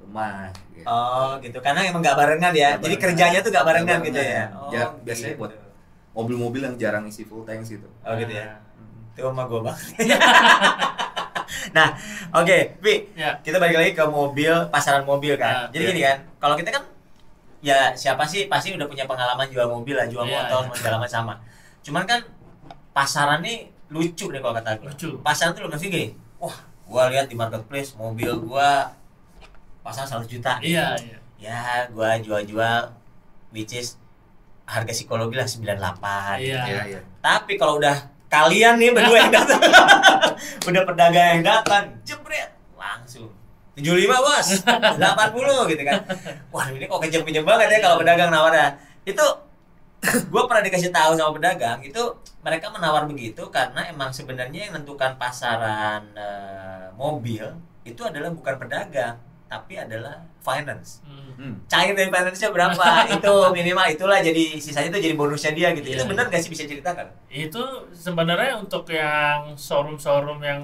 lemah. 0.00 0.48
Gitu. 0.72 0.86
Oh 0.86 1.36
gitu. 1.38 1.58
Karena 1.60 1.80
emang 1.84 2.00
nggak 2.00 2.16
barengan 2.16 2.52
ya. 2.52 2.70
Jadi 2.74 2.80
barengan. 2.80 3.02
kerjanya 3.04 3.38
tuh 3.40 3.50
nggak 3.52 3.66
barengan 3.66 3.98
gitu 4.00 4.16
ya. 4.16 4.44
barengan. 4.48 4.72
Ja- 4.72 4.92
biasanya 5.00 5.34
buat- 5.36 5.58
Mobil-mobil 6.10 6.60
yang 6.60 6.74
jarang 6.74 7.06
isi 7.06 7.22
full 7.22 7.46
tank 7.46 7.62
situ. 7.62 7.86
Oh 8.02 8.12
gitu 8.16 8.32
ya. 8.32 8.58
Hmm. 8.74 9.14
Itu 9.14 9.22
sama 9.22 9.46
gua 9.46 9.70
banget. 9.70 9.84
nah, 11.76 11.88
oke, 12.34 12.58
Pi. 12.82 12.94
Ya. 13.14 13.38
Kita 13.38 13.62
balik 13.62 13.78
lagi 13.78 13.92
ke 13.92 14.04
mobil, 14.04 14.50
pasaran 14.68 15.04
mobil 15.04 15.38
kan. 15.38 15.70
Ya, 15.70 15.78
Jadi 15.78 15.84
ya. 15.84 15.90
gini 15.92 16.00
kan, 16.02 16.16
kalau 16.38 16.54
kita 16.56 16.70
kan 16.72 16.82
ya 17.60 17.92
siapa 17.92 18.24
sih 18.24 18.48
pasti 18.48 18.72
udah 18.72 18.88
punya 18.88 19.04
pengalaman 19.04 19.44
jual 19.52 19.68
mobil 19.68 19.92
lah, 19.96 20.08
jual 20.08 20.24
Iya, 20.24 20.48
motor, 20.48 20.62
iya. 20.68 20.74
segala 20.80 20.96
macam 21.00 21.12
sama. 21.12 21.34
Cuman 21.84 22.04
kan 22.08 22.20
pasaran 22.96 23.40
nih 23.44 23.68
lucu 23.92 24.32
deh 24.32 24.40
kalau 24.40 24.56
kata 24.56 24.80
gue. 24.80 24.88
Lucu. 24.88 25.10
Pasaran 25.20 25.52
tuh 25.52 25.68
masih 25.68 25.88
gini. 25.92 26.08
Wah, 26.40 26.56
gua 26.88 27.12
lihat 27.12 27.28
di 27.28 27.36
marketplace 27.36 27.94
mobil 27.94 28.32
gua 28.40 28.88
pasang 29.84 30.08
100 30.08 30.28
juta. 30.28 30.56
Iya, 30.64 30.96
iya. 31.00 31.18
Ya, 31.40 31.88
gua 31.92 32.16
jual-jual 32.20 32.92
which 33.52 33.76
is 33.76 33.96
harga 34.64 34.92
psikologi 34.94 35.34
lah 35.34 35.48
98 35.48 36.38
Iya. 36.40 36.62
Iya, 36.64 36.82
iya. 36.96 37.00
tapi 37.18 37.58
kalau 37.58 37.82
udah 37.82 37.96
kalian 38.30 38.78
nih 38.78 38.94
berdua 38.94 39.26
yang 39.26 39.34
datang, 39.34 39.58
udah 40.70 40.82
pedagang 40.86 41.28
yang 41.34 41.42
datang, 41.42 41.90
jebret 42.06 42.59
75 43.80 44.06
bos, 44.20 44.46
80 44.60 45.70
gitu 45.72 45.82
kan. 45.82 45.98
Wah 46.48 46.66
ini 46.68 46.84
kok 46.84 47.00
kejam-kejam 47.00 47.44
banget 47.44 47.66
ya 47.72 47.78
kalau 47.80 47.96
pedagang 47.98 48.30
nawarnya. 48.30 48.76
Itu 49.02 49.24
gue 50.00 50.42
pernah 50.48 50.64
dikasih 50.64 50.88
tahu 50.88 51.12
sama 51.12 51.36
pedagang 51.36 51.76
itu 51.84 52.00
mereka 52.40 52.72
menawar 52.72 53.04
begitu 53.04 53.44
karena 53.52 53.84
emang 53.84 54.08
sebenarnya 54.08 54.64
yang 54.64 54.72
menentukan 54.72 55.20
pasaran 55.20 56.08
eh, 56.16 56.88
mobil 56.96 57.44
itu 57.84 58.00
adalah 58.00 58.32
bukan 58.32 58.56
pedagang 58.56 59.20
tapi 59.44 59.76
adalah 59.76 60.24
finance 60.40 61.04
Hmm. 61.40 61.56
Cair 61.72 61.96
dari 61.96 62.12
finance-nya 62.12 62.52
berapa 62.52 62.84
itu 63.16 63.32
minimal 63.56 63.88
itulah 63.88 64.20
jadi 64.20 64.60
sisanya 64.60 64.92
itu 64.92 65.08
jadi 65.08 65.14
bonusnya 65.16 65.56
dia 65.56 65.72
gitu 65.72 65.88
itu 65.88 66.04
Iya. 66.04 66.04
benar 66.04 66.28
gak 66.28 66.44
sih 66.44 66.52
bisa 66.52 66.68
ceritakan 66.68 67.08
Itu 67.32 67.64
sebenarnya 67.96 68.60
untuk 68.60 68.84
yang 68.92 69.56
showroom-showroom 69.56 70.44
yang 70.44 70.60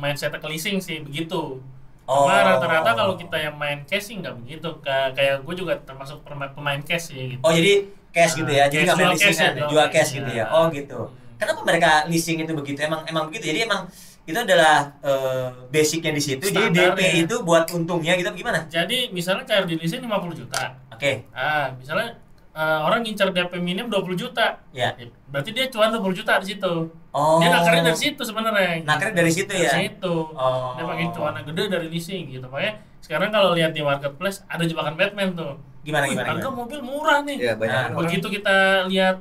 mindset 0.00 0.32
leasing 0.40 0.80
sih 0.80 1.04
begitu. 1.04 1.60
Oh. 2.04 2.28
Cuma 2.28 2.36
rata-rata 2.36 2.90
kalau 2.92 3.14
kita 3.16 3.36
yang 3.40 3.56
main 3.56 3.80
cash 3.84 4.12
sih 4.12 4.20
nggak 4.20 4.34
begitu. 4.44 4.68
Kayak 4.84 5.16
kayak 5.16 5.36
gue 5.40 5.54
juga 5.56 5.72
termasuk 5.80 6.20
pemain, 6.24 6.80
cash 6.84 7.10
sih. 7.10 7.36
Gitu. 7.36 7.40
Oh 7.40 7.48
jadi 7.48 7.88
cash 8.12 8.36
gitu 8.36 8.52
ya, 8.52 8.64
Ah, 8.64 8.68
jadi 8.68 8.82
nggak 8.86 8.96
main 9.00 9.10
leasing 9.10 9.26
cash 9.26 9.38
ya, 9.38 9.42
kan, 9.42 9.52
jual 9.56 9.68
jual 9.72 9.86
cash, 9.88 9.94
cash 9.96 10.10
ya. 10.10 10.16
gitu 10.20 10.30
ya. 10.36 10.44
Oh 10.52 10.64
gitu. 10.68 11.00
Hmm. 11.00 11.36
Kenapa 11.40 11.60
mereka 11.66 11.90
leasing 12.06 12.36
itu 12.40 12.52
begitu? 12.52 12.78
Emang 12.80 13.02
emang 13.08 13.24
begitu. 13.26 13.44
Jadi 13.50 13.58
emang 13.64 13.82
itu 14.24 14.38
adalah 14.38 14.76
eh, 15.00 15.48
basicnya 15.68 16.12
di 16.12 16.22
situ. 16.22 16.44
Jadi 16.44 16.72
DP 16.72 16.76
Standarnya. 16.76 17.24
itu 17.24 17.34
buat 17.40 17.64
untungnya 17.72 18.12
gitu 18.16 18.28
gimana? 18.32 18.64
Jadi 18.68 19.08
misalnya 19.10 19.44
cair 19.44 19.64
di 19.64 19.76
leasing 19.76 20.00
50 20.00 20.32
juta. 20.36 20.76
Oke, 20.92 21.26
Ah, 21.32 21.72
misalnya 21.74 22.16
eh, 22.54 22.80
orang 22.80 23.02
ngincar 23.02 23.28
DP 23.30 23.58
minim 23.58 23.86
20 23.86 24.14
juta. 24.14 24.62
ya. 24.70 24.94
Ya, 24.94 25.10
Berarti 25.26 25.50
dia 25.50 25.66
cuan 25.66 25.90
20 25.90 26.14
juta 26.14 26.38
di 26.38 26.46
situ. 26.48 26.72
Oh. 27.10 27.38
Dia 27.38 27.50
nakarnya 27.50 27.82
dari 27.84 27.98
situ 27.98 28.22
sebenarnya. 28.22 28.82
Nakarnya 28.82 29.14
dari 29.16 29.30
situ 29.30 29.50
Dari 29.50 29.66
ya? 29.66 29.74
situ. 29.76 30.14
Oh. 30.30 30.74
Dia 30.74 30.84
pakai 30.84 31.06
cuan 31.10 31.34
gede 31.36 31.62
dari 31.66 31.86
leasing 31.88 32.30
gitu. 32.30 32.46
Makanya 32.46 32.72
sekarang 32.98 33.28
kalau 33.28 33.52
lihat 33.52 33.70
di 33.70 33.82
marketplace 33.82 34.46
ada 34.46 34.62
jebakan 34.62 34.94
Batman 34.94 35.34
tuh. 35.34 35.58
Gimana 35.82 36.06
gimana? 36.06 36.26
Harga 36.30 36.40
gimana? 36.40 36.56
mobil 36.56 36.80
murah 36.80 37.18
nih. 37.20 37.36
Iya, 37.36 37.52
banyak 37.54 37.74
Nah, 37.74 37.84
orang. 37.84 37.98
Begitu 38.00 38.26
kita 38.30 38.56
lihat 38.88 39.16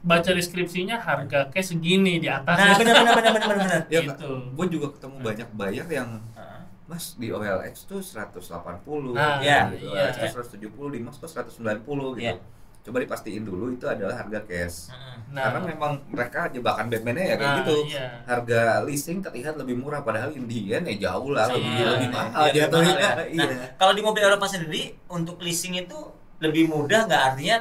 baca 0.00 0.30
deskripsinya 0.30 0.96
harga 0.96 1.50
cash 1.50 1.74
segini 1.74 2.16
di 2.16 2.30
atas. 2.30 2.54
Nah, 2.54 2.78
benar 2.78 2.94
benar 2.96 3.14
benar 3.18 3.32
benar 3.34 3.56
benar. 3.58 3.80
Ya, 3.88 4.00
Gitu. 4.00 4.30
gue 4.54 4.66
juga 4.70 4.86
ketemu 4.94 5.16
banyak 5.20 5.48
buyer 5.52 5.86
yang 5.90 6.10
Heeh. 6.32 6.60
Mas 6.86 7.18
di 7.18 7.28
OLX 7.28 7.74
tuh 7.84 7.98
180, 7.98 9.10
Nah, 9.12 9.42
iya, 9.42 9.66
di 9.68 9.82
iya. 9.82 10.06
OLX 10.06 10.14
tuh 10.16 10.30
170, 10.56 10.86
di 10.88 10.98
Mas 11.00 11.18
tuh 11.18 11.26
190 11.26 11.82
gitu. 12.14 12.22
Iya. 12.22 12.38
Coba 12.86 13.02
dipastiin 13.02 13.42
dulu 13.42 13.74
itu 13.74 13.82
adalah 13.84 14.14
harga 14.14 14.46
cash. 14.46 14.94
Heeh. 14.94 15.14
Nah, 15.26 15.42
Karena 15.42 15.60
memang 15.66 15.92
mereka 16.06 16.46
jebakan 16.48 16.86
Batman-nya 16.86 17.24
ya 17.24 17.34
kayak 17.34 17.42
Nah, 17.42 17.56
gitu. 17.58 17.74
iya. 17.84 18.06
Harga 18.22 18.60
leasing 18.86 19.18
terlihat 19.18 19.58
lebih 19.58 19.74
murah 19.74 20.00
padahal 20.00 20.30
Indian 20.30 20.86
ya 20.86 21.10
jauh 21.10 21.34
lah 21.34 21.50
lebih 21.50 21.66
Iya, 21.66 21.86
lebih 21.90 22.08
iya, 22.08 22.14
mahal 22.14 22.44
Iya, 22.46 22.54
jatuhnya. 22.62 22.94
ya. 22.94 23.10
Iya. 23.26 23.46
Nah, 23.50 23.68
kalau 23.74 23.92
di 23.92 24.02
mobil 24.02 24.22
Eropa 24.22 24.46
sendiri 24.46 24.82
untuk 25.08 25.42
leasing 25.42 25.74
itu 25.76 25.98
lebih 26.38 26.70
mudah 26.70 27.00
nggak 27.04 27.22
artinya 27.26 27.56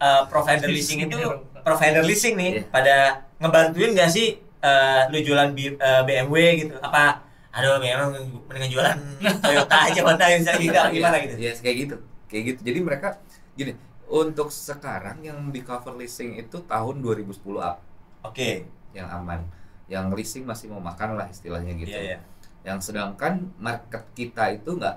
eh, 0.00 0.22
provider 0.26 0.66
leasing 0.66 1.04
itu 1.04 1.16
provider 1.60 2.02
leasing 2.02 2.34
nih 2.34 2.50
Iya. 2.50 2.62
pada 2.72 2.96
ngebantuin 3.36 3.92
nggak 3.92 4.08
sih 4.08 4.26
eh, 4.40 5.00
lu 5.08 5.20
jualan 5.20 5.52
B- 5.52 5.76
eh, 5.76 6.02
BMW 6.02 6.36
gitu 6.58 6.74
apa 6.80 7.20
aduh 7.52 7.76
memang 7.78 8.16
mendingan 8.48 8.70
jualan 8.72 8.96
Toyota 9.44 9.76
aja 9.86 10.00
Honda 10.02 10.26
yang 10.26 10.40
bisa 10.40 10.56
gitu 10.56 10.80
gimana 10.96 11.16
gitu 11.20 11.34
Iya, 11.36 11.52
kayak 11.60 11.76
gitu. 11.84 11.96
Kayak 12.24 12.42
gitu. 12.48 12.60
Jadi 12.66 12.78
mereka 12.80 13.08
gini, 13.54 13.72
untuk 14.08 14.52
sekarang 14.52 15.24
yang 15.24 15.38
di 15.48 15.64
cover 15.64 15.96
leasing 15.96 16.36
itu 16.36 16.60
tahun 16.64 17.00
2010 17.00 17.40
up 17.60 17.78
oke 18.22 18.50
yang 18.94 19.08
aman. 19.10 19.42
Yang 19.84 20.06
leasing 20.16 20.44
masih 20.48 20.72
mau 20.72 20.80
makan 20.80 21.18
lah 21.20 21.28
istilahnya 21.28 21.76
gitu. 21.76 21.92
iya 21.92 22.16
iya 22.16 22.18
Yang 22.64 22.88
sedangkan 22.88 23.52
market 23.60 24.00
kita 24.16 24.48
itu 24.56 24.80
nggak 24.80 24.96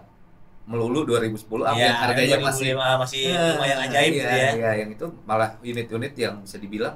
melulu 0.68 1.04
2010 1.04 1.68
up 1.68 1.76
Iya, 1.76 1.92
yang 1.92 1.98
harganya 2.00 2.38
2005 2.40 2.48
masih 2.48 2.72
masih 3.00 3.24
lumayan 3.56 3.78
ajaib 3.84 4.12
iya, 4.12 4.24
gitu 4.24 4.36
ya 4.36 4.50
Iya, 4.56 4.72
yang 4.86 4.90
itu 4.96 5.06
malah 5.28 5.50
unit-unit 5.60 6.14
yang 6.16 6.36
bisa 6.44 6.58
dibilang 6.60 6.96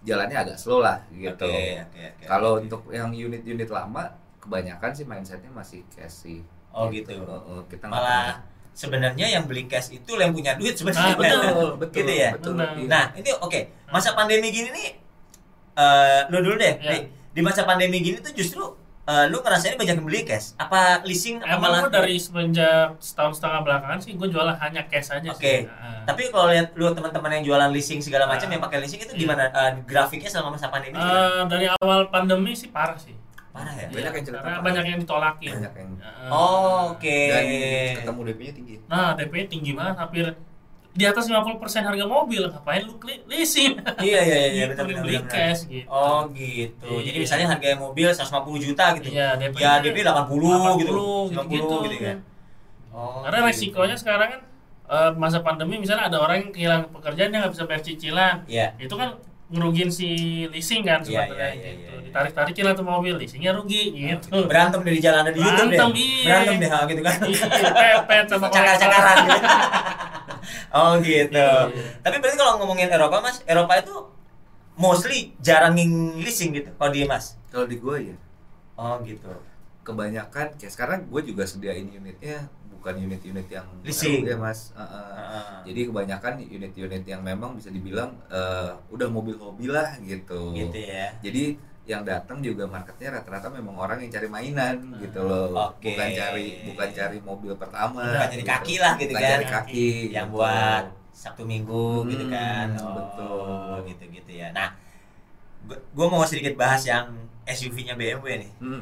jalannya 0.00 0.36
agak 0.36 0.56
slow 0.56 0.80
lah 0.80 1.00
gitu. 1.12 1.44
oke 1.48 1.84
oke 1.84 2.00
oke 2.16 2.24
Kalau 2.24 2.50
oke. 2.56 2.62
untuk 2.64 2.80
yang 2.92 3.08
unit-unit 3.12 3.68
lama 3.68 4.04
kebanyakan 4.40 4.90
sih 4.96 5.04
mindsetnya 5.04 5.52
masih 5.52 5.84
cash 5.92 6.24
sih. 6.24 6.40
Oh, 6.72 6.88
gitu. 6.88 7.12
Heeh, 7.12 7.60
kita 7.68 7.84
malah 7.92 8.40
sebenarnya 8.72 9.26
yang 9.28 9.44
beli 9.44 9.64
cash 9.64 9.90
itu 9.90 10.12
yang 10.14 10.30
punya 10.30 10.54
duit 10.54 10.72
Nah, 10.72 10.78
sebenarnya 10.78 11.14
betul, 11.14 11.40
betul, 11.80 11.96
gitu 11.96 12.12
ya 12.12 12.30
betul. 12.34 12.52
Benar. 12.54 12.68
iya. 12.74 12.86
Nah, 12.86 13.04
ini 13.14 13.30
oke. 13.34 13.60
Masa 13.88 14.14
pandemi 14.14 14.48
gini 14.48 14.70
nih 14.70 14.88
eh 15.76 16.20
lu 16.28 16.38
dulu 16.40 16.56
deh. 16.56 16.74
Ya. 16.76 16.90
Nih, 16.92 17.02
di 17.30 17.40
masa 17.40 17.62
pandemi 17.62 17.98
gini 17.98 18.18
tuh 18.18 18.32
justru 18.32 18.62
eh, 19.02 19.26
lu 19.26 19.38
ngerasain 19.38 19.74
banyak 19.74 19.96
yang 19.96 20.04
beli 20.04 20.22
cash. 20.22 20.54
Apa 20.56 21.02
leasing 21.02 21.38
apa 21.38 21.56
Emang 21.56 21.62
malah 21.66 21.80
gue 21.82 21.92
dari 21.92 22.16
semenjak 22.16 22.94
setahun 22.98 23.36
setengah 23.36 23.60
belakangan 23.62 23.98
sih 23.98 24.14
gue 24.14 24.28
jualan 24.28 24.56
hanya 24.56 24.82
cash 24.86 25.10
aja 25.10 25.28
Oke. 25.28 25.40
sih. 25.40 25.58
Nah. 25.66 26.04
Tapi 26.04 26.28
kalau 26.28 26.48
lihat 26.48 26.74
lu 26.74 26.90
teman-teman 26.90 27.30
yang 27.36 27.44
jualan 27.44 27.70
leasing 27.70 27.98
segala 27.98 28.24
macam 28.24 28.46
Ah. 28.46 28.52
yang 28.52 28.62
pakai 28.62 28.78
leasing 28.78 29.00
itu 29.00 29.12
Iya. 29.12 29.20
gimana 29.20 29.44
eh, 29.48 29.72
grafiknya 29.84 30.28
selama 30.28 30.54
masa 30.54 30.68
pandemi? 30.68 30.94
gimana? 30.94 31.20
Eh, 31.20 31.42
dari 31.48 31.66
awal 31.72 32.00
pandemi 32.08 32.52
sih 32.52 32.68
parah 32.68 32.96
sih. 32.96 33.14
Parah 33.50 33.74
ya? 33.74 33.86
Banyak 33.86 33.98
Iya, 34.00 34.10
yang 34.12 34.24
cerita 34.24 34.38
karena 34.38 34.50
parah. 34.52 34.62
banyak 34.62 34.84
yang 34.86 34.98
ditolakin. 35.00 35.50
Banyak 35.52 35.72
yang 35.74 35.90
Heeh. 35.98 36.28
Oh, 36.30 36.94
oke. 36.94 37.18
dan 37.26 37.44
ketemu 37.98 38.20
DP-nya 38.24 38.52
tinggi. 38.54 38.74
Nah, 38.86 39.08
DP 39.12 39.34
tinggi 39.46 39.70
banget 39.72 39.96
hampir 39.96 40.26
di 40.90 41.04
atas 41.04 41.24
50% 41.26 41.58
harga 41.82 42.04
mobil. 42.04 42.42
Ngapain 42.44 42.82
lu 42.82 42.94
leasing? 43.26 43.78
Iya 43.98 44.20
iya 44.20 44.36
iya 44.36 44.48
iya 44.48 44.64
Gitu, 44.68 44.78
benar 44.80 45.02
beli 45.02 45.18
benar. 45.18 45.30
cash 45.30 45.60
gitu. 45.66 45.86
Oh 45.86 46.26
gitu. 46.30 46.90
Jadi 47.00 47.14
Iya. 47.14 47.22
misalnya 47.22 47.46
harga 47.48 47.68
mobil 47.76 48.06
150 48.08 48.58
juta 48.60 48.84
gitu. 48.96 49.06
Iya, 49.08 49.28
DP 49.36 49.54
Ya 49.56 49.72
DP 49.78 49.96
80, 50.02 50.50
gitu. 50.78 50.90
80 50.90 51.30
90 51.30 51.30
gitu-gitu. 51.30 51.74
gitu 51.86 51.96
kan. 52.00 52.18
Oh, 52.90 53.22
Karena 53.22 53.38
gitu. 53.40 53.48
resikonya 53.48 53.96
sekarang 53.96 54.28
kan 54.30 54.40
eh, 54.90 55.10
masa 55.14 55.38
pandemi 55.40 55.78
misalnya 55.78 56.06
ada 56.06 56.18
orang 56.18 56.36
yang 56.40 56.50
kehilangan 56.50 56.86
pekerjaan 56.90 57.30
dia 57.30 57.38
nggak 57.40 57.54
bisa 57.54 57.64
bayar 57.64 57.82
cicilan. 57.84 58.36
Iya. 58.46 58.66
Itu 58.76 58.94
kan 58.94 59.14
ngerugin 59.50 59.90
si 59.90 60.08
leasing 60.46 60.82
kan 60.82 61.02
Iya, 61.02 61.26
sebenarnya 61.26 61.34
iya, 61.34 61.48
iya, 61.50 61.70
gitu. 61.74 61.82
iya, 61.82 61.90
iya. 61.90 62.06
Ditarik-tarikin 62.06 62.64
lah 62.66 62.74
tuh 62.74 62.86
mobil, 62.86 63.14
leasingnya 63.14 63.50
rugi 63.50 63.82
gitu. 63.92 64.46
berantem 64.46 64.80
dari 64.82 64.98
jalan 64.98 65.22
ada 65.22 65.30
di 65.30 65.38
YouTube 65.38 65.70
Berantem, 65.70 65.88
deh. 65.90 65.98
iya. 65.98 66.24
Berantem 66.26 66.54
deh 66.58 66.70
hal 66.70 66.82
gitu 66.86 67.02
kan. 67.02 67.18
Iya, 67.22 67.44
pepet 68.06 68.26
sama 68.26 68.46
Cakar-cakaran 68.54 69.16
gitu. 69.26 69.46
oh 70.78 70.92
gitu. 71.00 71.48
Iya. 71.70 71.84
Tapi 71.98 72.16
berarti 72.18 72.36
kalau 72.38 72.52
ngomongin 72.58 72.88
Eropa 72.88 73.16
Mas, 73.18 73.42
Eropa 73.44 73.74
itu 73.74 73.94
mostly 74.74 75.34
jarang 75.38 75.74
leasing 76.16 76.50
gitu 76.52 76.70
kalau 76.74 76.90
di 76.90 77.02
Mas. 77.04 77.34
Kalau 77.50 77.66
di 77.66 77.76
gua 77.76 77.98
ya 77.98 78.14
Oh 78.74 78.96
gitu. 79.02 79.28
kebanyakan 79.80 80.54
kayak 80.56 80.70
sekarang 80.70 80.98
gue 81.04 81.22
juga 81.24 81.42
sediain 81.42 81.84
unitnya 81.84 82.46
bukan 82.80 82.94
unit-unit 82.98 83.44
yang 83.46 83.66
Leasing. 83.80 84.24
baru 84.24 84.32
ya 84.32 84.36
mas 84.40 84.72
Uh, 84.72 84.80
uh. 84.80 85.06
Heeh. 85.12 85.44
jadi 85.68 85.80
kebanyakan 85.86 86.32
unit-unit 86.42 87.04
yang 87.04 87.20
memang 87.20 87.52
bisa 87.52 87.68
dibilang 87.68 88.16
eh, 88.26 88.72
udah 88.88 89.06
mobil 89.06 89.36
hobi 89.36 89.68
lah 89.68 90.00
gitu 90.00 90.56
gitu 90.56 90.74
ya. 90.74 91.12
jadi 91.20 91.60
yang 91.84 92.02
datang 92.02 92.38
juga 92.38 92.64
marketnya 92.64 93.12
rata-rata 93.12 93.50
memang 93.50 93.74
orang 93.74 93.98
yang 93.98 94.10
cari 94.10 94.26
mainan 94.26 94.78
gitu 94.96 95.20
loh 95.20 95.50
Oke. 95.68 95.90
bukan 95.90 96.08
cari 96.08 96.46
bukan 96.64 96.88
cari 96.88 97.18
mobil 97.20 97.52
pertama 97.54 98.00
Bukan 98.06 98.28
cari 98.30 98.44
kaki 98.46 98.74
lah 98.76 98.92
gitu 98.94 99.10
Bukan 99.10 99.20
kan. 99.20 99.30
cari 99.30 99.44
kaki 99.46 99.88
Yang 100.08 100.26
gitu. 100.26 100.34
buat 100.34 100.84
Sabtu 101.10 101.42
Minggu 101.44 101.88
gitu 102.06 102.24
Hmm, 102.24 102.32
kan. 102.32 102.68
betul. 102.72 103.76
gitu-gitu 103.84 104.32
ya. 104.32 104.48
Nah, 104.50 104.72
gue 105.68 106.06
mau 106.06 106.22
sedikit 106.22 106.54
bahas 106.54 106.80
yang 106.82 107.12
SUV-nya 107.44 107.92
BMW 107.92 108.40
nih. 108.40 108.50
Hmm, 108.56 108.80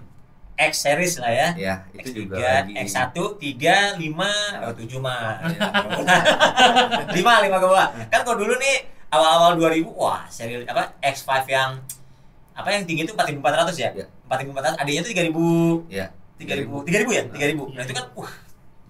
X 0.58 0.72
series 0.82 1.14
lah 1.22 1.30
ya. 1.30 1.48
ya 1.54 1.74
itu 1.94 2.10
X3, 2.10 2.18
juga 2.18 2.34
lagi 2.42 2.72
X1, 2.74 3.14
3, 3.14 3.94
5, 3.94 4.66
oh 4.66 4.72
7 4.74 4.98
mah. 4.98 5.38
Ya. 5.46 6.18
5, 7.14 7.46
5 7.46 7.62
ke 7.62 7.66
bawah. 7.70 7.88
Kan 8.10 8.20
kalau 8.26 8.36
dulu 8.42 8.58
nih 8.58 8.76
awal-awal 9.08 9.54
2000, 9.54 9.86
wah 9.94 10.26
seri 10.26 10.66
apa 10.66 10.98
X5 10.98 11.30
yang 11.46 11.78
apa 12.58 12.68
yang 12.74 12.82
tinggi 12.82 13.06
itu 13.06 13.14
4400 13.14 13.70
ya? 13.78 13.90
Ya. 13.94 14.06
4400, 14.26 14.82
adanya 14.82 15.00
tuh 15.06 15.12
3000 15.14 15.86
ya 15.88 16.06
3000 16.42 16.66
3000 16.90 17.06
ya? 17.14 17.22
3000. 17.30 17.74
Nah, 17.78 17.82
itu 17.86 17.94
kan 17.94 18.04
wah 18.18 18.32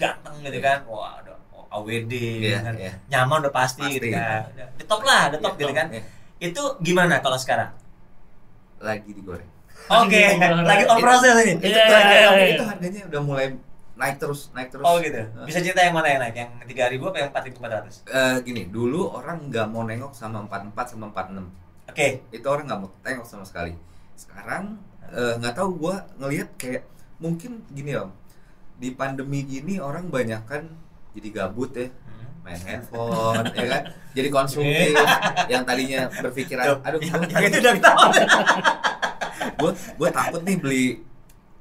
ganteng 0.00 0.34
gitu 0.40 0.58
kan. 0.60 0.78
Wah, 0.88 1.20
ada 1.20 1.32
AWD 1.68 2.12
Iya, 2.48 2.58
kan. 2.64 2.74
iya. 2.80 2.92
Nyaman 3.12 3.44
udah 3.44 3.52
pasti, 3.52 3.84
Pasti. 3.84 3.96
gitu 4.00 4.08
kan. 4.08 4.48
Udah, 4.56 4.68
The 4.80 4.84
top 4.88 5.02
lah, 5.04 5.22
the 5.28 5.38
top 5.40 5.54
Iya, 5.56 5.60
gitu 5.60 5.72
kan. 5.76 5.86
Iya. 5.92 6.02
Itu 6.40 6.62
gimana 6.80 7.20
kalau 7.20 7.36
sekarang? 7.36 7.76
lagi 8.78 9.10
digoreng 9.10 9.57
Oke, 9.90 10.22
lagi 10.62 10.84
on 10.84 10.96
process 10.98 11.34
ini. 11.40 11.52
itu, 11.56 11.66
Iya, 11.66 11.82
harga- 11.82 12.12
iya, 12.12 12.28
iya. 12.30 12.46
itu 12.50 12.62
harganya 12.62 13.00
udah 13.06 13.20
mulai 13.22 13.46
naik 13.94 14.16
terus 14.16 14.52
naik 14.52 14.68
terus 14.68 14.82
Oh 14.82 14.96
gitu. 14.98 15.18
Bisa 15.42 15.58
cerita 15.58 15.80
yang 15.80 15.90
mana 15.92 16.06
yang 16.08 16.20
naik? 16.20 16.34
Yang 16.36 16.50
3000 16.68 17.02
apa 17.04 17.16
yang 17.18 17.30
4400? 17.30 18.06
Eh, 18.06 18.36
gini 18.42 18.62
dulu 18.66 19.10
orang 19.10 19.48
nggak 19.48 19.66
mau 19.66 19.82
nengok 19.82 20.12
sama 20.12 20.38
44 20.40 20.70
sama 20.86 21.08
46 21.08 21.50
Oke. 21.88 22.08
itu 22.28 22.46
orang 22.46 22.64
nggak 22.64 22.78
mau 22.78 22.90
tengok 23.00 23.24
sama 23.24 23.42
sekali 23.42 23.72
sekarang 24.14 24.76
eh, 25.08 25.34
nggak 25.36 25.50
tahu 25.52 25.68
gua 25.78 25.96
ngelihat 26.14 26.52
kayak 26.54 26.84
mungkin 27.16 27.64
gini 27.68 27.96
om 27.96 28.12
di 28.76 28.92
pandemi 28.92 29.42
gini 29.42 29.78
orang 29.78 30.06
banyak 30.06 30.44
kan 30.44 30.68
jadi 31.10 31.28
gabut 31.32 31.72
ya 31.72 31.88
Hmm. 31.88 32.30
main 32.46 32.60
handphone 32.60 33.44
ya 33.50 33.66
kan 33.68 33.82
jadi 34.12 34.28
konsumtif 34.28 34.94
yang 35.46 35.64
tadinya 35.64 36.06
berpikiran 36.14 36.78
aduh 36.78 37.00
yang, 37.00 37.20
yang 37.26 37.42
itu 37.44 37.58
udah 37.58 37.72
ketahuan. 37.74 38.12
gua, 39.58 39.70
gua 39.94 40.08
takut 40.10 40.40
nih 40.40 40.56
beli 40.56 40.84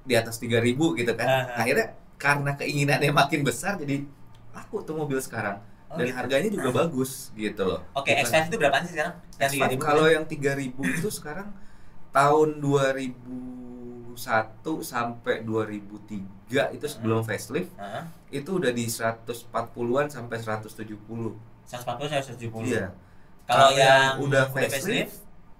di 0.01 0.13
atas 0.13 0.37
3000 0.37 0.61
gitu 0.93 1.11
kan 1.11 1.27
Ah. 1.27 1.43
akhirnya 1.57 1.87
karena 2.15 2.51
keinginannya 2.53 3.11
makin 3.11 3.41
besar 3.41 3.75
jadi 3.75 4.05
laku 4.51 4.81
tuh 4.81 4.95
mobil 4.95 5.19
sekarang 5.19 5.57
Oh, 5.87 5.95
dan 5.95 6.03
gitu. 6.05 6.15
harganya 6.15 6.49
juga 6.49 6.69
bagus 6.77 7.31
gitu 7.33 7.63
loh 7.63 7.79
Oke, 7.93 8.11
Bukan- 8.11 8.23
X5 8.23 8.35
itu 8.45 8.57
berapa 8.57 8.75
sih 8.81 8.91
sekarang? 8.91 9.13
Yang 9.33 9.49
X5 9.49 9.63
3000. 9.71 9.79
kalau 9.79 10.05
yang 10.05 10.23
3000 10.23 10.67
itu 10.91 11.09
sekarang 11.09 11.47
tahun 12.09 12.49
2001 12.59 14.17
sampai 14.83 15.35
2003 15.41 16.27
itu 16.71 16.85
sebelum 16.85 17.21
facelift 17.21 17.71
Heeh. 17.73 18.03
itu 18.33 18.49
udah 18.53 18.71
di 18.71 18.85
140-an 18.85 20.07
sampai 20.07 20.37
170. 20.37 21.37
140 21.63 22.07
saya 22.07 22.21
170. 22.21 22.65
Iya. 22.65 22.91
Kalau 23.43 23.67
Kalau 23.67 23.69
yang 23.71 23.87
yang 24.11 24.19
udah 24.21 24.43
facelift, 24.49 24.73
facelift 24.73 25.15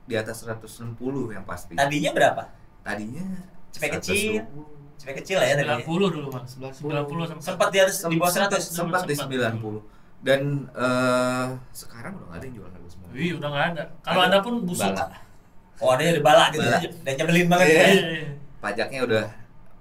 di 0.08 0.16
atas 0.16 0.42
160 0.42 0.96
yang 1.30 1.44
pasti. 1.44 1.76
tadinya 1.76 2.12
berapa? 2.12 2.44
Tadinya 2.82 3.26
Cepet 3.70 4.00
kecil. 4.00 4.40
120. 4.48 4.98
Cepet 4.98 5.16
kecil 5.22 5.38
ya 5.38 5.54
tadinya. 5.54 5.78
90 5.84 6.16
dulu 6.16 6.28
mas 6.32 6.52
90 6.56 6.80
sampai 7.28 7.44
Sempat 7.44 7.68
di 7.70 7.78
atas 7.78 7.96
di 8.02 8.16
bawah 8.16 8.32
100. 8.32 8.58
Sempat 8.64 9.02
di 9.04 9.14
Sempat. 9.14 9.54
90. 9.60 9.84
Dan 10.18 10.42
eh, 10.74 11.46
sekarang 11.70 12.18
udah 12.18 12.26
nggak 12.26 12.40
ada 12.40 12.46
yang 12.48 12.56
jual 12.58 12.68
harga 12.68 12.90
semua. 12.90 13.08
Wih 13.14 13.32
udah 13.38 13.48
nggak 13.48 13.66
ada 13.70 13.84
kalau 14.02 14.22
Ada. 14.24 14.30
ada 14.32 14.38
pun 14.42 14.54
busuk 14.64 14.90
Bala. 14.90 15.06
Oh, 15.78 15.94
ada 15.94 16.02
yang 16.02 16.26
bala 16.26 16.46
gitu. 16.50 16.66
Bala. 16.66 16.80
Dan 17.06 17.14
nyebelin 17.14 17.48
banget 17.48 17.68
Iya. 17.68 17.78
ya. 17.78 17.86
Iya. 17.86 18.30
Pajaknya 18.58 19.00
udah 19.06 19.26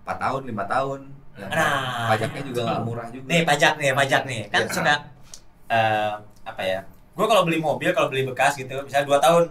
4 0.04 0.16
tahun, 0.20 0.42
5 0.44 0.64
tahun. 0.66 1.00
Nah. 1.36 2.08
pajaknya 2.12 2.42
juga 2.44 2.60
nggak 2.64 2.80
murah 2.82 3.06
juga. 3.08 3.26
Nih 3.28 3.40
pajak 3.44 3.72
nih, 3.76 3.90
pajak 3.92 4.22
nih. 4.28 4.40
Kan 4.50 4.60
Iya. 4.60 4.72
suka 4.74 4.94
eh, 5.66 6.12
apa 6.44 6.62
ya? 6.62 6.80
Gue 7.16 7.24
kalau 7.24 7.42
beli 7.42 7.56
mobil, 7.56 7.90
kalau 7.90 8.12
beli 8.12 8.28
bekas 8.28 8.52
gitu, 8.54 8.76
misalnya 8.76 9.08
2 9.08 9.24
tahun 9.24 9.42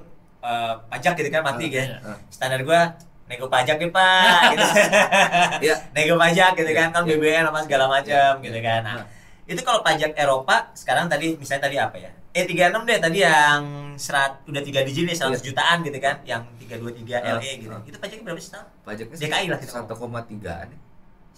eh, 0.45 0.73
pajak 0.88 1.13
gitu 1.15 1.29
kan 1.29 1.41
mati 1.41 1.65
Iya. 1.67 1.81
ya. 1.81 1.97
Nah, 1.99 2.17
Standar 2.29 2.62
gue 2.62 2.81
nego 3.25 3.49
pajak 3.49 3.75
nih 3.75 3.89
Pak 3.89 4.41
gitu. 4.53 4.65
Iya. 5.65 5.75
nego 5.91 6.15
pajak 6.15 6.51
gitu 6.53 6.71
kan, 6.71 6.88
kan 6.89 7.01
Iya. 7.03 7.17
BBM 7.17 7.43
sama 7.43 7.60
segala 7.60 7.86
macam 7.89 8.31
Iya. 8.38 8.43
gitu 8.43 8.60
kan. 8.62 8.81
Nah, 8.81 9.01
itu 9.43 9.62
kalau 9.62 9.81
pajak 9.81 10.12
Eropa 10.13 10.55
sekarang 10.73 11.05
tadi 11.05 11.34
misalnya 11.36 11.63
tadi 11.63 11.77
apa 11.77 11.97
ya? 11.97 12.12
Eh 12.31 12.43
36 12.43 12.84
deh 12.84 12.99
tadi 12.99 13.17
yang 13.19 13.62
serat 13.95 14.43
udah 14.43 14.60
3 14.60 14.84
digit 14.84 15.03
nih 15.03 15.15
100 15.15 15.39
Iya. 15.39 15.45
jutaan 15.45 15.77
gitu 15.81 15.97
kan, 15.97 16.15
yang 16.23 16.41
323 16.60 17.17
Ah, 17.17 17.39
LE 17.39 17.51
gitu. 17.60 17.71
ah. 17.71 17.81
Itu 17.81 17.97
pajaknya 17.97 18.23
berapa 18.23 18.39
sih 18.39 18.51
tahun? 18.51 18.67
pajaknya 18.84 19.15
DKI 19.17 19.45
lah 19.47 19.58
kita 19.58 19.71
1,3 19.73 20.67
nih. 20.67 20.79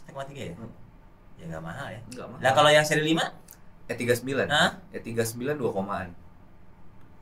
1,3 0.04 0.44
ya? 0.44 0.56
Hmm. 0.56 0.72
Ya 1.38 1.46
nggak 1.48 1.62
mahal 1.62 1.88
ya. 1.88 2.02
Enggak 2.04 2.26
mahal. 2.28 2.42
Lah 2.42 2.52
kalau 2.52 2.70
yang 2.74 2.82
seri 2.82 3.04
5? 3.06 3.30
E39. 3.88 4.50
Hah? 4.50 4.72
E39 4.92 5.38
2 5.54 5.70
komaan. 5.70 6.10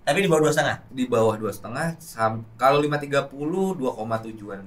Tapi 0.05 0.17
di 0.21 0.29
bawah 0.29 0.41
dua 0.45 0.53
setengah. 0.53 0.77
Di 0.87 1.03
bawah 1.05 1.35
2 1.35 1.49
setengah 1.49 1.87
kalau 2.55 2.77
530 2.77 3.25
2,7-an. 3.75 4.63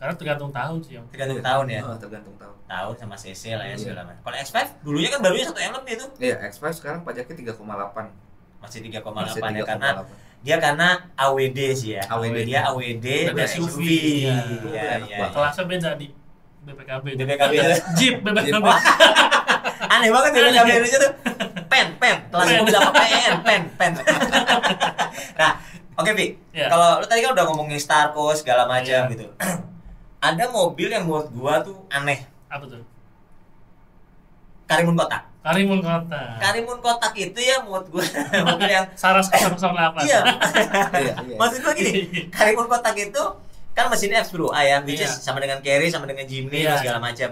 karena 0.00 0.16
tergantung 0.16 0.48
tahun 0.48 0.78
sih 0.80 0.96
om 0.96 1.04
Tergantung 1.12 1.44
tahun 1.44 1.64
ya. 1.68 1.80
Oh, 1.84 1.92
tergantung 1.92 2.32
tahun. 2.40 2.56
Tahun 2.64 2.94
sama 2.96 3.16
CC 3.18 3.52
lah 3.52 3.66
ya 3.66 3.74
Iya. 3.74 3.82
segala 3.82 4.00
macam. 4.08 4.22
Kalau 4.24 4.36
X5 4.40 4.56
dulunya 4.80 5.08
kan 5.10 5.20
barunya 5.20 5.44
satu 5.44 5.60
M 5.60 5.72
lebih 5.76 5.92
itu. 5.92 6.06
Iya, 6.16 6.34
X5 6.48 6.64
sekarang 6.72 7.00
pajaknya 7.04 7.34
3,8. 7.36 8.08
Masih 8.62 8.78
Masih 8.80 8.80
3,8 8.80 9.52
ya 9.52 9.64
karena 9.66 9.88
3,8. 10.00 10.40
dia 10.40 10.56
karena 10.56 10.88
AWD 11.18 11.58
sih 11.76 11.90
ya. 11.98 12.02
AWD. 12.08 12.38
Dia 12.48 12.60
AWD 12.72 13.06
Dan 13.28 13.34
SUV. 13.44 13.60
SUV. 13.60 13.80
Iya. 13.84 14.34
Iya, 14.72 14.90
iya. 15.04 15.18
banget. 15.20 15.34
kelasnya 15.36 15.64
beda 15.68 15.90
di 16.00 16.06
BPKB 16.60 17.04
BPKB. 17.20 17.52
Jeep 17.98 18.14
BPKB. 18.22 18.66
Aneh 19.92 20.08
banget 20.08 20.30
ya 20.30 20.40
BPKB 20.48 20.68
Indonesia 20.70 20.98
tuh. 20.98 21.12
Pen, 21.70 21.86
pen. 21.96 22.16
Kelas 22.28 22.44
Pen. 22.44 22.58
mobil 22.58 22.74
apa? 22.74 22.90
Pen, 22.92 23.32
pen, 23.40 23.62
pen. 23.78 23.92
nah, 25.40 25.52
oke 25.94 26.10
Pi. 26.12 26.26
Iya. 26.50 26.66
Kalau 26.66 26.98
lu 26.98 27.06
tadi 27.06 27.22
kan 27.22 27.30
udah 27.30 27.44
ngomongin 27.46 27.78
Starco 27.78 28.34
segala 28.34 28.66
macam 28.66 29.06
Iya. 29.06 29.12
gitu. 29.14 29.26
Ada 30.20 30.50
mobil 30.50 30.90
yang 30.90 31.06
menurut 31.06 31.30
gua 31.30 31.62
tuh 31.62 31.86
aneh. 31.88 32.26
apa 32.46 32.66
tuh 32.66 32.82
Karimun 34.66 34.94
Kotak. 34.94 35.22
Karimun 35.40 35.80
Kota 35.80 36.20
Karimun 36.36 36.78
Kotak 36.78 37.14
itu 37.14 37.38
ya 37.38 37.62
menurut 37.62 37.86
gua 37.88 38.04
mobil 38.50 38.68
yang 38.68 38.84
Saras 38.92 39.30
008 39.32 39.56
iya. 40.04 40.20
Iya, 40.92 41.14
iya. 41.16 41.34
Maksud 41.34 41.62
gua 41.62 41.72
gini, 41.72 41.92
Karimun 42.28 42.66
Kotak 42.66 42.94
itu 42.94 43.22
kan 43.70 43.86
mesinnya 43.86 44.20
F 44.20 44.30
Pro 44.30 44.50
A 44.50 44.60
ya, 44.60 44.82
which 44.82 44.98
is 44.98 45.08
Iya. 45.08 45.22
sama 45.22 45.38
dengan 45.38 45.62
Carry 45.62 45.86
sama 45.88 46.04
dengan 46.04 46.26
Jimny 46.26 46.60
Iya. 46.60 46.74
dan 46.74 46.78
segala 46.82 46.98
macam. 47.00 47.30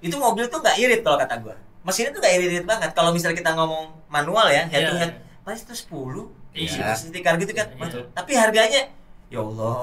Itu 0.00 0.16
mobil 0.16 0.44
tuh 0.48 0.58
nggak 0.58 0.76
irit 0.76 1.00
kalau 1.00 1.16
kata 1.16 1.36
gua. 1.38 1.56
Mesinnya 1.86 2.10
tuh 2.10 2.18
nggak 2.18 2.34
irit 2.36 2.64
banget. 2.66 2.90
Kalau 2.92 3.10
misalnya 3.10 3.38
kita 3.38 3.54
ngomong 3.54 3.84
manual 4.08 4.50
ya, 4.50 4.66
head 4.66 4.82
to 4.84 4.92
Iya. 4.92 5.00
head, 5.00 5.12
pasti 5.40 5.62
itu 5.64 5.74
10 5.78 6.34
Iya. 6.52 6.90
stiker 6.92 7.34
gitu 7.38 7.52
kan. 7.52 7.66
Iya. 7.70 8.02
Tapi 8.10 8.32
harganya 8.34 8.82
ya 9.26 9.38
Allah, 9.38 9.74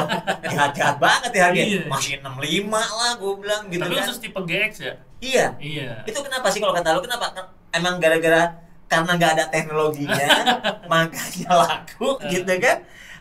jahat-jahat 0.44 0.96
banget 0.96 1.30
ya 1.30 1.42
harganya. 1.46 1.68
Iya. 1.68 1.82
Masih 1.86 2.12
65 2.18 2.64
lah 2.90 3.12
gua 3.16 3.32
bilang 3.36 3.62
gitu 3.68 3.80
tapi 3.80 3.94
kan. 3.94 4.04
khusus 4.04 4.18
tipe 4.18 4.40
GX 4.40 4.72
ya 4.78 4.94
Iya. 5.20 5.46
iya 5.58 5.88
Itu 6.02 6.20
kenapa 6.20 6.48
sih 6.48 6.58
kalau 6.58 6.72
kata 6.72 6.96
lu 6.96 7.00
kenapa? 7.00 7.28
Emang 7.70 7.96
gara-gara 7.96 8.56
karena 8.86 9.10
nggak 9.14 9.32
ada 9.36 9.44
teknologinya 9.46 10.28
makanya 10.92 11.48
laku 11.54 12.16
Eh. 12.24 12.28
gitu 12.34 12.52
kan? 12.56 12.76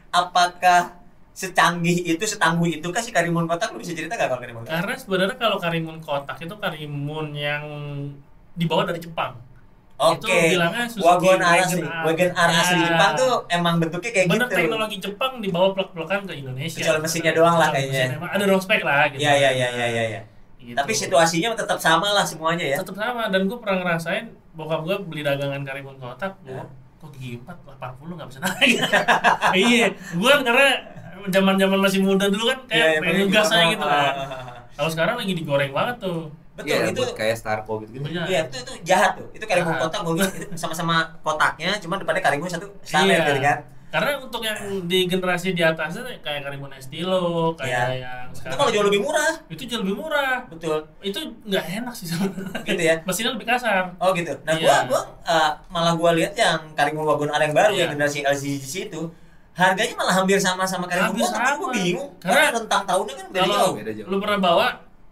Apakah 0.10 0.96
secanggih 1.32 2.04
itu 2.06 2.24
setangguh 2.26 2.68
itu 2.70 2.88
kan 2.90 3.00
si 3.00 3.12
Karimun 3.12 3.48
Kotak 3.48 3.72
lu 3.72 3.80
bisa 3.80 3.96
cerita 3.96 4.12
gak 4.14 4.28
kalau 4.28 4.44
Karimun 4.44 4.62
Kotak? 4.62 4.76
karena 4.76 4.94
sebenarnya 4.94 5.38
kalau 5.38 5.56
Karimun 5.56 5.98
Kotak 6.00 6.36
itu 6.38 6.52
Karimun 6.54 7.32
yang 7.32 7.64
dibawa 8.56 8.86
dari 8.86 9.00
Jepang 9.00 9.34
Oke. 10.00 10.32
itu 10.32 10.56
bilangnya 10.56 10.88
Suzuki 10.88 11.04
Wagon 11.04 11.40
R 11.44 11.60
asli, 11.60 11.84
Wagon 11.84 12.32
R. 12.32 12.50
Asli. 12.56 12.80
Jepang 12.88 13.12
tuh 13.20 13.34
emang 13.52 13.76
bentuknya 13.84 14.12
kayak 14.16 14.28
bener 14.32 14.48
gitu. 14.48 14.56
teknologi 14.56 14.98
Jepang 15.04 15.32
dibawa 15.44 15.68
plek-plekan 15.76 16.20
ke 16.24 16.34
Indonesia 16.40 16.80
Kecuali 16.80 17.00
mesinnya 17.04 17.34
doang 17.36 17.56
lah 17.60 17.68
kayaknya. 17.68 18.16
mesinnya. 18.16 18.48
ada 18.48 18.56
spek 18.64 18.82
lah 18.88 19.12
gitu 19.12 19.20
Iya 19.20 19.34
iya 19.36 19.50
iya 19.52 19.68
iya 19.70 19.86
iya. 19.92 20.04
Ya. 20.08 20.22
Gitu. 20.56 20.76
Tapi 20.76 20.92
situasinya 20.96 21.52
tetap 21.52 21.80
sama 21.80 22.16
lah 22.16 22.24
semuanya 22.24 22.64
ya. 22.64 22.78
tetap 22.80 22.96
sama 22.96 23.28
dan 23.28 23.44
gue 23.44 23.58
pernah 23.60 23.84
ngerasain 23.84 24.26
bokap 24.56 24.88
gue 24.88 24.96
beli 25.04 25.22
dagangan 25.24 25.68
karimun 25.68 26.00
kotak 26.00 26.32
Ya. 26.44 26.64
gua, 26.64 26.64
kok 27.00 27.10
gigi 27.16 27.36
empat 27.38 27.56
80 27.80 28.16
nggak 28.16 28.28
bisa 28.28 28.40
naik 28.40 28.76
iya 29.68 29.88
gue 29.92 30.34
karena 30.44 30.68
zaman 31.28 31.56
zaman 31.56 31.80
masih 31.80 32.00
muda 32.04 32.28
dulu 32.28 32.48
kan 32.48 32.60
kayak 32.68 33.04
pengen 33.04 33.28
gas 33.28 33.52
aja 33.52 33.68
gitu 33.68 33.84
kan 33.84 34.14
kalau 34.76 34.90
sekarang 34.92 35.16
lagi 35.20 35.32
digoreng 35.36 35.72
banget 35.72 35.96
tuh 36.00 36.32
Betul, 36.60 36.68
Iya, 36.70 36.92
itu 36.92 37.02
kayak 37.14 37.36
Starco 37.36 37.74
gitu 37.80 37.92
gitu. 37.94 38.06
Iya. 38.06 38.46
Itu 38.46 38.58
itu 38.60 38.74
jahat 38.84 39.12
tuh. 39.16 39.28
Itu 39.32 39.46
karimun 39.46 39.72
Jahat. 39.72 39.84
kotak 39.86 40.02
mungkin 40.04 40.28
itu 40.30 40.46
sama-sama 40.54 40.96
kotaknya, 41.20 41.80
cuma 41.80 41.96
depannya 41.96 42.20
karimun 42.20 42.46
satu 42.46 42.68
standar 42.82 43.16
Iya. 43.16 43.28
gitu 43.28 43.42
kan. 43.42 43.60
karena 43.90 44.22
untuk 44.22 44.38
yang 44.40 44.54
di 44.86 45.10
generasi 45.10 45.50
di 45.50 45.66
atasnya 45.66 46.06
kayak 46.22 46.46
karimun 46.46 46.70
estilo 46.72 47.50
kayak 47.56 47.74
Iya. 47.90 47.98
yang 47.98 48.28
Itu 48.28 48.38
sekarang 48.38 48.58
kalau 48.60 48.70
jauh 48.70 48.86
lebih 48.86 49.02
murah. 49.02 49.34
itu 49.48 49.64
jauh 49.66 49.82
lebih 49.82 49.96
murah 49.98 50.46
Betul. 50.46 50.78
itu 51.02 51.18
nggak 51.42 51.66
enak 51.76 51.94
sih 51.96 52.06
sebenarnya 52.06 52.62
Gitu 52.62 52.84
ya. 52.84 52.96
mesinnya 53.10 53.34
lebih 53.34 53.48
kasar 53.48 53.90
Oh 53.98 54.14
gitu. 54.14 54.30
Nah, 54.44 54.54
Iya. 54.54 54.62
gua 54.62 54.78
gua 54.86 55.02
uh, 55.26 55.52
malah 55.68 55.94
gua 55.96 56.14
lihat 56.14 56.38
yang 56.38 56.70
karimun 56.72 57.02
wagon 57.04 57.34
ada 57.34 57.42
yang 57.42 57.58
baru 57.58 57.74
Iya. 57.74 57.82
yang 57.82 57.90
generasi 57.92 58.22
LCGC 58.22 58.74
itu 58.86 59.02
harganya 59.52 59.94
malah 59.98 60.16
hampir 60.16 60.38
sama 60.38 60.64
sama 60.64 60.86
karimun 60.86 61.10
Hampir 61.10 61.26
kotak. 61.26 61.42
Gua 61.50 61.50
sama. 61.60 61.74
bingung. 61.74 62.10
Karena 62.16 62.38
Karena 62.38 62.56
rentang 62.56 62.84
tahunnya 62.86 63.14
kan 63.16 63.28
beda 63.32 63.48
jauh. 63.50 63.74
beda 63.74 63.92
jauh. 63.96 64.08
lu 64.08 64.16
pernah 64.20 64.38
bawa 64.40 64.68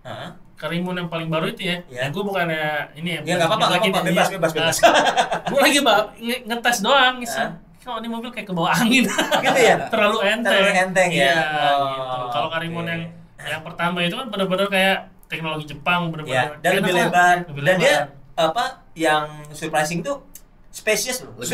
Heeh. 0.06 0.30
Karimun 0.58 0.98
yang 0.98 1.08
paling 1.08 1.30
baru 1.30 1.48
itu 1.48 1.62
ya, 1.64 1.78
Iya. 1.86 2.02
ya 2.02 2.06
gue 2.10 2.24
bukannya 2.24 2.64
ini 2.96 3.10
ya 3.12 3.20
Ya 3.22 3.34
nggak 3.36 3.48
apa-apa, 3.48 3.66
nggak 3.70 3.82
apa-apa, 3.86 4.00
bebas, 4.04 4.28
bebas, 4.28 4.52
bebas. 4.52 4.78
gue 5.54 5.60
lagi 5.62 5.80
nge- 5.80 6.44
ngetes 6.44 6.78
doang. 6.82 7.16
Hah? 7.24 7.50
Kalau 7.80 8.00
di 8.02 8.10
mobil 8.10 8.28
kayak 8.28 8.48
ke 8.48 8.54
bawah 8.54 8.74
angin. 8.74 9.06
Gitu 9.46 9.60
ya? 9.64 9.88
Terlalu 9.88 10.18
enteng. 10.28 10.52
Terlalu 10.52 10.72
enteng 10.76 11.10
ya? 11.10 11.24
Iya, 11.24 11.36
Oh, 11.72 11.88
gitu. 11.88 12.26
Kalau 12.34 12.48
karimun 12.50 12.84
oke. 12.84 12.90
yang 12.90 13.02
yang 13.40 13.62
pertama 13.64 13.98
itu 14.02 14.16
kan 14.18 14.28
benar-benar 14.28 14.68
kayak 14.68 14.98
teknologi 15.28 15.66
Jepang 15.68 16.02
Ya, 16.04 16.12
benar-benar 16.12 16.48
dan 16.58 16.70
enak 16.70 16.80
lebih 16.82 16.94
lebar. 16.98 17.36
Lebih 17.48 17.62
Dan 17.64 17.76
dia 17.78 17.94
lebar. 17.94 18.50
apa 18.50 18.64
yang 18.94 19.24
surprising 19.52 20.02
tuh 20.02 20.26
spesies 20.68 21.22
loh. 21.22 21.32
Lega 21.38 21.54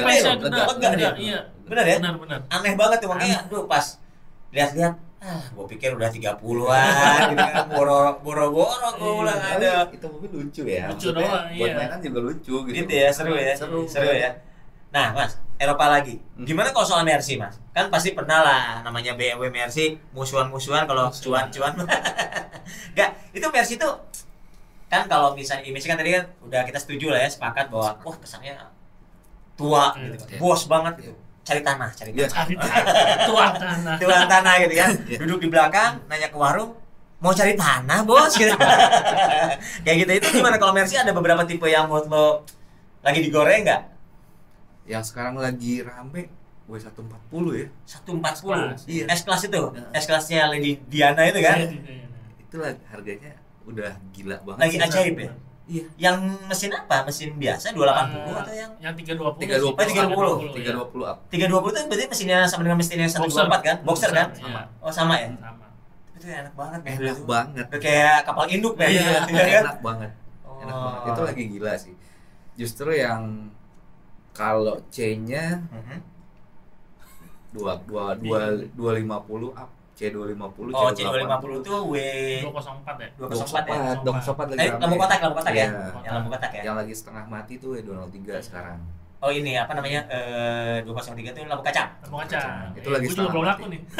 dia. 0.89 0.89
gede, 0.89 1.07
iya. 1.21 1.39
Bener 1.63 1.85
ya? 1.85 1.95
Benar, 1.99 2.15
benar. 2.17 2.39
Aneh 2.49 2.73
banget 2.73 2.97
tuh 2.97 3.09
makanya 3.09 3.37
aduh 3.43 3.67
pas 3.67 3.85
lihat-lihat 4.49 4.93
ah 5.23 5.39
gue 5.47 5.65
pikir 5.69 5.89
udah 5.89 6.09
30-an 6.09 6.35
gitu 7.31 7.39
kan 7.39 7.65
boro 7.69 8.19
boro-boro 8.19 8.67
gue 8.91 9.07
Iya. 9.07 9.17
ulang 9.17 9.39
ada 9.39 9.71
itu 9.87 10.05
mobil 10.05 10.29
lucu 10.37 10.63
ya. 10.63 10.85
Lucu 10.85 11.09
doang, 11.09 11.47
Buat 11.49 11.63
iya. 11.65 11.75
mainan 11.77 11.99
juga 11.99 12.19
lucu 12.21 12.55
gitu. 12.61 12.75
gitu 12.75 12.91
ya 12.91 13.07
seru 13.09 13.33
ya 13.33 13.53
Seru. 13.53 13.83
seru 13.85 14.09
ya 14.09 14.35
nah 14.89 15.09
mas 15.11 15.33
Eropa 15.55 15.87
lagi 15.87 16.19
Hmm. 16.33 16.43
gimana 16.43 16.69
kalau 16.69 16.83
soal 16.83 17.01
Mercy 17.01 17.33
mas 17.35 17.55
kan 17.71 17.87
pasti 17.87 18.11
pernah 18.11 18.39
lah 18.39 18.61
namanya 18.81 19.13
BMW 19.13 19.47
Mercy 19.49 19.85
musuhan-musuhan 20.11 20.83
kalau 20.83 21.07
cuan-cuan 21.09 21.73
Enggak, 22.91 23.09
itu 23.31 23.47
Mercy 23.47 23.75
tuh 23.75 23.95
kan 24.85 25.07
kalau 25.07 25.33
misalnya 25.33 25.63
image 25.63 25.83
kan 25.83 25.95
tadi 25.95 26.11
kan 26.11 26.27
udah 26.41 26.61
kita 26.61 26.77
setuju 26.77 27.09
lah 27.09 27.19
ya 27.19 27.29
sepakat 27.29 27.65
bahwa 27.67 27.97
wah 27.97 28.15
kesannya 28.15 28.53
tua 29.53 29.93
Hmm. 29.93 30.09
gitu 30.09 30.19
kan. 30.19 30.29
Iya. 30.29 30.37
bos 30.37 30.61
banget 30.65 30.93
gitu 30.99 31.13
cari 31.43 31.59
tanah 31.59 31.89
cari 31.91 32.09
Iya. 32.11 32.25
tanah 32.25 32.45
Cari 32.47 32.55
tuan 33.25 33.51
tanah. 33.53 33.95
tuan 33.97 34.25
tanah 34.25 34.53
gitu 34.59 34.73
kan 34.73 34.91
Iya. 35.03 35.17
duduk 35.19 35.39
di 35.39 35.47
belakang 35.47 35.91
nanya 36.07 36.27
ke 36.27 36.35
warung 36.35 36.71
mau 37.19 37.31
cari 37.31 37.53
tanah 37.53 37.99
bos 38.01 38.31
gitu 38.33 38.51
kayak 39.83 39.97
gitu 39.99 40.11
itu 40.13 40.27
gimana 40.33 40.55
kalau 40.55 40.71
Mercy 40.71 40.95
ada 40.95 41.11
beberapa 41.11 41.43
tipe 41.43 41.63
yang 41.65 41.85
menurut 41.85 42.07
lo 42.07 42.27
lagi 42.99 43.19
digoreng 43.19 43.63
nggak 43.63 43.81
Yang 44.83 45.03
sekarang 45.09 45.35
lagi 45.37 45.79
rame 45.79 46.27
W140 46.65 47.43
ya. 47.53 47.67
140 47.85 48.75
Iya. 48.85 49.05
S 49.09 49.21
kelas 49.21 49.41
itu 49.45 49.63
Iya. 49.69 49.87
S 49.93 50.05
kelasnya 50.05 50.41
Lady 50.49 50.79
Diana 50.85 51.23
itu 51.23 51.39
kan 51.39 51.59
Itu 52.37 52.55
harganya 52.85 53.31
udah 53.63 53.95
gila 54.11 54.35
banget. 54.41 54.59
lagi 54.59 54.77
ajaib 54.77 55.15
ya 55.17 55.31
Iya. 55.63 55.87
yang 55.97 56.19
mesin 56.43 56.69
apa 56.69 57.07
mesin 57.07 57.33
biasa 57.33 57.71
280 57.71 58.35
atau 58.35 58.51
yang 58.51 58.71
yang 58.77 58.93
320 58.93 59.39
320 59.39 59.63
Oh, 59.63 59.79
320. 59.79 60.59
320 60.59 61.07
up. 61.07 61.17
320 61.31 61.71
itu 61.71 61.79
berarti 61.87 62.05
mesinnya 62.05 62.39
sama 62.43 62.61
dengan 62.61 62.77
mesin 62.77 62.97
yang 62.97 63.07
124 63.07 63.63
kan 63.63 63.77
boxer 63.81 64.11
kan 64.11 64.27
Iya, 64.35 64.61
oh 64.77 64.91
sama 64.91 65.15
ya 65.15 65.31
sama. 65.33 65.65
itu 66.13 66.25
enak 66.27 66.53
banget 66.53 66.79
men. 66.81 66.93
Enak 66.97 67.19
banget. 67.23 67.65
Udah 67.65 67.79
kayak 67.79 68.17
kapal 68.23 68.45
induk 68.45 68.73
men 68.75 68.87
Iya, 68.87 69.23
Iya 69.23 69.43
kan? 69.49 69.63
Enak 69.63 69.79
banget. 69.79 70.11
Enak 70.59 70.67
Oh. 70.69 70.83
banget. 70.85 71.07
Itu 71.09 71.21
lagi 71.23 71.43
gila 71.49 71.73
sih. 71.75 71.95
Justru 72.53 72.89
yang 72.91 73.21
kalau 74.31 74.75
C-nya 74.89 75.63
Mhm. 75.65 75.97
dua 77.51 77.77
dua 77.83 78.05
dua 78.15 78.39
dua 78.67 78.91
lima 78.93 79.21
puluh 79.21 79.53
up 79.53 79.69
C 79.93 80.09
dua 80.09 80.25
lima 80.25 80.49
puluh 80.49 80.73
Oh, 80.73 80.89
C250 80.89 81.61
itu 81.61 81.69
W 81.85 81.95
204 82.41 82.97
ya. 82.97 83.09
204 83.15 83.61
ya. 83.63 83.93
dong 84.01 84.17
sopat 84.19 84.45
lagi 84.49 84.59
Eh, 84.59 84.69
lampu 84.73 84.95
kotak, 84.97 85.19
lampu 85.21 85.37
kotak 85.37 85.53
ya? 85.53 85.57
Iya. 85.63 85.69
Yang 85.99 86.13
lampu 86.15 86.29
kotak 86.29 86.51
ya? 86.51 86.61
Yang 86.63 86.75
lagi 86.75 86.93
setengah 86.95 87.23
mati 87.27 87.53
tuh 87.55 87.71
ya 87.73 87.81
203 87.83 88.41
sekarang. 88.41 88.77
Oh 89.19 89.29
ini 89.29 89.55
apa 89.55 89.71
namanya? 89.71 90.01
Eh 90.09 90.77
203 90.83 91.31
itu 91.31 91.39
lampu 91.45 91.61
kaca. 91.61 91.83
Lampu 92.01 92.17
kaca. 92.19 92.41
Itu 92.73 92.89
lagi 92.89 93.05
Gue 93.05 93.07
juga 93.07 93.15
setengah 93.15 93.31
belum 93.31 93.43
mati. 93.43 93.51
laku 93.53 93.65
nih. 93.69 93.81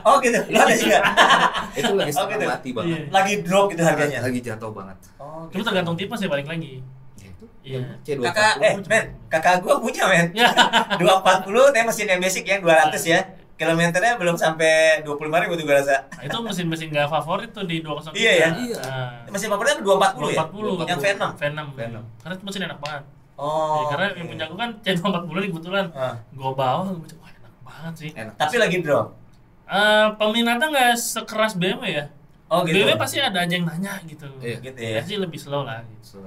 Oh 0.00 0.16
gitu. 0.18 0.38
Lo 0.48 0.58
ada 0.58 0.74
juga. 0.74 0.98
Itu 1.78 1.92
lagi 1.92 2.08
Oh, 2.08 2.14
setengah 2.16 2.36
gitu. 2.36 2.46
mati 2.48 2.68
banget. 2.72 2.90
Iya. 2.90 3.00
Lagi 3.10 3.32
drop 3.40 3.64
gitu 3.68 3.82
harganya. 3.82 4.18
Lagi 4.20 4.40
jatuh 4.40 4.70
banget. 4.70 4.96
Oh. 5.16 5.44
Cuma 5.46 5.62
tergantung 5.62 5.94
tipe 5.94 6.14
sih 6.14 6.26
balik 6.26 6.46
lagi. 6.46 6.72
Ya 7.16 7.26
itu. 7.28 7.44
Iya. 7.60 7.80
C240. 8.02 8.24
Kakak 8.26 8.52
eh 8.60 8.74
men, 8.82 9.04
kakak 9.28 9.54
gua 9.60 9.78
punya 9.78 10.04
men. 10.06 10.26
Ya. 10.40 10.48
240 10.96 11.70
tapi 11.70 11.84
mesin 11.84 12.06
yang 12.08 12.18
basic 12.18 12.44
yang 12.44 12.60
200 12.60 12.96
ya. 13.04 13.20
Kilometernya 13.60 14.16
belum 14.16 14.36
sampai 14.40 15.04
25 15.04 15.20
ribu 15.44 15.52
tuh 15.52 15.64
gua 15.68 15.76
rasa. 15.84 16.08
Nah, 16.08 16.24
itu 16.24 16.38
mesin-mesin 16.40 16.88
gak 16.96 17.12
favorit 17.12 17.52
tuh 17.52 17.68
di 17.68 17.84
203. 17.84 18.16
Iya 18.16 18.32
ya? 18.32 18.48
Iya. 18.56 18.80
Nah, 18.80 19.28
Mesin 19.28 19.52
favoritnya 19.52 19.84
240 19.84 20.32
ya? 20.32 20.40
240. 20.48 20.88
Yang 20.88 20.98
V6. 21.04 21.24
V6. 21.36 21.60
V6. 21.76 21.96
Karena 22.24 22.34
itu 22.40 22.44
mesin 22.48 22.62
enak 22.64 22.78
banget. 22.80 23.02
Oh. 23.36 23.84
Ya, 23.84 23.84
karena 23.92 24.06
oke. 24.08 24.16
yang 24.16 24.28
punya 24.32 24.44
gue 24.48 24.58
kan 24.64 24.70
C240 24.80 25.36
nih 25.36 25.48
kebetulan. 25.52 25.86
Ah. 25.92 26.14
Gue 26.32 26.50
bawa, 26.56 26.80
gue 26.88 27.04
baca, 27.04 27.16
wah 27.20 27.30
enak 27.36 27.54
banget 27.60 27.94
sih. 28.00 28.10
Enak. 28.16 28.34
Tapi 28.40 28.54
lagi 28.56 28.76
drop. 28.80 29.06
Eh, 29.70 30.06
peminatnya 30.16 30.66
nggak 30.72 30.92
sekeras 30.96 31.52
BMW 31.60 31.84
ya. 32.00 32.04
Oh 32.50 32.64
gitu. 32.64 32.80
BMW 32.80 32.96
pasti 32.96 33.20
ada 33.20 33.44
aja 33.44 33.54
yang 33.54 33.68
nanya 33.68 34.00
gitu. 34.08 34.24
Iya. 34.40 34.56
Gitu 34.58 34.78
ya. 34.80 34.98
Pasti 35.04 35.14
lebih 35.20 35.38
slow 35.38 35.62
lah. 35.68 35.84
Gitu. 35.84 36.16
So, 36.16 36.20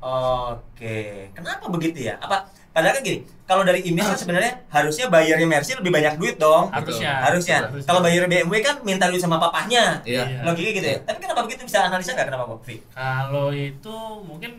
Oke, 0.00 1.28
kenapa 1.36 1.68
begitu 1.68 2.08
ya? 2.08 2.16
Apa 2.24 2.48
padahal 2.70 2.94
kan 2.98 3.02
gini, 3.02 3.18
kalau 3.44 3.62
dari 3.66 3.80
image 3.82 4.06
kan 4.06 4.18
sebenarnya 4.18 4.52
harusnya 4.70 5.06
bayarnya 5.10 5.46
Mercy 5.46 5.74
lebih 5.74 5.90
banyak 5.90 6.14
duit 6.22 6.36
dong. 6.38 6.70
Harusnya. 6.70 7.18
Harusnya. 7.26 7.58
Kalau 7.82 8.00
bayar 8.00 8.30
BMW 8.30 8.62
kan 8.62 8.78
minta 8.86 9.10
duit 9.10 9.18
sama 9.18 9.42
papahnya. 9.42 9.98
Iya. 10.06 10.22
Iya. 10.26 10.40
Logikanya 10.46 10.74
gitu 10.78 10.88
ya. 10.94 10.98
Tapi 11.02 11.18
kenapa 11.18 11.40
begitu 11.46 11.62
bisa 11.66 11.82
analisa 11.86 12.14
nggak 12.14 12.28
kenapa 12.30 12.44
kok, 12.46 12.60
Vi? 12.62 12.76
Kalau 12.94 13.50
itu 13.50 13.96
mungkin 14.22 14.50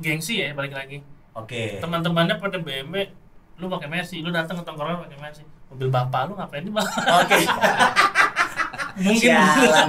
gengsi 0.00 0.40
ya 0.40 0.56
balik 0.56 0.72
lagi. 0.72 1.04
Oke. 1.36 1.76
Teman-temannya 1.78 2.40
pada 2.40 2.56
BMW, 2.56 3.12
lu 3.60 3.68
pakai 3.68 3.88
Mercy, 3.92 4.24
lu 4.24 4.32
datang 4.32 4.58
ke 4.58 4.64
tongkrongan 4.64 5.04
pakai 5.04 5.18
Mercy. 5.20 5.44
Mobil 5.70 5.88
bapak 5.92 6.32
lu 6.32 6.34
ngapain 6.34 6.64
di 6.64 6.72
bawah? 6.72 7.22
Oke. 7.22 7.38
mungkin. 9.04 9.32
Sialan. 9.32 9.88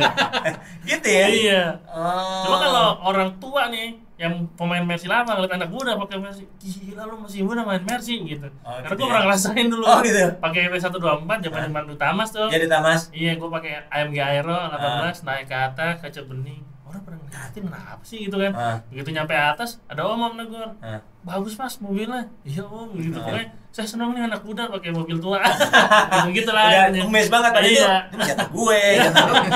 gitu 0.85 1.07
ya. 1.09 1.25
iya. 1.27 1.63
Oh. 1.89 2.43
Cuma 2.47 2.57
kalau 2.61 2.85
orang 3.07 3.29
tua 3.37 3.67
nih 3.69 3.97
yang 4.21 4.45
pemain 4.53 4.85
Mercy 4.85 5.09
lama 5.09 5.33
ngeliat 5.33 5.57
anak 5.57 5.67
muda 5.67 5.97
pakai 5.97 6.21
Mercy, 6.21 6.45
gila 6.55 7.09
lu 7.09 7.25
masih 7.25 7.41
muda 7.41 7.65
main 7.65 7.81
Mercy 7.81 8.21
gitu. 8.21 8.45
Oh, 8.61 8.77
Karena 8.77 8.85
gitu 8.85 8.93
gue 8.93 9.01
ya. 9.01 9.09
pernah 9.09 9.23
ngerasain 9.25 9.65
dulu. 9.65 9.83
Oh, 9.83 9.99
gitu. 9.99 10.21
Pakai 10.37 10.61
W124 10.69 11.31
zaman 11.41 11.59
zaman 11.65 11.83
Utamas 11.89 12.29
tuh. 12.29 12.47
jadi 12.47 12.65
Tamas. 12.67 13.09
Iya, 13.09 13.33
gue 13.35 13.49
pakai 13.49 13.71
AMG 13.89 14.17
Aero 14.17 14.53
18 14.53 14.77
Ah. 14.77 15.11
naik 15.25 15.45
ke 15.45 15.57
atas 15.57 15.93
kaca 15.99 16.21
bening. 16.23 16.61
Orang 16.85 17.01
pada 17.01 17.17
ngeliatin 17.17 17.63
kenapa 17.65 18.03
sih 18.03 18.19
gitu 18.21 18.37
kan? 18.37 18.51
Ah. 18.51 18.77
Begitu 18.87 19.09
nyampe 19.09 19.33
atas 19.33 19.81
ada 19.87 20.03
om 20.03 20.21
om 20.21 20.35
negor. 20.35 20.69
Ah. 20.79 21.01
Bagus 21.21 21.55
mas 21.55 21.79
mobilnya. 21.79 22.29
Iya 22.43 22.61
om 22.61 22.93
gitu. 22.93 23.15
Ah. 23.15 23.25
Pokoknya 23.25 23.45
saya 23.71 23.87
senang 23.87 24.11
nih 24.11 24.21
anak 24.21 24.43
muda 24.43 24.69
pakai 24.69 24.91
mobil 24.91 25.17
tua. 25.17 25.39
gitu 26.29 26.29
gitu 26.37 26.51
lah. 26.51 26.91
Udah 26.91 26.93
ngemes 26.93 27.27
banget 27.27 27.51
tadi 27.51 27.67
Iya. 27.73 27.81
tuh. 27.81 27.97
Ini 28.11 28.21
jatah 28.27 28.47
gue, 28.51 28.79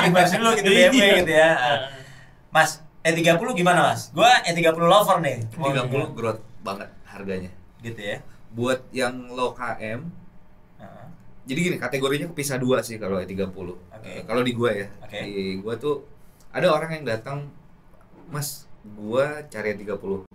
Mercy 0.09 0.36
lu 0.38 0.49
gitu 0.55 0.70
BMW 0.74 0.95
Iya. 0.95 1.16
gitu 1.20 1.32
ya. 1.32 1.51
Ah. 1.53 1.78
Mas, 2.49 2.80
E30 3.05 3.37
gimana 3.53 3.93
Mas? 3.93 4.09
Gua 4.09 4.41
E30 4.41 4.73
lover 4.81 5.17
nih. 5.21 5.37
30 5.53 6.17
growth 6.17 6.41
banget 6.65 6.89
harganya. 7.05 7.51
gitu 7.79 8.01
ya. 8.01 8.17
Buat 8.49 8.81
yang 8.89 9.29
low 9.29 9.53
KM, 9.53 10.09
Heeh. 10.81 11.05
jadi 11.45 11.59
gini 11.61 11.77
kategorinya 11.77 12.25
kepisah 12.33 12.57
dua 12.57 12.81
sih 12.81 12.97
kalau 12.97 13.21
E30. 13.21 13.45
Oke. 13.53 13.77
Eh, 14.01 14.25
kalau 14.25 14.41
di 14.41 14.51
gua 14.51 14.73
ya. 14.73 14.89
Oke. 15.05 15.19
Di 15.21 15.61
gua 15.61 15.77
tuh 15.77 16.01
ada 16.49 16.73
orang 16.73 16.97
yang 16.97 17.05
datang, 17.05 17.45
"Mas, 18.27 18.65
gua 18.97 19.45
cari 19.45 19.77
E30." 19.77 20.25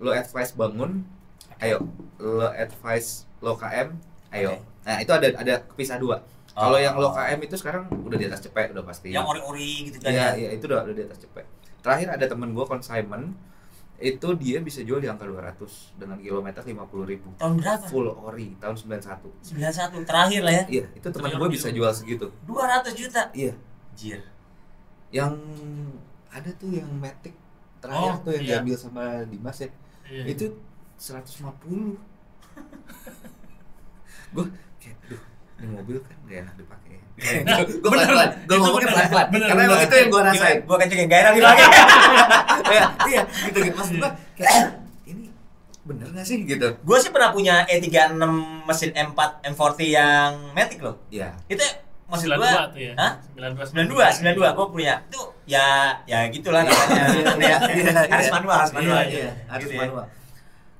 Lo 0.00 0.10
advice 0.10 0.56
bangun, 0.56 1.04
ayo. 1.60 1.84
Lo 2.16 2.48
advice 2.48 3.28
low 3.38 3.52
KM, 3.52 3.92
ayo. 4.32 4.56
Oke. 4.56 4.64
Nah, 4.80 4.96
itu 4.96 5.12
ada 5.12 5.28
ada 5.36 5.54
kepisah 5.60 6.00
dua. 6.00 6.24
Kalau 6.50 6.74
Oh. 6.74 6.82
yang 6.82 6.94
low 6.96 7.10
KM 7.10 7.40
itu 7.40 7.54
sekarang 7.54 7.84
udah 7.88 8.16
di 8.16 8.26
atas 8.26 8.40
cepet 8.40 8.70
udah 8.70 8.82
pasti. 8.82 9.10
Yang 9.10 9.26
ori-ori 9.28 9.72
gitu 9.86 9.96
kan 9.98 10.10
Iya, 10.10 10.26
ya. 10.26 10.30
iya 10.36 10.48
itu 10.52 10.64
udah, 10.64 10.82
udah 10.82 10.94
di 10.94 11.02
atas 11.02 11.18
cepet. 11.18 11.44
Terakhir 11.80 12.08
ada 12.10 12.26
temen 12.26 12.50
gua 12.50 12.66
consignment 12.66 13.32
itu 13.96 14.28
dia 14.34 14.58
bisa 14.58 14.80
jual 14.80 14.96
di 14.96 15.06
angka 15.06 15.24
200 15.24 15.60
dengan 15.94 16.16
kilometer 16.16 16.62
50.000 16.62 16.72
ribu 17.06 17.28
Tahun 17.36 17.52
berapa? 17.54 17.84
full 17.84 18.08
ori 18.08 18.56
tahun 18.56 18.72
91 18.72 19.28
91 19.44 20.08
terakhir 20.08 20.40
lah 20.40 20.54
ya. 20.54 20.64
iya 20.72 20.84
itu 20.90 21.04
teman 21.06 21.28
gue 21.30 21.48
bisa 21.50 21.68
jual 21.68 21.92
segitu 21.92 22.32
200 22.48 22.96
juta. 22.96 23.28
iya 23.30 23.52
Jir. 23.92 24.24
yang 25.10 25.36
ada 26.26 26.48
tuh 26.54 26.72
yang 26.72 26.88
Matic 26.96 27.36
terakhir 27.76 28.08
Oh, 28.10 28.24
tuh 28.24 28.32
yang 28.32 28.40
iya. 28.40 28.50
diambil 28.56 28.76
sama 28.78 29.04
Dimas 29.26 29.58
ya 29.58 29.68
Iya. 30.08 30.24
itu 30.26 30.46
150 30.96 32.00
gue 34.32 34.44
kayak 34.78 34.96
duh 35.06 35.20
ini 35.60 35.68
mobil 35.70 35.96
kan 36.00 36.16
gak 36.24 36.38
enak 36.40 36.54
dipakai 36.56 36.88
Nah, 37.20 37.60
gue 37.60 37.76
bener. 37.84 38.08
pelan-pelan 38.08 38.28
gue 38.32 38.48
Itu 38.48 38.54
ngomongnya 38.56 38.80
bener. 38.80 38.96
pelan-pelan 38.96 39.26
Bener, 39.28 39.46
karena 39.46 39.62
bener. 39.66 39.84
itu 39.84 39.94
yang 39.94 40.08
gue 40.08 40.20
rasain 40.24 40.58
Gue 40.62 40.76
kenceng 40.78 40.98
gak 41.04 41.20
enak 41.20 41.32
dipakai. 41.34 41.64
iya 42.70 42.84
iya 43.06 43.22
gitu 43.42 43.58
gitu 43.60 43.76
maksud 43.76 43.94
gue 43.94 44.10
kayak 44.34 44.56
ini 45.04 45.24
bener 45.82 46.06
gak 46.10 46.24
sih 46.24 46.36
gitu 46.42 46.68
gue 46.72 46.96
sih 46.98 47.10
pernah 47.10 47.30
punya 47.30 47.54
E36 47.66 48.24
mesin 48.64 48.90
M4 48.94 49.20
M40 49.46 49.78
yang 49.86 50.30
Matic 50.50 50.80
loh. 50.80 50.96
ya 51.08 51.28
Itu 51.44 51.60
maksud 52.06 52.26
92 52.26 52.40
gue 52.40 52.50
tuh 52.66 52.80
ya. 52.80 52.92
Hah? 52.96 53.12
92. 53.30 53.68
92, 53.70 54.32
92 54.40 54.56
gue 54.56 54.66
punya. 54.72 54.94
Itu 55.04 55.20
ya 55.44 55.66
ya 56.04 56.18
gitulah 56.26 56.62
namanya. 56.62 57.04
Iya, 57.36 57.56
Ya, 58.00 58.08
harus 58.08 58.28
manual, 58.30 58.56
harus 58.58 58.72
manual. 58.72 58.96
Iya, 58.98 59.10
iya, 59.20 59.32
harus 59.46 59.62
Gitu 59.62 59.72
ya. 59.72 59.80
manual. 59.84 60.04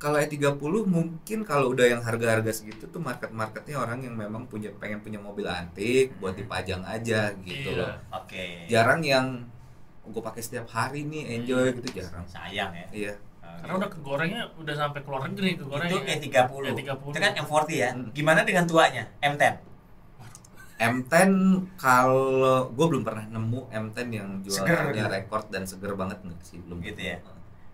Kalau 0.01 0.17
E30 0.17 0.57
mungkin 0.83 1.39
kalau 1.45 1.71
udah 1.71 1.85
yang 1.87 2.01
harga-harga 2.01 2.49
segitu 2.51 2.89
tuh 2.89 2.99
market-marketnya 2.99 3.77
orang 3.77 4.01
yang 4.01 4.17
memang 4.17 4.49
punya 4.49 4.73
pengen 4.75 4.99
punya 4.99 5.21
mobil 5.21 5.45
antik 5.45 6.17
buat 6.17 6.33
dipajang 6.33 6.81
aja 6.83 7.37
gitu 7.39 7.69
Iya. 7.69 7.79
loh. 7.79 7.93
Oke. 8.17 8.65
Jarang 8.65 9.05
yang 9.05 9.45
gue 10.03 10.23
pakai 10.25 10.41
setiap 10.41 10.65
hari 10.67 11.05
nih 11.05 11.37
enjoy 11.37 11.77
gitu 11.77 12.01
jarang. 12.01 12.25
Sayang 12.25 12.73
ya. 12.73 12.87
Iya. 12.91 13.13
Karena 13.61 13.77
udah 13.77 13.91
kegorengnya 13.93 14.43
udah 14.57 14.73
sampai 14.75 15.05
keluar 15.05 15.21
negeri 15.23 15.61
kegorengnya. 15.61 15.93
itu 15.93 16.25
E30. 16.33 16.65
E30. 16.73 17.05
Itu 17.05 17.19
kan 17.21 17.33
M40 17.37 17.69
ya. 17.71 17.89
Hmm. 17.93 18.09
Gimana 18.11 18.41
dengan 18.41 18.65
tuanya? 18.65 19.05
M10. 19.21 19.55
M10 20.81 21.31
kalau 21.77 22.73
gue 22.73 22.87
belum 22.89 23.05
pernah 23.05 23.29
nemu 23.29 23.69
M10 23.69 24.07
yang 24.09 24.29
Seger 24.41 24.65
jualannya 24.81 24.97
gitu. 24.97 25.13
rekor 25.13 25.41
dan 25.53 25.69
seger 25.69 25.93
banget 25.93 26.25
nggak 26.25 26.41
sih 26.41 26.57
belum. 26.57 26.81
Gitu 26.81 27.03
ya. 27.05 27.17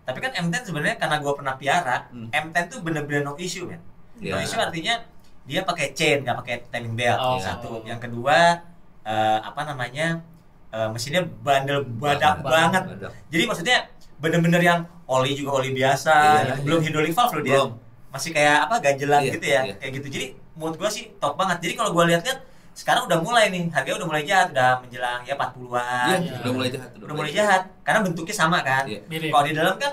Tapi 0.07 0.19
kan 0.23 0.31
M10 0.39 0.63
sebenarnya 0.65 0.97
karena 0.97 1.17
gue 1.19 1.33
pernah 1.35 1.55
piara, 1.59 2.07
Hmm. 2.09 2.31
M10 2.31 2.65
tuh 2.71 2.79
bener-bener 2.81 3.27
no 3.27 3.35
issue 3.37 3.67
kan. 3.67 3.83
Iya. 4.17 4.33
No 4.33 4.39
issue 4.39 4.57
artinya 4.57 5.03
dia 5.43 5.61
pakai 5.63 5.91
chain, 5.93 6.23
nggak 6.23 6.37
pakai 6.41 6.55
timing 6.71 6.95
belt. 6.95 7.19
Oh. 7.19 7.39
Satu. 7.39 7.83
Yang 7.83 8.07
kedua 8.07 8.63
eh, 9.03 9.39
apa 9.43 9.61
namanya? 9.63 10.23
eh, 10.67 10.89
mesinnya 10.91 11.23
bandel 11.43 11.83
badak 11.87 12.43
banget. 12.43 12.83
Badak. 12.87 13.11
Jadi 13.31 13.43
maksudnya 13.47 13.79
bener-bener 14.19 14.61
yang 14.61 14.81
oli 15.07 15.33
juga 15.33 15.63
oli 15.63 15.71
biasa, 15.71 16.15
Iya, 16.43 16.55
belum 16.67 16.81
iya. 16.83 16.87
hydraulic 16.91 17.15
valve 17.15 17.33
loh 17.39 17.43
dia. 17.47 17.55
Belum. 17.59 17.71
Masih 18.11 18.31
kayak 18.35 18.57
apa 18.67 18.75
ganjelan 18.83 19.21
Iya, 19.23 19.33
gitu 19.39 19.47
ya, 19.47 19.61
iya. 19.63 19.75
kayak 19.79 19.93
gitu. 20.03 20.07
Jadi 20.11 20.27
menurut 20.57 20.77
gua 20.77 20.91
sih 20.91 21.15
top 21.19 21.35
banget. 21.37 21.63
Jadi 21.63 21.73
kalau 21.79 21.91
gua 21.95 22.05
lihat-lihat 22.11 22.39
sekarang 22.77 23.09
udah 23.09 23.19
mulai 23.19 23.49
nih, 23.49 23.73
harganya 23.73 23.97
udah 23.97 24.09
mulai 24.09 24.23
jahat, 24.23 24.47
udah 24.53 24.71
menjelang 24.79 25.21
ya 25.25 25.33
40-an. 25.35 26.07
Iya, 26.13 26.17
Iya. 26.21 26.37
udah 26.39 26.53
mulai 26.53 26.69
jahat. 26.69 26.91
Udah 26.95 27.15
mulai 27.17 27.33
jahat 27.33 27.63
karena 27.81 28.01
bentuknya 28.05 28.35
sama 28.37 28.59
kan. 28.61 28.85
Iya. 28.85 29.01
Mirip. 29.09 29.33
Kalau 29.33 29.45
di 29.45 29.53
dalam 29.53 29.75
kan 29.75 29.93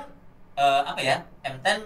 eh, 0.54 0.82
apa 0.84 1.00
ya? 1.00 1.16
M10 1.42 1.80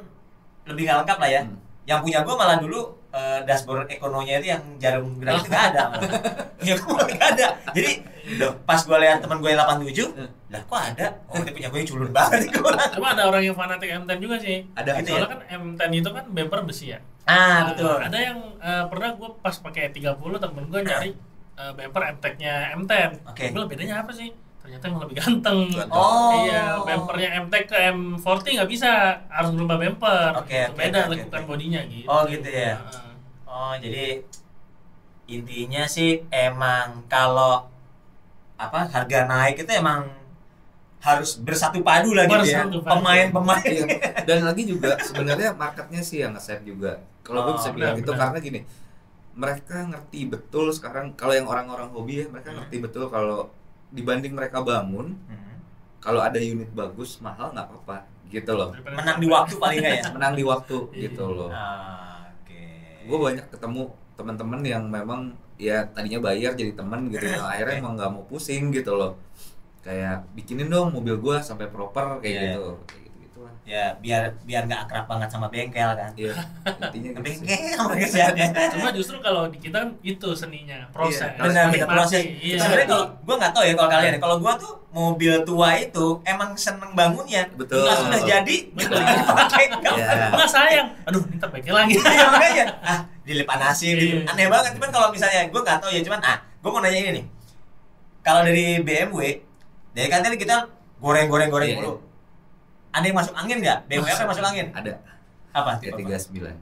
lebih 0.65 0.81
nggak 0.83 0.97
lengkap 0.99 1.17
lah 1.17 1.29
ya. 1.29 1.41
Hmm. 1.45 1.55
Yang 1.85 1.99
punya 2.01 2.19
gua 2.21 2.35
malah 2.35 2.57
dulu 2.57 2.79
eh, 3.07 3.39
dashboard 3.45 3.87
ekononya 3.87 4.41
itu 4.41 4.47
yang 4.49 4.63
jarum 4.77 5.15
gerak 5.15 5.37
itu 5.37 5.47
nggak 5.47 5.65
ada. 5.71 5.83
malah. 5.93 6.75
Gua 6.75 6.91
malah 6.91 7.07
nggak 7.07 7.29
ada. 7.31 7.47
Jadi 7.71 7.91
loh, 8.35 8.51
pas 8.65 8.81
gua 8.83 8.97
lihat 8.97 9.23
teman 9.23 9.37
gue 9.37 9.47
yang 9.47 9.61
87, 9.61 10.03
Hmm. 10.11 10.27
lah 10.49 10.61
kok 10.61 10.79
ada? 10.83 11.07
Oh, 11.27 11.39
dia 11.39 11.53
punya 11.53 11.67
gue 11.69 11.79
yang 11.79 11.87
culun 11.87 12.11
banget. 12.11 12.39
Cuma 12.91 13.07
ada 13.13 13.23
orang 13.23 13.39
yang 13.41 13.55
fanatik 13.55 13.87
M10 13.87 14.17
juga 14.17 14.35
sih. 14.37 14.65
Ada 14.73 14.99
Gitu 14.99 15.13
Soalnya 15.13 15.23
ya? 15.23 15.31
kan 15.31 15.39
M10 15.77 15.91
itu 15.95 16.09
kan 16.09 16.25
bumper 16.27 16.59
besi 16.65 16.85
ya. 16.91 16.99
Ah, 17.27 17.35
Nah, 17.35 17.59
betul. 17.69 17.97
Ada 17.99 18.19
yang 18.23 18.39
eh, 18.57 18.83
pernah 18.87 19.09
gue 19.13 19.29
pas 19.37 19.55
pakai 19.55 19.91
30 19.91 20.15
temen 20.37 20.63
gue 20.65 20.81
nyari 20.81 21.11
eh, 21.53 21.71
bumper 21.73 22.03
M-Tech-nya 22.15 22.53
M10. 22.75 23.11
Oke. 23.25 23.43
Gue 23.43 23.53
bilang, 23.53 23.67
bedanya 23.67 23.95
apa 24.01 24.11
sih? 24.11 24.31
Ternyata 24.57 24.83
emang 24.85 25.01
lebih 25.03 25.17
ganteng. 25.17 25.59
Ganteng. 25.69 25.91
Oh. 25.91 26.31
Iya, 26.41 26.63
bumpernya 26.77 27.29
M-Tech 27.41 27.63
ke 27.65 27.77
M40 27.89 28.47
nggak 28.57 28.69
bisa, 28.69 28.91
harus 29.27 29.51
berubah 29.51 29.77
bumper. 29.77 30.31
Oke, 30.37 30.51
Gitu. 30.53 30.71
oke, 30.71 30.77
Beda 30.77 30.99
oke, 31.01 31.09
lekukan 31.13 31.41
oke. 31.41 31.47
bodinya 31.47 31.81
gitu. 31.83 32.07
Oh, 32.07 32.21
gitu 32.23 32.47
ya. 32.47 32.73
Heeh. 32.75 33.11
Oh, 33.45 33.73
jadi 33.75 34.05
intinya 35.27 35.83
sih 35.85 36.23
emang 36.29 37.03
kalau 37.05 37.67
apa 38.55 38.87
harga 38.87 39.27
naik 39.27 39.59
itu 39.61 39.71
emang 39.71 40.07
harus 40.97 41.37
bersatu 41.37 41.79
padu 41.79 42.11
lah 42.11 42.25
gitu 42.25 42.47
ya. 42.47 42.63
Pemain-pemain. 42.65 43.61
Iya. 43.63 43.85
Dan 44.25 44.39
lagi 44.43 44.63
juga 44.65 44.97
sebenarnya 45.07 45.53
marketnya 45.53 46.01
sih 46.01 46.23
yang 46.23 46.33
nge-save 46.33 46.63
juga. 46.65 46.97
Kalau 47.27 47.43
gue 47.43 47.51
Oh, 47.51 47.57
bisa 47.57 47.69
bilang 47.69 47.91
benar, 47.91 47.99
gitu 47.99 48.11
benar. 48.11 48.21
karena 48.23 48.37
gini, 48.39 48.59
mereka 49.33 49.75
ngerti 49.85 50.19
betul 50.25 50.65
sekarang 50.71 51.11
kalau 51.13 51.33
yang 51.33 51.45
orang-orang 51.45 51.91
hobi 51.91 52.13
ya 52.17 52.25
mereka 52.25 52.49
Hmm. 52.49 52.57
ngerti 52.57 52.75
betul 52.79 53.03
kalau 53.07 53.51
dibanding 53.89 54.31
mereka 54.31 54.59
bangun 54.61 55.13
Hmm. 55.21 55.59
kalau 55.97 56.19
ada 56.19 56.37
unit 56.37 56.71
bagus 56.71 57.19
mahal 57.19 57.51
nggak 57.51 57.67
apa-apa 57.67 57.97
gitu 58.25 58.51
loh. 58.51 58.71
Menang 58.81 59.17
di 59.17 59.27
waktu 59.27 59.53
paling 59.55 59.77
nggak 59.77 59.95
ya. 59.97 60.03
Menang 60.15 60.33
di 60.33 60.43
waktu 60.43 60.77
Iya. 60.87 60.99
gitu 61.03 61.25
loh. 61.27 61.49
Ah, 61.49 62.31
Oke. 62.33 62.63
Gue 63.03 63.17
banyak 63.21 63.45
ketemu 63.47 63.81
teman-teman 64.13 64.59
yang 64.61 64.83
memang 64.85 65.21
ya 65.55 65.83
tadinya 65.87 66.21
bayar 66.23 66.53
jadi 66.53 66.71
teman 66.71 67.05
gitu, 67.07 67.25
nah, 67.27 67.49
akhirnya 67.49 67.75
emang 67.77 67.93
nggak 67.93 68.09
mau 68.09 68.23
pusing 68.23 68.69
gitu 68.69 68.93
loh. 68.93 69.17
Kayak 69.79 70.25
bikinin 70.33 70.67
dong 70.67 70.91
mobil 70.91 71.15
gue 71.15 71.37
sampai 71.39 71.67
proper 71.67 72.19
kayak 72.19 72.25
Iya. 72.25 72.41
gitu. 72.51 72.69
Lah. 73.37 73.53
ya 73.67 73.83
biar 73.99 74.33
biar 74.41 74.65
nggak 74.65 74.81
akrab 74.87 75.05
banget 75.05 75.29
sama 75.29 75.47
bengkel 75.47 75.89
kan. 75.93 76.09
Iya, 76.17 76.33
intinya 76.89 77.09
Ke 77.13 77.19
gitu 77.21 78.19
bengkel. 78.33 78.67
Cuma 78.73 78.89
justru 78.89 79.17
kalau 79.19 79.45
di 79.47 79.57
kita 79.59 79.85
kan 79.85 79.89
itu 80.01 80.29
seninya, 80.33 80.87
proses. 80.89 81.21
Iya, 81.29 81.41
Benar, 81.45 81.65
Menikmati. 81.69 81.93
proses. 81.93 82.23
Iya. 82.41 82.57
Sebenarnya 82.57 82.87
kalau 82.89 83.05
gua 83.21 83.35
nggak 83.37 83.51
tahu 83.53 83.63
ya 83.63 83.73
kalau 83.77 83.89
kalian 83.91 84.13
ya. 84.13 84.19
Kalau 84.19 84.35
gua 84.41 84.53
tuh 84.57 84.73
mobil 84.89 85.33
tua 85.45 85.69
itu 85.77 86.07
emang 86.25 86.49
seneng 86.57 86.91
bangunnya. 86.97 87.43
Betul. 87.53 87.85
Pas 87.85 87.97
sudah 88.01 88.21
jadi, 88.25 88.57
Betul. 88.73 88.97
pakai 89.35 89.65
Iya. 89.97 90.31
Nggak 90.33 90.49
sayang. 90.49 90.87
Aduh, 91.05 91.21
ini 91.27 91.35
ntar 91.37 91.49
bengkel 91.53 91.75
lagi. 91.75 91.93
Iya 91.93 92.25
makanya 92.33 92.65
ah 92.81 92.99
dilepanasin 93.21 93.93
gitu. 93.95 94.15
Iya. 94.23 94.31
Aneh 94.31 94.47
banget. 94.47 94.71
Cuman 94.79 94.89
kalau 94.89 95.07
misalnya 95.11 95.45
gue 95.45 95.61
nggak 95.61 95.77
tahu 95.83 95.91
ya 95.93 96.01
cuman 96.01 96.19
ah 96.23 96.37
gue 96.41 96.69
mau 96.71 96.81
nanya 96.81 96.99
ini 96.99 97.11
nih. 97.21 97.25
Kalau 98.23 98.41
dari 98.43 98.81
BMW, 98.83 99.19
dari 99.91 100.07
kan 100.07 100.19
tadi 100.19 100.35
kita 100.35 100.67
goreng-goreng-goreng 100.99 101.69
Iya, 101.69 101.77
dulu. 101.79 101.93
Ada 102.97 103.05
yang 103.05 103.17
masuk 103.17 103.33
angin 103.37 103.57
nggak? 103.61 103.79
BMW 103.85 104.09
apa 104.09 104.21
yang 104.25 104.31
masuk 104.33 104.45
angin? 104.49 104.67
Ada 104.73 104.91
Apa? 105.53 105.71
ya 105.81 105.91
39 105.93 106.57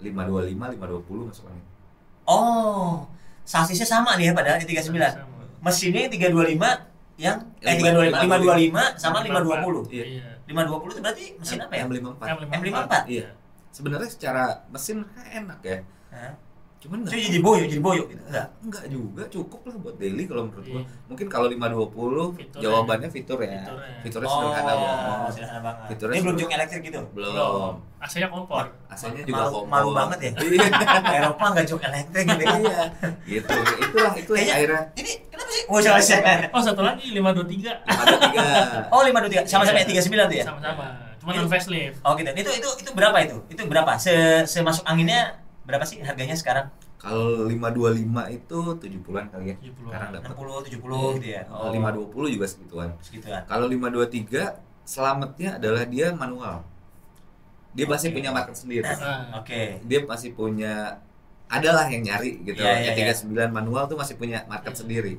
525 0.00 0.74
520 0.80 1.30
masuk 1.30 1.44
angin. 1.46 1.64
Oh, 2.24 3.04
sasisnya 3.44 3.86
sama 3.86 4.16
nih 4.16 4.30
ya 4.30 4.32
padahal 4.32 4.58
di 4.62 4.66
39. 4.72 4.96
Sama. 5.12 5.44
Mesinnya 5.62 6.00
yang 6.08 6.12
325 6.32 6.88
yang 7.20 7.36
eh 7.60 7.74
Lima- 7.76 8.08
325 8.18 8.96
525 8.96 8.98
sama 8.98 9.18
520. 9.22 9.92
Iya. 9.92 10.04
Iya. 10.08 10.24
520 10.48 10.92
itu 10.96 11.00
berarti 11.04 11.24
mesin 11.38 11.58
apa 11.60 11.72
ya? 11.76 11.82
M54. 11.86 12.22
M54. 12.50 12.92
Iya. 13.06 13.26
Sebenarnya 13.72 14.08
secara 14.10 14.44
mesin 14.68 14.96
mereka 15.04 15.22
enak 15.32 15.58
ya. 15.62 15.78
Hah? 16.12 16.32
Cuman 16.82 16.98
Itu 16.98 17.06
enggak 17.06 17.22
jadi 17.22 17.38
boyok, 17.40 17.62
jadi 17.64 17.78
boyok 17.80 18.06
gitu. 18.10 18.22
enggak, 18.26 18.46
enggak 18.58 18.84
juga 18.90 19.22
cukup 19.30 19.60
lah 19.62 19.76
buat 19.78 19.94
daily 19.96 20.24
kalau 20.26 20.42
menurut 20.44 20.66
gua. 20.66 20.74
Iya. 20.74 20.84
Mungkin 21.06 21.26
kalau 21.30 21.46
520 21.46 21.54
Fiturnya. 22.34 22.58
jawabannya 22.58 23.08
fitur 23.08 23.38
ya. 23.38 23.50
Fiturnya. 23.54 23.94
Fiturnya 24.02 24.28
sederhana 24.28 24.66
Oh, 24.66 24.74
banget. 24.74 25.30
sederhana 25.30 25.60
banget. 25.62 25.86
Fiturnya 25.86 26.10
Dia 26.12 26.18
belum 26.20 26.34
sederhana. 26.34 26.42
jok 26.42 26.58
elektrik 26.58 26.82
gitu. 26.82 27.00
Belum. 27.14 27.72
AC-nya 28.02 28.28
kompor. 28.28 28.64
AC-nya 28.90 29.22
juga 29.22 29.36
Malu- 29.38 29.54
kompor. 29.54 29.70
malu 29.70 29.90
banget 29.94 30.18
ya. 30.18 30.30
Iya. 30.42 30.66
Eropa 31.22 31.44
nggak 31.48 31.66
jok 31.66 31.80
elektrik 31.84 32.24
gitu. 32.26 32.42
Iya. 32.42 32.78
Gitu. 33.22 33.54
Itulah 33.78 34.12
itu 34.12 34.32
yang 34.34 34.50
akhirnya 34.52 34.82
Ini 34.92 35.10
kenapa 35.30 35.50
sih? 35.52 35.62
Oh. 35.64 35.78
Oh, 36.50 36.60
satu 36.60 36.82
lagi 36.82 37.06
523. 37.14 37.78
ada 37.78 38.14
tiga. 38.20 38.42
Oh, 38.90 39.00
523 39.00 39.46
sama-sama 39.46 39.78
Iya. 39.78 39.86
ya 39.86 40.02
39 40.02 40.26
tuh 40.26 40.36
ya? 40.36 40.44
Sama-sama. 40.44 40.84
Cuma 41.16 41.30
non 41.32 41.46
facelift. 41.46 42.02
Oh, 42.02 42.18
gitu. 42.18 42.26
Itu 42.34 42.50
itu 42.50 42.68
itu 42.82 42.90
berapa 42.90 43.14
itu? 43.22 43.36
Itu 43.46 43.62
berapa? 43.64 43.94
Se 43.94 44.10
semasuk 44.42 44.82
anginnya 44.82 45.38
berapa 45.62 45.84
sih 45.86 46.02
harganya 46.02 46.34
sekarang? 46.34 46.66
Kalau 47.02 47.50
525 47.50 48.30
itu 48.30 48.58
70-an 48.78 49.24
kali 49.34 49.44
ya. 49.50 49.56
70-an. 49.58 49.90
Sekarang 49.90 50.10
dapat. 50.14 50.28
60, 50.38 50.78
70 50.78 51.16
gitu 51.18 51.28
ya. 51.34 51.42
Kalau 51.50 51.70
520 51.74 52.34
juga 52.38 52.46
segituan. 52.46 52.88
segituan. 53.02 53.42
Kalau 53.50 53.66
523 53.66 54.86
selamatnya 54.86 55.50
adalah 55.58 55.82
dia 55.86 56.14
manual. 56.14 56.62
Dia 57.74 57.84
Oke. 57.88 57.92
masih 57.96 58.08
punya 58.14 58.30
market 58.30 58.54
sendiri. 58.54 58.86
Nah, 58.86 59.42
Oke. 59.42 59.82
Dia 59.82 59.98
masih 60.06 60.30
punya 60.36 61.02
adalah 61.50 61.84
yang 61.90 62.00
nyari 62.06 62.40
gitu. 62.46 62.62
Iya, 62.62 62.94
iya, 62.94 62.96
yang 62.96 63.18
39 63.18 63.50
manual 63.52 63.84
tuh 63.84 63.98
masih 63.98 64.14
punya 64.16 64.46
market 64.46 64.72
Iya. 64.72 64.80
sendiri. 64.86 65.14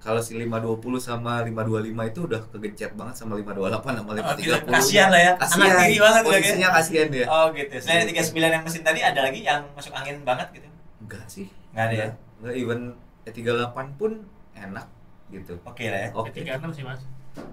Kalau 0.00 0.16
si 0.16 0.32
520 0.32 0.80
sama 0.96 1.44
525 1.44 2.08
itu 2.08 2.20
udah 2.24 2.40
kegencet 2.48 2.96
banget 2.96 3.14
sama 3.20 3.36
528 3.36 4.00
sama 4.00 4.10
530. 4.16 4.72
Kasihan 4.72 5.08
lah 5.12 5.20
ya. 5.20 5.32
Kasihan. 5.36 5.68
Anak 5.68 5.76
tiri 5.84 5.98
banget 6.00 6.22
udah 6.24 6.40
Posisinya 6.40 6.68
kasihan 6.72 7.08
dia. 7.12 7.26
Oh, 7.28 7.46
gitu. 7.52 7.74
Selain 7.76 8.08
Gitu. 8.08 8.32
39 8.32 8.56
yang 8.56 8.64
mesin 8.64 8.80
tadi 8.80 9.00
ada 9.04 9.20
lagi 9.20 9.40
yang 9.44 9.60
masuk 9.76 9.92
angin 9.92 10.16
banget 10.24 10.48
gitu. 10.56 10.68
Enggak 11.04 11.24
sih. 11.28 11.46
Nggak 11.76 11.84
ada 11.84 11.94
ya? 11.94 12.08
Enggak 12.40 12.54
even 12.56 12.80
E38 13.28 13.76
pun 14.00 14.12
enak 14.56 14.86
gitu. 15.28 15.54
Oke 15.68 15.84
lah 15.92 16.00
ya. 16.00 16.08
Oke. 16.16 16.32
E36 16.32 16.64
sih, 16.72 16.84
Mas. 16.88 17.00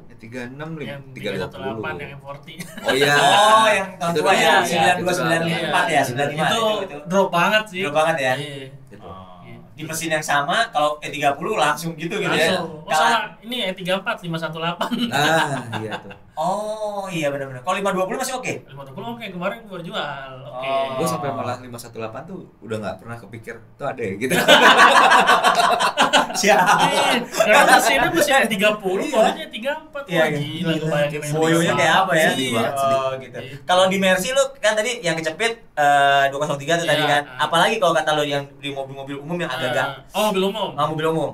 E36 0.08 0.56
Yang 0.82 1.02
320. 1.20 1.84
318 1.84 2.00
yang 2.00 2.12
M40. 2.18 2.48
Oh 2.88 2.94
iya. 2.96 3.14
Oh, 3.20 3.68
yang 3.68 3.90
tahun 4.00 4.14
tua 4.16 4.32
ya, 4.34 4.64
iya, 4.64 4.96
92 4.98 5.04
itu 5.04 5.04
94 5.04 5.84
ya, 5.86 5.92
Iya. 5.92 6.02
95 6.08 6.32
itu 6.32 6.58
itu. 6.58 6.86
itu. 6.88 6.98
drop 7.12 7.28
banget 7.30 7.64
sih. 7.68 7.82
Drop 7.84 7.96
banget 8.00 8.16
ya. 8.18 8.34
Iya. 8.40 8.68
Gitu. 8.88 9.04
Oh, 9.04 9.12
Iya. 9.12 9.27
Di 9.78 9.86
mesin 9.86 10.10
yang 10.10 10.26
sama 10.26 10.74
kalau 10.74 10.98
E30 10.98 11.38
langsung 11.54 11.94
gitu 11.94 12.18
gitu 12.18 12.34
ya. 12.34 12.58
Langsung. 12.58 12.82
Oh, 12.82 12.90
Kalau- 12.90 12.98
sama 13.14 13.38
ini 13.46 13.58
E34 13.70 14.08
518. 14.26 14.90
Nah, 15.06 15.62
iya 15.78 15.94
tuh. 16.02 16.14
Oh 16.38 17.10
iya 17.10 17.28
benar-benar. 17.28 17.66
Kalau 17.66 17.76
520 17.76 18.14
masih 18.16 18.36
oke. 18.38 18.54
520 18.70 18.94
oke 19.10 19.26
kemarin 19.28 19.58
gua 19.66 19.82
jual. 19.82 20.32
Oke. 20.48 20.68
Oh. 20.70 20.86
Gue 20.96 21.08
sampai 21.08 21.34
malah 21.34 21.58
518 21.58 21.98
tuh 22.24 22.46
udah 22.62 22.78
nggak 22.78 22.96
pernah 23.02 23.18
kepikir 23.18 23.58
tuh 23.74 23.86
ada 23.86 23.98
ya 23.98 24.14
gitu. 24.16 24.34
Siap. 26.38 26.62
Eh, 26.62 27.18
Karena 27.26 27.74
mesinnya 27.74 28.10
mesin 28.14 28.34
E30, 28.40 28.54
Iya. 28.54 29.10
modelnya 29.10 29.48
34. 29.50 30.06
Iya, 30.06 30.22
Wah, 30.22 30.30
gila 30.30 30.72
gila. 30.72 30.88
bayangin 30.88 31.20
aja. 31.20 31.34
Boyonya 31.34 31.74
kayak 31.74 31.96
apa 31.98 32.12
ya? 32.14 32.30
Sedih 32.30 32.50
banget, 32.54 32.74
sedih. 32.78 32.94
Oh 32.96 33.12
gitu. 33.18 33.38
Iya. 33.42 33.56
Kalau 33.66 33.84
di 33.90 33.98
Mercy 33.98 34.30
lu 34.32 34.44
kan 34.56 34.74
tadi 34.74 34.92
yang 35.02 35.16
kecepit 35.18 35.52
eh 35.74 36.26
203 36.30 36.38
tuh 36.78 36.86
tadi 36.86 37.02
Iya. 37.02 37.10
kan. 37.10 37.22
Apalagi 37.42 37.76
kalau 37.82 37.98
kata 37.98 38.14
lu 38.14 38.24
yang 38.24 38.46
di 38.62 38.70
mobil-mobil 38.70 39.18
umum 39.18 39.34
yang 39.36 39.50
agak-agak 39.50 40.06
Eh, 40.06 40.14
oh, 40.14 40.30
belum 40.30 40.54
umum. 40.54 40.70
ah, 40.78 40.86
mobil 40.86 41.06
umum. 41.10 41.32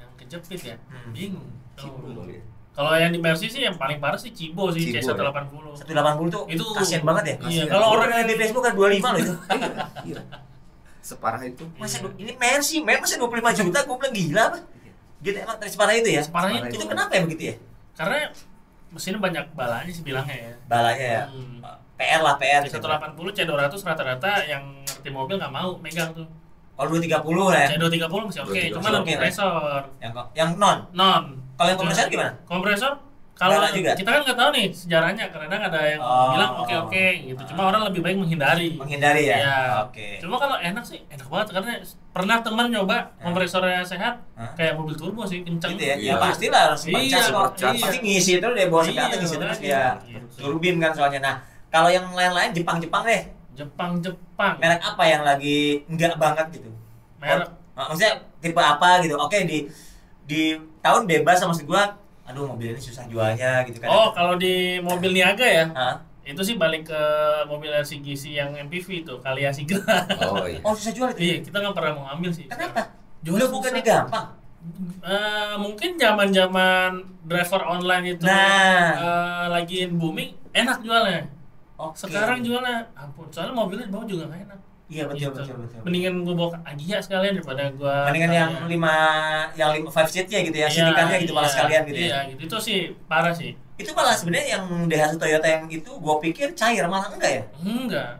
Yang 0.00 0.10
kejepit 0.18 0.60
ya. 0.64 0.76
Hmm. 0.88 1.12
Bingung. 1.12 1.48
Oh. 1.76 2.24
ya. 2.24 2.40
Kalau 2.74 2.90
yang 2.98 3.14
di 3.14 3.22
Mercy 3.22 3.46
sih 3.46 3.62
yang 3.62 3.78
paling 3.78 4.02
parah 4.02 4.18
sih 4.18 4.34
Cibo 4.34 4.66
sih 4.74 4.90
Cibo, 4.90 5.14
C180. 5.14 5.86
180 5.86 6.34
tuh 6.34 6.42
Itu 6.50 6.64
kasihan 6.74 7.06
banget 7.06 7.24
ya. 7.24 7.34
Iya, 7.46 7.62
kalau 7.70 7.94
Orang 7.94 8.10
yang 8.10 8.26
di 8.26 8.34
Facebook 8.34 8.66
kan 8.66 8.74
25 8.74 9.14
loh 9.14 9.20
itu. 9.22 9.34
Iya, 9.54 10.18
iya. 10.18 10.20
Separah 10.98 11.42
itu. 11.46 11.62
Masa 11.78 12.02
Iya. 12.02 12.10
ini 12.18 12.32
Mercy, 12.34 12.82
Mercy 12.82 13.14
masa 13.14 13.54
25 13.54 13.58
juta, 13.62 13.78
gue 13.86 13.96
bilang 14.02 14.14
gila 14.14 14.42
apa? 14.50 14.58
Gitu 15.22 15.36
emang 15.38 15.56
separah 15.62 15.94
itu 15.94 16.08
ya? 16.10 16.22
Separah 16.26 16.48
Separah 16.50 16.68
itu. 16.68 16.76
Itu 16.82 16.84
kenapa 16.90 17.10
ya 17.14 17.20
begitu 17.22 17.42
ya? 17.46 17.54
Karena 17.94 18.16
mesinnya 18.90 19.20
banyak 19.22 19.44
balanya 19.54 19.92
sih 19.94 20.02
bilangnya 20.02 20.34
ya. 20.34 20.52
Balanya 20.66 21.06
ya. 21.06 21.22
Hmm. 21.30 21.62
PR 21.94 22.20
lah 22.26 22.34
PR. 22.42 22.62
gitu. 22.66 22.82
C180, 22.82 23.26
C200 23.38 23.74
rata-rata 23.86 24.30
yang 24.50 24.62
ngerti 24.82 25.10
mobil 25.14 25.38
nggak 25.38 25.52
mau 25.54 25.78
megang 25.78 26.10
tuh. 26.10 26.26
Kalau 26.74 26.90
230 26.90 27.22
lah 27.54 27.54
ya. 27.54 27.68
C230 27.78 28.18
masih 28.26 28.40
oke, 28.42 28.50
230 28.50 28.74
cuma 28.74 28.88
oke, 28.90 29.12
kompresor. 29.14 29.80
Yang 30.02 30.12
yang 30.34 30.50
non. 30.58 30.78
Non. 30.90 31.43
Kalau 31.54 31.68
yang 31.68 31.78
kompresor 31.78 32.06
gimana? 32.08 32.32
Kompresor 32.44 32.92
kalau 33.34 33.58
juga? 33.68 33.90
kita 33.92 34.06
kan 34.08 34.22
nggak 34.22 34.38
tahu 34.38 34.50
nih 34.52 34.66
sejarahnya 34.70 35.26
kadang 35.26 35.58
ada 35.60 35.80
yang 35.82 35.98
Oh. 35.98 36.30
bilang 36.30 36.54
oke 36.56 36.74
oke 36.86 37.04
gitu 37.26 37.42
cuma 37.50 37.66
orang 37.66 37.82
lebih 37.84 37.98
baik 38.00 38.14
menghindari 38.14 38.78
Menghindari 38.78 39.26
ya. 39.26 39.36
Iya. 39.36 39.58
Oke. 39.82 40.22
cuma 40.22 40.38
kalau 40.38 40.54
enak 40.56 40.78
sih 40.80 41.02
enak 41.04 41.26
banget 41.26 41.48
karena 41.50 41.72
pernah 42.14 42.38
teman 42.38 42.70
nyoba 42.70 43.10
kompresornya 43.18 43.82
sehat 43.82 44.22
Hah? 44.32 44.54
kayak 44.54 44.78
mobil 44.78 44.94
turbo 44.94 45.26
sih 45.26 45.42
kenceng 45.42 45.74
Gitu 45.74 45.82
ya. 45.82 45.96
Iya. 45.96 46.10
Ya 46.10 46.14
pastilah 46.16 46.60
harus 46.64 46.80
Iya, 46.86 47.18
supercharge. 47.20 47.82
Pasti 47.82 47.98
ngisi 48.00 48.32
terus 48.38 48.54
deh 48.54 48.66
bawa 48.68 48.82
Iya, 48.82 48.90
sekata 48.92 49.14
ngisi 49.18 49.36
terus 49.36 49.58
ya. 49.60 49.82
Gitu. 50.00 50.34
Turbin 50.38 50.76
kan 50.78 50.90
soalnya. 50.92 51.20
Nah, 51.20 51.34
kalau 51.68 51.90
yang 51.90 52.06
lain-lain 52.08 52.50
Jepang-Jepang 52.52 53.02
deh. 53.02 53.22
Jepang 53.52 53.98
Jepang 53.98 54.54
Merek 54.58 54.78
apa 54.80 55.02
yang 55.04 55.22
lagi 55.22 55.82
enggak 55.86 56.14
banget 56.16 56.46
gitu? 56.52 56.70
merek 57.18 57.50
Mak- 57.72 57.90
Maksudnya 57.90 58.12
tipe 58.38 58.60
apa 58.60 59.02
gitu? 59.02 59.14
Oke 59.16 59.42
di 59.42 59.66
di 60.24 60.42
tahun 60.80 61.04
bebas 61.04 61.38
sama 61.38 61.52
maksud 61.52 61.66
gua 61.66 61.84
aduh 62.24 62.48
mobil 62.48 62.72
ini 62.72 62.80
susah 62.80 63.04
jualnya 63.04 63.62
gitu 63.64 63.78
kan. 63.78 63.88
oh 63.88 64.08
kalau 64.10 64.34
di 64.34 64.80
mobil 64.80 65.12
niaga 65.12 65.44
ya 65.44 65.66
Hah? 65.70 65.96
itu 66.24 66.40
sih 66.40 66.56
balik 66.56 66.88
ke 66.88 67.02
mobil 67.44 67.68
LCGC 67.70 68.32
yang 68.32 68.56
MPV 68.58 69.04
itu 69.04 69.14
Kalia 69.20 69.52
Sigra 69.52 69.84
Oh 70.24 70.40
iya. 70.42 70.56
Oh 70.60 70.72
susah 70.72 70.90
jual 70.90 71.08
itu. 71.12 71.20
iya 71.20 71.36
kita 71.38 71.56
nggak 71.58 71.74
pernah 71.74 71.92
mau 71.94 72.06
ambil 72.10 72.32
sih 72.32 72.48
Kenapa? 72.48 72.96
Jual 73.20 73.36
Jual 73.38 73.52
bukannya 73.52 73.78
susah. 73.78 74.08
gampang. 74.08 74.26
Eh, 75.04 75.54
mungkin 75.54 75.90
zaman 75.94 76.32
zaman 76.32 76.90
driver 77.22 77.60
online 77.62 78.16
itu 78.16 78.24
Nah. 78.24 78.88
eh, 78.96 79.46
lagi 79.52 79.84
booming 79.86 80.32
enak 80.50 80.80
jualnya 80.80 81.28
Oke. 81.76 82.00
sekarang 82.00 82.40
jualnya 82.40 82.88
ampun 82.94 83.28
soalnya 83.28 83.52
mobilnya 83.52 83.84
di 83.84 83.92
bawah 83.92 84.06
juga 84.06 84.24
nggak 84.24 84.40
enak 84.48 84.60
Iya 84.84 85.08
betul 85.08 85.16
Gitu. 85.16 85.32
betul 85.32 85.56
betul. 85.64 85.80
mendingan 85.80 86.14
gue 86.22 86.34
bawa 86.34 86.50
Agia 86.62 87.00
sekalian 87.00 87.32
daripada 87.34 87.72
gue 87.72 87.96
Mendingan 88.04 88.32
yang 88.32 88.50
lima 88.68 88.94
yang 89.56 89.70
lima 89.72 89.88
five 89.88 90.06
seatnya 90.06 90.44
gitu 90.44 90.52
ya, 90.54 90.68
Iya, 90.68 90.68
sindikannya 90.68 91.16
gitu 91.24 91.32
malah 91.32 91.48
sekalian 91.48 91.82
gitu 91.86 91.98
iya, 91.98 92.12
ya. 92.14 92.20
gitu 92.28 92.40
itu 92.44 92.56
sih 92.60 92.78
parah 93.04 93.32
sih 93.32 93.56
Itu 93.74 93.90
malah 93.90 94.12
sebenarnya 94.12 94.48
yang 94.54 94.64
Daihatsu 94.84 95.16
Toyota 95.16 95.48
yang 95.48 95.64
itu 95.66 95.88
gua 95.98 96.20
pikir 96.20 96.52
cair 96.52 96.84
malah 96.84 97.08
enggak 97.08 97.32
ya? 97.32 97.42
enggak 97.58 98.10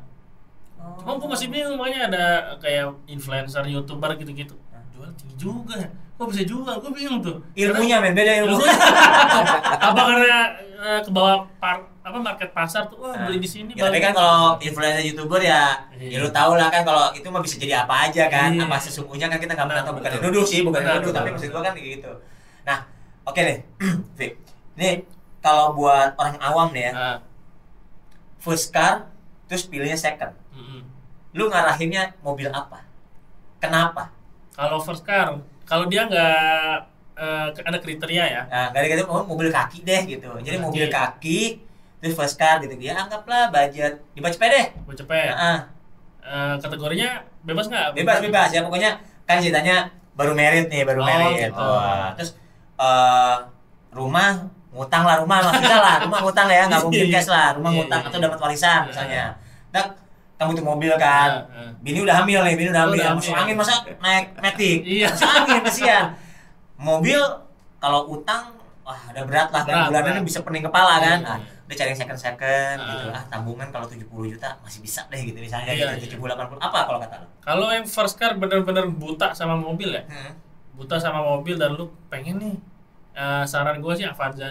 cuma 1.00 1.16
gue 1.16 1.28
masih 1.30 1.48
bingung 1.48 1.76
makanya 1.76 2.00
ada 2.08 2.24
kayak 2.58 2.92
influencer 3.06 3.64
youtuber 3.64 4.12
gitu-gitu 4.14 4.52
jual 4.90 5.08
tinggi 5.16 5.34
juga 5.34 5.74
ya 5.76 5.88
kok 6.14 6.26
bisa 6.30 6.42
jual 6.42 6.74
gue 6.74 6.90
bingung 6.90 7.18
tuh 7.18 7.42
ilmunya 7.52 7.98
men 7.98 8.14
beda 8.14 8.32
ilmu. 8.40 8.54
Ilmunya. 8.54 8.70
apa 9.90 10.00
karena 10.00 10.40
eh, 10.78 11.00
ke 11.02 11.10
bawah 11.10 11.42
par, 11.58 11.76
apa 12.00 12.16
market 12.16 12.50
pasar 12.50 12.86
tuh 12.86 13.00
wah 13.00 13.16
beli 13.18 13.38
di 13.38 13.48
sini 13.48 13.74
Ya, 13.74 13.86
tapi 13.86 13.98
kan 13.98 14.12
kalau 14.12 14.54
influencer 14.58 15.02
youtuber 15.02 15.38
ya, 15.38 15.74
Iya. 15.92 16.08
ya 16.12 16.18
lu 16.22 16.30
tau 16.30 16.54
lah 16.54 16.68
kan 16.68 16.82
kalau 16.82 17.10
itu 17.10 17.26
mah 17.26 17.40
bisa 17.40 17.56
jadi 17.56 17.82
apa 17.82 18.06
aja 18.06 18.28
kan. 18.28 18.52
Iya. 18.52 18.62
Apa 18.62 18.78
sesungguhnya 18.78 19.26
kan 19.26 19.38
kita 19.38 19.52
nggak 19.52 19.66
pernah 19.66 19.82
tahu 19.82 19.94
bukan 19.98 20.10
nuduh 20.22 20.44
sih, 20.44 20.62
bukan 20.62 20.80
nuduh, 20.80 21.10
tapi 21.10 21.28
maksud 21.30 21.50
gua 21.50 21.62
kan 21.62 21.72
kayak 21.72 21.98
gitu. 21.98 22.10
Nah, 22.62 22.78
oke 23.24 23.40
deh, 23.40 23.58
Vic. 24.18 24.32
Ini 24.74 25.02
kalau 25.40 25.74
buat 25.74 26.14
orang 26.14 26.38
awam 26.38 26.70
nih 26.70 26.88
ya, 26.88 26.92
Ah, 26.94 27.16
first 28.38 28.70
car 28.70 29.10
terus 29.44 29.64
pilihnya 29.64 29.96
second. 29.96 30.30
mm-mm. 30.50 30.80
Lu 31.32 31.48
ngarahinnya 31.48 32.14
mobil 32.20 32.46
apa? 32.48 32.86
Kenapa? 33.58 34.14
kalau 34.54 34.78
first 34.78 35.02
car 35.02 35.34
kalau 35.64 35.84
dia 35.88 36.04
nggak 36.04 36.74
eh, 37.14 37.46
ada 37.64 37.78
kriteria 37.78 38.24
ya 38.26 38.42
Nah, 38.46 38.68
dari 38.70 38.90
gitu 38.90 39.04
oh, 39.06 39.24
mobil 39.24 39.48
kaki 39.48 39.82
deh 39.82 40.02
gitu. 40.04 40.28
Jadi 40.40 40.56
Kaki. 40.56 40.64
mobil 40.64 40.84
kaki 40.88 41.40
terus 41.98 42.14
first 42.14 42.36
car 42.36 42.60
gitu. 42.60 42.72
Ya 42.76 42.94
anggaplah 42.96 43.48
budget 43.48 43.96
dibaca 44.12 44.32
cepet 44.32 44.48
deh. 44.50 44.66
cepet 44.94 45.32
Nah, 45.32 45.60
Eh, 46.24 46.56
kategorinya 46.56 47.20
bebas 47.44 47.68
nggak 47.68 48.00
bebas 48.00 48.16
bebas 48.24 48.48
ya 48.48 48.64
pokoknya 48.64 48.96
kan 49.28 49.44
ceritanya 49.44 49.84
baru 50.16 50.32
merit 50.32 50.72
nih 50.72 50.80
baru 50.88 51.04
Oh, 51.04 51.06
merit 51.06 51.52
gitu. 51.52 51.60
Wah, 51.60 52.16
terus 52.16 52.32
eh, 52.80 53.36
rumah 53.92 54.48
ngutang 54.72 55.04
lah 55.04 55.20
rumah 55.20 55.38
maksudnya 55.44 55.78
lah 55.78 55.96
rumah 56.00 56.18
ngutang 56.24 56.48
ya 56.48 56.64
nggak 56.64 56.80
mungkin 56.82 57.06
cash 57.14 57.28
lah 57.28 57.52
rumah 57.52 57.70
Iya, 57.70 57.76
ngutang 57.76 58.00
iya, 58.00 58.08
atau 58.08 58.18
iya. 58.18 58.24
dapat 58.24 58.38
warisan 58.40 58.72
Iya. 58.72 58.88
misalnya 58.88 59.24
tak 59.68 59.86
kamu 60.34 60.50
tuh 60.52 60.64
mobil 60.64 60.92
kan 60.96 61.30
Iya, 61.30 61.62
iya. 61.62 61.70
bini 61.78 61.98
udah 62.00 62.16
hamil 62.16 62.40
nih 62.42 62.54
bini 62.54 62.68
udah 62.68 62.82
hamil 62.84 62.96
udah 62.96 63.12
masuk 63.14 63.34
angin 63.34 63.54
masa 63.54 63.74
naik 63.96 64.26
metik 64.36 64.78
Iya. 64.82 65.08
masuk 65.08 65.30
angin 65.30 65.60
kesian 65.62 66.04
mobil 66.76 67.20
kalau 67.76 68.00
utang 68.10 68.50
wah 68.80 69.00
udah 69.08 69.24
berat 69.24 69.48
lah 69.48 69.62
kan 69.62 69.72
Berat, 69.72 69.86
bulanannya 69.88 70.12
berat. 70.18 70.28
bisa 70.28 70.38
pening 70.40 70.62
kepala 70.62 70.94
kan 70.98 71.18
Iya, 71.18 71.24
nah, 71.24 71.38
iya. 71.38 71.52
udah 71.64 71.74
cari 71.74 71.88
yang 71.88 71.98
second 71.98 72.20
second 72.20 72.76
Ah. 72.76 72.88
gitu 72.90 73.06
ah 73.10 73.22
tabungan 73.26 73.68
kalau 73.68 73.86
70 73.86 74.04
juta 74.28 74.48
masih 74.60 74.80
bisa 74.80 75.00
deh 75.06 75.20
gitu 75.22 75.38
misalnya 75.38 75.70
Iya, 75.70 75.96
gitu 75.96 76.12
iya. 76.12 76.18
70 76.18 76.28
80 76.28 76.60
apa 76.60 76.78
kalau 76.82 76.98
kata 76.98 77.16
lo 77.16 77.26
kalau 77.40 77.66
yang 77.70 77.86
first 77.86 78.14
car 78.14 78.34
bener-bener 78.34 78.84
buta 78.88 79.32
sama 79.32 79.54
mobil 79.54 79.88
ya 79.90 80.02
Hmm. 80.04 80.32
buta 80.74 80.98
sama 80.98 81.22
mobil 81.22 81.54
dan 81.54 81.72
lu 81.72 81.88
pengen 82.06 82.36
nih 82.36 82.54
eh, 83.14 83.44
saran 83.44 83.78
gue 83.78 83.94
sih 83.94 84.02
Avanza 84.02 84.50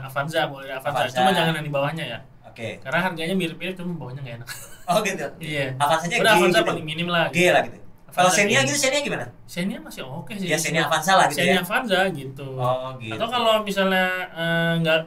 Avanza 0.00 0.46
boleh 0.46 0.70
Avanza. 0.70 1.02
Avanza. 1.02 1.16
cuma 1.18 1.30
jangan 1.30 1.52
yang 1.52 1.66
di 1.66 1.72
bawahnya 1.72 2.04
ya 2.06 2.18
Oke. 2.54 2.78
karena 2.78 2.98
harganya 3.02 3.34
mirip-mirip 3.34 3.74
cuma 3.74 3.92
bawahnya 3.92 4.22
nggak 4.22 4.36
enak 4.38 4.48
Oh 4.86 5.00
gitu. 5.00 5.26
iya 5.40 5.74
Avanza 5.74 6.06
aja 6.06 6.16
udah 6.22 6.32
Avanza 6.34 6.58
gitu. 6.60 6.68
paling 6.70 6.84
minim 6.84 7.08
lah 7.08 7.26
G 7.28 7.50
lah 7.50 7.62
gitu. 7.62 7.78
Kalau 8.08 8.30
Xenia 8.30 8.62
gitu, 8.62 8.78
Xenia 8.78 9.00
gimana? 9.02 9.26
Xenia 9.44 9.78
masih 9.78 10.06
oke 10.06 10.30
sih 10.32 10.46
Ya 10.46 10.54
Xenia 10.54 10.86
Avanza 10.86 11.12
lah 11.14 11.26
gitu 11.26 11.42
Xenia 11.42 11.58
ya. 11.58 11.60
Avanza 11.60 12.00
gitu 12.10 12.46
Oh 12.54 12.94
gitu. 12.96 13.10
atau 13.10 13.26
kalau 13.26 13.54
misalnya 13.60 14.06
eh, 14.30 14.72
nggak 14.78 15.00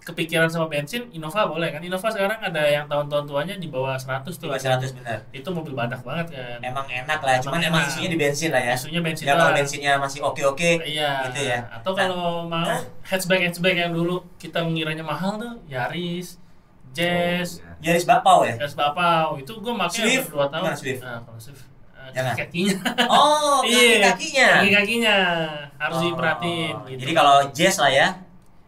kepikiran 0.00 0.48
sama 0.48 0.66
bensin 0.66 1.04
Innova 1.10 1.44
boleh 1.44 1.68
kan 1.68 1.80
Innova 1.80 2.08
sekarang 2.08 2.36
ada 2.38 2.64
yang 2.64 2.88
tahun-tahun 2.88 3.24
tuanya 3.24 3.54
di 3.54 3.68
bawah 3.68 3.92
100 3.92 4.24
tuh 4.30 4.48
Cuma 4.48 4.56
100 4.56 4.92
benar. 4.94 5.20
itu 5.30 5.48
mobil 5.48 5.72
badak 5.72 6.00
banget 6.00 6.32
kan 6.32 6.58
Emang 6.64 6.88
enak 6.88 7.20
lah, 7.20 7.36
cuman 7.38 7.60
Emang 7.62 7.84
isunya 7.84 8.08
di 8.08 8.16
bensin 8.16 8.48
lah 8.48 8.62
ya. 8.62 8.72
isunya 8.72 9.00
bensin 9.00 9.24
Ya 9.24 9.36
kalau 9.36 9.52
bensinnya 9.52 9.92
masih 9.96 10.20
oke-oke. 10.22 10.80
Iya. 10.82 11.28
Gitu 11.28 11.40
ya. 11.46 11.60
Atau 11.70 11.92
kalau 11.92 12.44
mau 12.44 12.64
hatchback 13.04 13.40
hatchback 13.46 13.76
yang 13.78 13.92
dulu 13.92 14.24
kita 14.36 14.64
mengiranya 14.64 15.04
mahal 15.04 15.36
tuh 15.36 15.60
Yaris, 15.68 16.40
Jazz, 16.98 17.48
Oh, 17.58 17.62
iya. 17.78 17.86
Yaris 17.88 18.04
Bapau 18.04 18.38
ya. 18.42 18.54
Jazz 18.56 18.74
Bapau 18.74 19.26
itu 19.36 19.52
gue 19.54 19.72
pakai 19.72 19.94
Swift? 19.96 20.28
dua 20.28 20.46
tahun. 20.46 20.62
Gimana 20.64 20.76
Swift? 20.76 21.00
Nah, 21.00 21.18
kalau 21.22 21.38
Swift 21.38 21.62
eh, 21.94 22.10
Jangan. 22.10 22.34
kakinya. 22.34 22.76
Oh, 23.12 23.58
Iya. 23.64 23.80
kaki-kakinya. 24.04 24.48
Kaki 24.52 24.70
kakinya 24.74 25.16
harus 25.76 25.96
Oh. 25.96 26.02
diperhatiin. 26.04 26.74
Gitu. 26.86 26.98
Jadi 27.00 27.12
kalau 27.12 27.36
Jazz 27.50 27.76
lah 27.78 27.90
ya, 27.90 28.08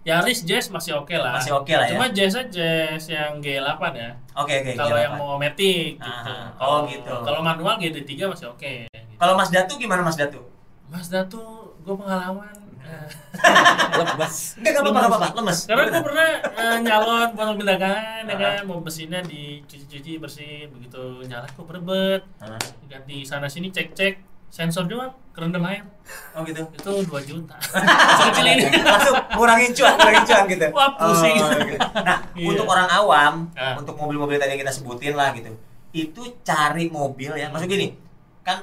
Yaris 0.00 0.40
Jazz 0.42 0.66
masih 0.68 0.96
oke 0.96 1.12
lah. 1.12 1.36
Masih 1.36 1.52
oke 1.52 1.68
lah 1.70 1.84
ya. 1.84 1.92
Cuma 1.92 2.06
Jazz 2.08 2.32
Jazz 2.48 3.04
yang 3.06 3.36
G8 3.38 3.82
ya. 3.92 4.10
oke 4.32 4.48
oke. 4.54 4.72
kalau 4.72 4.88
gila, 4.88 5.00
yang 5.02 5.14
mau 5.14 5.36
matic 5.36 5.98
gitu. 5.98 6.08
Ah, 6.08 6.48
Kalau 6.54 6.72
oh, 6.72 6.88
gitu. 6.88 7.12
Kalau 7.20 7.40
manual 7.40 7.74
GT3 7.76 8.10
masih 8.26 8.46
oke. 8.48 8.72
gitu. 8.86 9.14
Kalau 9.16 9.36
Mas 9.36 9.50
Datu 9.50 9.76
gimana 9.76 10.00
Mas 10.00 10.16
Datu? 10.16 10.40
Mazda 10.88 11.22
tuh 11.24 11.70
gue 11.80 11.94
pengalaman 11.94 12.50
Enggak 13.90 14.26
enggak 14.56 14.82
apa-apa, 14.82 14.90
enggak 14.90 15.10
apa-apa, 15.10 15.28
lemes. 15.36 15.58
Karena 15.64 15.82
gue 15.86 16.02
pernah 16.02 16.28
eh, 16.42 16.76
nyalon 16.80 17.28
buat 17.32 17.46
mobil 17.48 17.66
dagangan, 17.66 18.22
ya 18.22 18.32
Ah. 18.32 18.38
kan, 18.38 18.62
mau 18.64 18.78
mesinnya 18.78 19.20
dicuci-cuci 19.22 20.12
bersih, 20.16 20.68
begitu 20.68 21.00
nyala 21.24 21.46
kok 21.46 21.64
berebet, 21.64 22.22
Hah? 22.38 22.58
ganti 22.86 23.22
sana 23.22 23.46
sini 23.46 23.68
cek-cek, 23.68 24.18
sensor 24.48 24.84
doang, 24.84 25.12
kerendam 25.30 25.62
air, 25.64 25.84
Oh 26.32 26.42
gitu. 26.42 26.62
itu 26.68 26.90
2 27.04 27.22
juta. 27.22 27.56
Sekecil 28.18 28.46
ini. 28.48 28.64
langsung 28.80 29.16
ngurangin 29.32 29.70
cuan, 29.72 29.94
ngurangin 29.94 30.24
cuan 30.24 30.42
gitu. 30.46 30.66
Wah, 30.70 30.90
pusing. 30.92 31.36
Oh, 31.36 31.50
gitu. 31.60 31.78
Nah, 31.96 32.18
Iya. 32.32 32.46
untuk 32.48 32.66
orang 32.66 32.88
awam, 32.88 33.34
Ah. 33.54 33.74
untuk 33.74 33.94
mobil-mobil 33.94 34.36
tadi 34.36 34.54
yang 34.54 34.62
kita 34.62 34.72
sebutin 34.72 35.14
lah 35.14 35.30
gitu, 35.32 35.50
itu 35.92 36.22
cari 36.40 36.86
mobil 36.88 37.30
ya. 37.32 37.46
Maksud 37.48 37.66
gini, 37.66 37.94
kan 38.40 38.62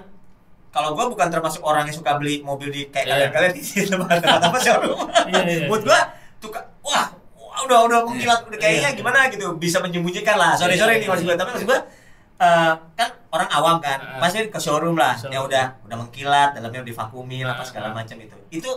kalau 0.77 0.93
gua 0.93 1.05
bukan 1.07 1.27
termasuk 1.27 1.61
orang 1.61 1.83
yang 1.83 1.95
suka 1.95 2.13
beli 2.15 2.39
mobil 2.39 2.69
di 2.69 2.85
kayak 2.87 3.03
Iya. 3.03 3.13
kalian-kalian 3.33 3.51
di 3.51 3.61
tempat-tempat 3.89 4.41
apa 4.43 4.57
showroom. 4.59 4.99
Iya, 5.25 5.41
iya, 5.43 5.65
Buat 5.65 5.81
iya. 5.81 5.87
gua 5.87 5.99
tuh 6.37 6.49
wah 6.79 7.05
wah, 7.33 7.59
udah 7.65 7.79
udah 7.83 7.99
mengkilat 8.05 8.45
udah 8.45 8.57
kayaknya 8.57 8.89
Iya. 8.93 8.95
gimana 8.95 9.25
gitu 9.27 9.57
bisa 9.57 9.77
menyembunyikan 9.79 10.37
lah 10.37 10.53
sorry 10.53 10.77
sorry 10.77 11.01
nih 11.01 11.01
Iya, 11.01 11.09
maksud 11.09 11.25
iya. 11.25 11.29
gua 11.29 11.35
tapi 11.35 11.49
maksud 11.51 11.67
gua 11.67 11.79
eh, 12.37 12.73
kan 12.93 13.09
orang 13.27 13.49
awam 13.49 13.75
kan 13.79 13.97
Ah. 13.97 14.21
pasti 14.21 14.45
ke 14.45 14.59
showroom 14.59 14.93
lah 14.93 15.17
Showroom. 15.17 15.33
ya 15.33 15.39
udah 15.41 15.65
udah 15.83 15.97
mengkilat 15.97 16.49
dalamnya 16.53 16.79
udah 16.79 16.89
divakumi 16.93 17.41
lah 17.41 17.53
apa 17.53 17.63
Ah, 17.63 17.67
segala 17.67 17.87
macam 17.91 18.15
itu 18.15 18.37
itu 18.53 18.69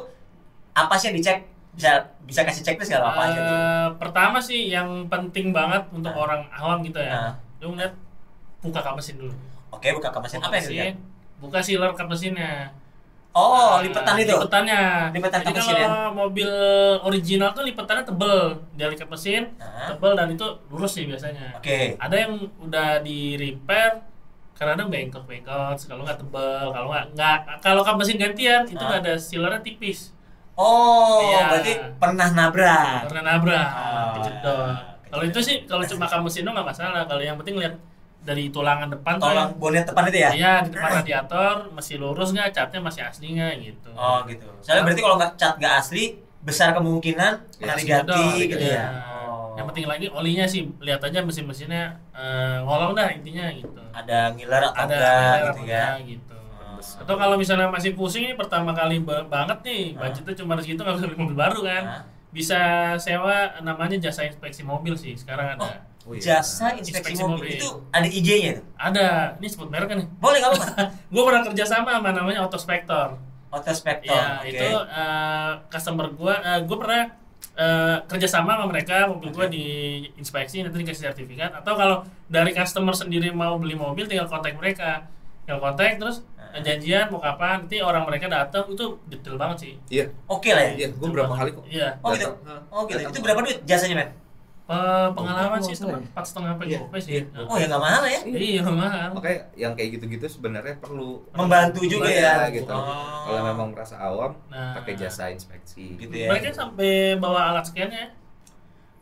apa 0.72 0.94
sih 0.96 1.12
yang 1.12 1.16
dicek 1.20 1.38
bisa 1.70 1.90
bisa 2.24 2.40
kasih 2.42 2.64
checklist 2.64 2.88
nggak 2.88 3.04
apa 3.04 3.20
aja 3.22 3.38
tuh 3.38 3.54
Eh, 3.54 3.88
pertama 3.96 4.38
sih 4.38 4.66
yang 4.66 4.88
penting 5.06 5.52
banget 5.52 5.84
untuk 5.90 6.10
Ah. 6.10 6.24
orang 6.24 6.42
awam 6.50 6.80
gitu 6.80 6.98
ya 6.98 7.36
lu 7.58 7.70
ngeliat 7.70 7.92
buka 8.58 8.80
kap 8.80 8.94
mesin 8.94 9.14
dulu 9.16 9.32
oke 9.70 9.86
buka 9.92 10.08
kap 10.08 10.20
mesin 10.20 10.36
buka 10.36 10.48
apa 10.48 10.56
mesin, 10.56 10.72
dilihat 10.72 10.96
buka 11.40 11.58
sealer 11.58 11.90
kap 11.92 12.06
mesinnya 12.06 12.70
oh 13.30 13.78
Ah, 13.78 13.80
lipetan 13.80 14.18
itu? 14.18 14.34
lipetannya. 14.34 14.82
Lipetan 15.14 15.40
jadi 15.40 15.54
mesin 15.54 15.74
ya? 15.74 15.86
kalau 15.86 16.10
mobil 16.12 16.50
original 17.00 17.50
tuh 17.50 17.62
lipetannya 17.62 18.02
tebel. 18.02 18.38
Dari 18.74 18.94
kap 18.94 19.08
mesin 19.08 19.42
tebel 19.86 20.12
dan 20.12 20.28
itu 20.28 20.42
lurus 20.66 20.92
sih 20.92 21.06
biasanya. 21.06 21.54
Oke. 21.54 21.94
Ada 21.96 22.16
yang 22.18 22.32
udah 22.60 22.98
di 23.00 23.34
repair 23.34 24.02
kadang 24.52 24.92
bengkok 24.92 25.24
bengkok 25.24 25.72
kalau 25.80 26.04
nggak 26.04 26.20
tebel 26.20 26.68
kalau 26.68 26.92
nggak 26.92 27.06
nggak 27.16 27.36
kalau 27.58 27.80
kap 27.80 27.96
mesin 27.96 28.20
gantian 28.20 28.66
itu 28.66 28.76
nggak 28.76 29.00
ada 29.00 29.14
sealernya 29.16 29.62
tipis. 29.62 30.12
Oh 30.52 31.24
Iya. 31.24 31.48
berarti 31.48 31.72
pernah 31.96 32.28
nabrak? 32.28 33.08
Karena 33.08 33.22
nabrak 33.30 33.56
Ah. 33.64 34.12
kejedot 34.18 34.76
kalau 35.08 35.24
itu 35.24 35.38
sih 35.40 35.56
kalau 35.64 35.80
cuma 35.82 36.04
kap 36.04 36.20
mesin 36.20 36.44
doang 36.44 36.54
nggak 36.54 36.68
masalah. 36.68 37.02
Kalau 37.04 37.18
yang 37.18 37.34
penting 37.34 37.56
lihat 37.56 37.74
dari 38.20 38.52
tulangan 38.52 38.88
depan 38.92 39.16
tuh 39.16 39.32
tolong 39.32 39.50
bonet 39.56 39.84
depan 39.88 40.04
itu 40.12 40.18
ya 40.20 40.30
Iya 40.36 40.52
di 40.68 40.70
depan 40.76 40.90
radiator 41.00 41.54
masih 41.72 41.96
lurus 41.96 42.36
nggak 42.36 42.52
catnya 42.52 42.80
masih 42.84 43.02
asli 43.04 43.26
nggak 43.32 43.52
gitu. 43.64 43.90
Oh 43.96 44.20
gitu. 44.28 44.44
Soalnya 44.60 44.82
berarti 44.84 45.02
kalau 45.02 45.16
nggak 45.16 45.32
cat 45.40 45.54
nggak 45.56 45.74
asli, 45.80 46.04
besar 46.44 46.76
kemungkinan 46.76 47.32
masih 47.64 47.84
diganti 47.84 48.24
gitu 48.48 48.64
iya. 48.64 48.76
ya. 48.76 48.88
Oh. 49.28 49.56
Yang 49.56 49.66
penting 49.72 49.86
lagi 49.88 50.06
olinya 50.12 50.44
sih 50.44 50.68
lihat 50.80 51.00
aja 51.00 51.20
mesin-mesinnya 51.24 51.96
eh, 52.12 52.56
ngolong 52.64 52.92
dah 52.92 53.08
intinya 53.08 53.48
gitu. 53.52 53.80
ada 53.90 54.32
ngiler 54.36 54.62
atau 54.68 54.84
Ada 54.84 54.96
enggak 54.96 55.36
gitu 55.40 55.60
ya. 55.68 55.86
gitu. 56.04 56.36
Oh. 56.36 56.78
Atau 56.80 57.14
kalau 57.16 57.36
misalnya 57.40 57.68
masih 57.72 57.92
pusing 57.96 58.24
ini 58.28 58.34
pertama 58.36 58.72
kali 58.76 59.00
ba- 59.00 59.24
banget 59.26 59.58
nih, 59.64 59.82
Hah? 59.96 60.08
budgetnya 60.08 60.34
cuma 60.36 60.56
segitu 60.60 60.80
nggak 60.84 60.96
bisa 61.00 61.06
beli 61.08 61.18
mobil 61.18 61.36
baru 61.36 61.60
kan. 61.64 61.84
Bisa 62.30 62.60
sewa 63.02 63.58
namanya 63.64 63.98
jasa 63.98 64.22
inspeksi 64.22 64.62
mobil 64.62 64.94
sih 64.94 65.18
sekarang 65.18 65.58
ada. 65.58 65.66
Oh, 65.66 65.74
iya. 66.14 66.38
Jasa 66.40 66.74
inspeksi, 66.74 67.12
Inspeksi 67.14 67.22
mobil. 67.22 67.36
mobil. 67.36 67.50
itu 67.58 67.68
ada 67.90 68.06
IG-nya 68.06 68.48
itu. 68.54 68.62
Ada, 68.74 69.06
ini 69.38 69.46
sebut 69.46 69.68
merek 69.68 69.88
kan 69.88 69.96
nih. 70.00 70.08
Boleh 70.16 70.38
nggak 70.38 70.50
apa-apa? 70.52 70.82
Gue 71.12 71.22
pernah 71.24 71.42
kerja 71.44 71.64
sama 71.64 71.90
sama 71.94 72.10
namanya 72.10 72.40
Autospector. 72.44 73.08
Autospector. 73.50 74.14
Iya, 74.14 74.38
oke. 74.38 74.48
itu 74.48 74.68
eh, 74.86 75.52
customer 75.66 76.06
gua 76.14 76.34
eh, 76.38 76.60
gua 76.62 76.76
pernah 76.78 77.02
eh, 77.56 77.96
kerja 78.06 78.28
sama 78.30 78.54
sama 78.54 78.70
mereka, 78.70 79.10
mobil 79.10 79.30
gua 79.30 79.46
Oke. 79.46 79.54
di 79.54 79.64
inspeksi 80.14 80.62
nanti 80.62 80.78
dikasih 80.78 81.10
sertifikat 81.10 81.50
atau 81.52 81.74
kalau 81.74 81.96
dari 82.26 82.54
customer 82.54 82.94
sendiri 82.94 83.34
mau 83.34 83.58
beli 83.58 83.74
mobil 83.74 84.06
tinggal 84.06 84.30
kontak 84.30 84.54
mereka. 84.54 85.02
Tinggal 85.42 85.58
kontak 85.60 85.98
terus 85.98 86.22
Ah. 86.50 86.58
eh, 86.58 86.62
janjian 86.62 87.10
mau 87.10 87.18
kapan, 87.18 87.62
nanti 87.62 87.78
orang 87.78 88.02
mereka 88.06 88.26
datang 88.26 88.66
itu 88.66 88.98
detail 89.06 89.34
banget 89.34 89.56
sih. 89.60 89.72
Iya, 89.86 90.10
Oke 90.26 90.50
lah 90.50 90.66
ya. 90.66 90.72
iya, 90.82 90.88
gue 90.90 91.08
berapa 91.10 91.30
kali 91.30 91.50
kok. 91.50 91.62
Iya. 91.66 91.94
Oh 92.02 92.10
gitu. 92.10 92.26
Oh 92.70 92.82
gitu. 92.86 92.98
Itu 93.06 93.18
berapa 93.18 93.38
duit 93.42 93.58
jasanya, 93.62 93.94
Men? 94.02 94.08
Pe- 94.70 95.10
pengalaman 95.18 95.58
Oh, 95.58 95.66
sih 95.66 95.74
cuma 95.74 95.90
ya? 95.90 95.98
empat 95.98 96.24
setengah 96.24 96.50
sampai 96.54 96.66
Iya, 96.70 96.78
sih. 96.96 97.10
iya. 97.10 97.22
Nah. 97.26 97.46
Oh 97.50 97.56
ya 97.58 97.66
nggak 97.66 97.82
mahal 97.82 98.02
ya. 98.06 98.20
Iya 98.22 98.60
mahal. 98.64 99.08
Makanya 99.10 99.38
yang 99.56 99.72
kayak 99.74 99.90
gitu-gitu 99.98 100.26
sebenarnya 100.30 100.74
perlu 100.78 101.10
Membantu 101.34 101.80
juga 101.82 102.06
Iya, 102.06 102.46
ya. 102.46 102.54
gitu. 102.54 102.70
Oh. 102.70 103.26
Kalau 103.26 103.42
memang 103.44 103.68
merasa 103.74 103.98
awam, 103.98 104.38
Nah. 104.46 104.78
pakai 104.78 104.94
jasa 104.94 105.26
inspeksi. 105.28 105.98
Gitu 105.98 106.14
ya. 106.14 106.30
Mereka 106.30 106.54
sampai 106.54 107.18
bawa 107.18 107.50
alat 107.50 107.66
scan-nya. 107.66 108.14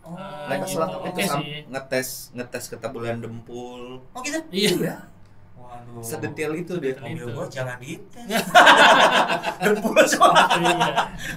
Oh. 0.00 0.16
Mereka 0.48 0.64
Oh, 0.64 0.70
selalu 0.72 0.96
oke 1.04 1.08
itu 1.10 1.20
sih. 1.28 1.56
ngetes 1.68 2.08
ngetes 2.32 2.64
ketebalan 2.72 3.20
dempul. 3.20 4.00
Oh 4.08 4.20
gitu. 4.24 4.40
Iya. 4.48 5.04
Waduh. 5.68 6.00
Sedetail 6.00 6.52
itu 6.56 6.72
dia. 6.80 6.96
Mobil 6.96 7.28
gua 7.28 7.44
jangan 7.52 7.76
dites. 7.76 8.16
Dempul. 9.62 9.92
Iya. 10.00 10.92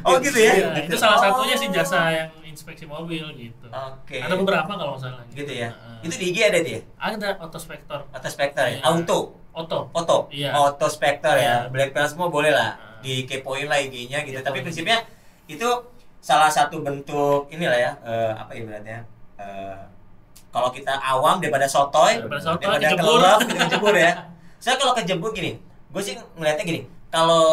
Oh 0.07 0.15
gitu 0.23 0.37
ya. 0.39 0.51
Iya, 0.55 0.67
itu 0.87 0.95
salah 0.95 1.19
Oh. 1.19 1.23
satunya 1.43 1.55
sih 1.59 1.67
jasa 1.67 1.99
yang 2.09 2.29
inspeksi 2.47 2.87
mobil 2.87 3.27
gitu. 3.35 3.67
Oke. 3.67 4.23
Ada 4.23 4.35
beberapa 4.39 4.71
kalau 4.71 4.95
nggak 4.95 5.03
salah. 5.03 5.23
Gitu 5.35 5.51
ya. 5.51 5.69
Itu 5.99 6.15
di 6.15 6.25
IG 6.31 6.37
ada 6.47 6.59
dia. 6.63 6.79
ada 6.95 7.35
autospector, 7.43 7.99
Auto 8.07 8.29
Spectre 8.31 8.65
ya. 8.67 8.79
Iya. 8.79 8.81
Auto. 8.87 9.19
auto. 9.51 9.79
Auto. 9.91 10.17
Iya. 10.31 10.49
Auto 10.55 10.87
Spectre 10.87 11.35
ya. 11.35 11.67
Iya. 11.67 11.71
Black 11.71 11.91
Pearl 11.91 12.07
semua 12.07 12.31
boleh 12.31 12.55
lah. 12.55 12.79
Nah. 12.79 13.03
Dikepoin 13.03 13.67
lah 13.67 13.77
IG-nya 13.83 14.23
gitu. 14.23 14.39
Kepoin. 14.39 14.47
Tapi 14.47 14.57
prinsipnya 14.63 15.03
itu 15.51 15.67
salah 16.21 16.47
satu 16.47 16.85
bentuk 16.85 17.49
inilah 17.49 17.73
ya 17.75 17.91
eh, 18.05 18.31
apa 18.37 18.53
ibaratnya 18.53 19.01
eh, 19.41 19.73
kalau 20.51 20.69
kita 20.69 20.93
awam 20.95 21.37
daripada 21.37 21.65
sotoy 21.65 22.19
Daripada 22.19 22.41
sotoy, 22.45 22.67
daripada 22.69 22.85
kejebur. 22.85 23.07
kelelep 23.17 23.39
gitu 23.41 23.57
kejebur 23.61 23.93
ya 23.95 24.11
saya 24.57 24.75
kalau 24.75 24.93
kejebur 24.93 25.29
gini 25.31 25.51
gue 25.87 26.01
sih 26.01 26.15
ngeliatnya 26.33 26.63
gini 26.63 26.81
kalau 27.07 27.43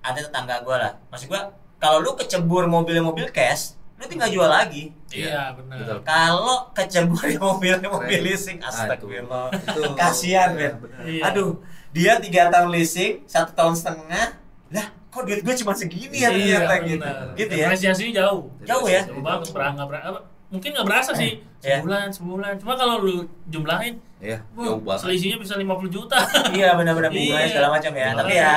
ada 0.00 0.18
tetangga 0.18 0.60
gue 0.60 0.72
lah 0.74 0.92
maksud 1.08 1.26
gue 1.26 1.40
kalau 1.76 1.98
lu 1.98 2.12
kecebur 2.14 2.64
mobil-mobil 2.66 3.28
cash 3.30 3.76
lu 3.94 4.04
tinggal 4.04 4.28
jual 4.28 4.46
lagi 4.46 4.92
Iya, 5.08 5.54
benar. 5.54 5.76
Betul. 5.78 5.98
kalau 6.02 6.68
kecebur 6.70 7.24
mobil 7.46 7.80
mobil 7.80 8.20
leasing 8.22 8.58
Ah, 8.58 8.68
astagfirullah 8.68 9.48
Itu 9.48 9.94
Kasihan, 9.96 10.52
iya, 10.52 10.68
Ben. 10.68 10.72
benar. 10.78 11.00
Iya. 11.02 11.22
aduh 11.24 11.50
dia 11.90 12.12
tiga 12.18 12.48
tahun 12.48 12.68
leasing 12.70 13.24
satu 13.24 13.52
tahun 13.52 13.72
setengah 13.72 14.36
lah 14.68 14.86
kok 15.06 15.24
duit 15.24 15.40
gue 15.40 15.54
cuma 15.56 15.72
segini 15.72 16.18
ya 16.18 16.28
Iya, 16.28 16.60
ternyata 16.60 16.74
gitu 16.82 17.00
benar. 17.00 17.26
gitu 17.34 17.52
ya 17.54 17.64
Apresiasinya 17.66 18.12
jauh. 18.18 18.42
Jauh 18.62 18.86
ya? 18.86 19.00
Jauh 19.02 19.22
banget, 19.22 19.48
apa, 19.48 20.20
mungkin 20.48 20.70
nggak 20.70 20.84
berasa 20.84 21.10
sih 21.12 21.42
Iya. 21.58 21.82
sebulan 21.82 22.06
sebulan. 22.08 22.52
Cuma 22.56 22.74
kalau 22.74 23.00
lu 23.00 23.26
jumlahin, 23.46 23.98
Iya, 24.16 24.38
wuh, 24.54 24.62
jauh 24.64 24.80
banget. 24.80 25.02
selisihnya 25.02 25.36
bisa 25.36 25.54
50 25.54 25.90
juta. 25.90 26.14
iya 26.54 26.72
benar-benar 26.72 27.10
Iya. 27.10 27.50
segala 27.50 27.68
macam 27.74 27.90
ya 27.92 28.08
tapi 28.12 28.32
Iya. 28.32 28.42
ya 28.42 28.54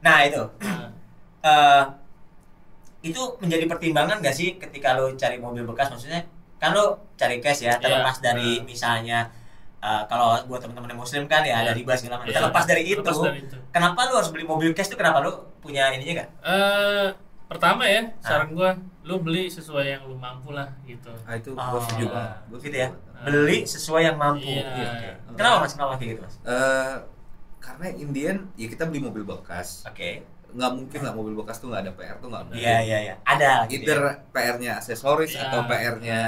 nah 0.00 0.18
itu 0.22 0.42
eh 1.40 1.82
itu 3.02 3.16
menjadi 3.38 3.64
pertimbangan 3.66 4.20
gak 4.20 4.32
sih 4.32 4.56
ketika 4.56 4.92
lo 4.92 5.08
cari 5.14 5.36
mobil 5.36 5.64
bekas 5.64 5.88
maksudnya 5.88 6.20
kan 6.56 6.70
lo 6.70 7.00
cari 7.14 7.36
cash 7.38 7.64
ya 7.64 7.76
terlepas 7.76 8.16
Iya. 8.16 8.24
dari 8.26 8.50
Nah. 8.54 8.64
misalnya 8.66 9.18
eh, 9.80 10.02
kalau 10.06 10.36
buat 10.44 10.60
teman-teman 10.60 10.92
yang 10.92 11.00
muslim 11.00 11.24
kan 11.24 11.40
ya 11.40 11.56
ada 11.58 11.72
Iya. 11.72 11.80
riba 11.80 11.92
segala 11.94 12.20
macam 12.20 12.28
Iya. 12.28 12.36
terlepas 12.38 12.64
dari 12.66 12.82
itu 12.86 13.00
Terlepas 13.00 13.24
dari 13.26 13.40
itu. 13.40 13.56
kenapa 13.70 14.00
lo 14.04 14.14
harus 14.14 14.28
beli 14.28 14.44
mobil 14.44 14.70
cash 14.70 14.88
tuh 14.88 14.96
kenapa 14.96 15.20
lo 15.20 15.32
punya 15.58 15.88
ininya 15.90 16.20
gak 16.20 16.28
Eh, 16.44 17.08
pertama 17.50 17.82
ya, 17.82 18.00
Ah. 18.00 18.22
saran 18.22 18.50
gua, 18.50 18.70
lu 19.02 19.18
beli 19.18 19.44
sesuai 19.46 19.84
yang 19.90 20.02
lu 20.04 20.14
mampu 20.14 20.50
lah 20.50 20.70
gitu. 20.82 21.10
Ah 21.22 21.34
itu 21.34 21.50
Oh, 21.50 21.66
gue 21.68 21.80
setuju 21.82 22.06
banget. 22.08 22.36
Gua 22.46 22.58
gitu 22.60 22.76
ya 22.76 22.88
banget. 22.88 23.22
beli 23.22 23.58
sesuai 23.64 24.02
yang 24.04 24.16
mampu 24.16 24.46
Iya. 24.46 24.62
Oke. 24.64 25.08
kenapa 25.34 25.56
mas 25.58 25.72
kenapa 25.72 25.92
kayak 25.94 26.08
gitu 26.10 26.20
mas 26.22 26.34
Eh, 26.42 26.94
karena 27.58 27.86
Indian 27.92 28.36
ya 28.54 28.66
kita 28.66 28.82
beli 28.84 29.00
mobil 29.00 29.22
bekas 29.22 29.84
oke 29.84 30.10
nggak 30.50 30.70
mungkin 30.72 31.00
lah 31.00 31.12
mobil 31.12 31.34
bekas 31.36 31.58
tuh 31.58 31.68
nggak 31.68 31.82
ada 31.84 31.92
PR 31.92 32.16
tuh 32.16 32.26
nggak 32.26 32.42
mungkin 32.44 32.58
iya 32.58 32.76
iya 32.80 32.98
iya 33.02 33.14
ada 33.22 33.66
gitu 33.66 33.84
either 33.84 34.00
ya. 34.00 34.12
PR-nya 34.32 34.70
aksesoris 34.76 35.30
Iya. 35.30 35.46
atau 35.46 35.60
PR-nya 35.64 36.20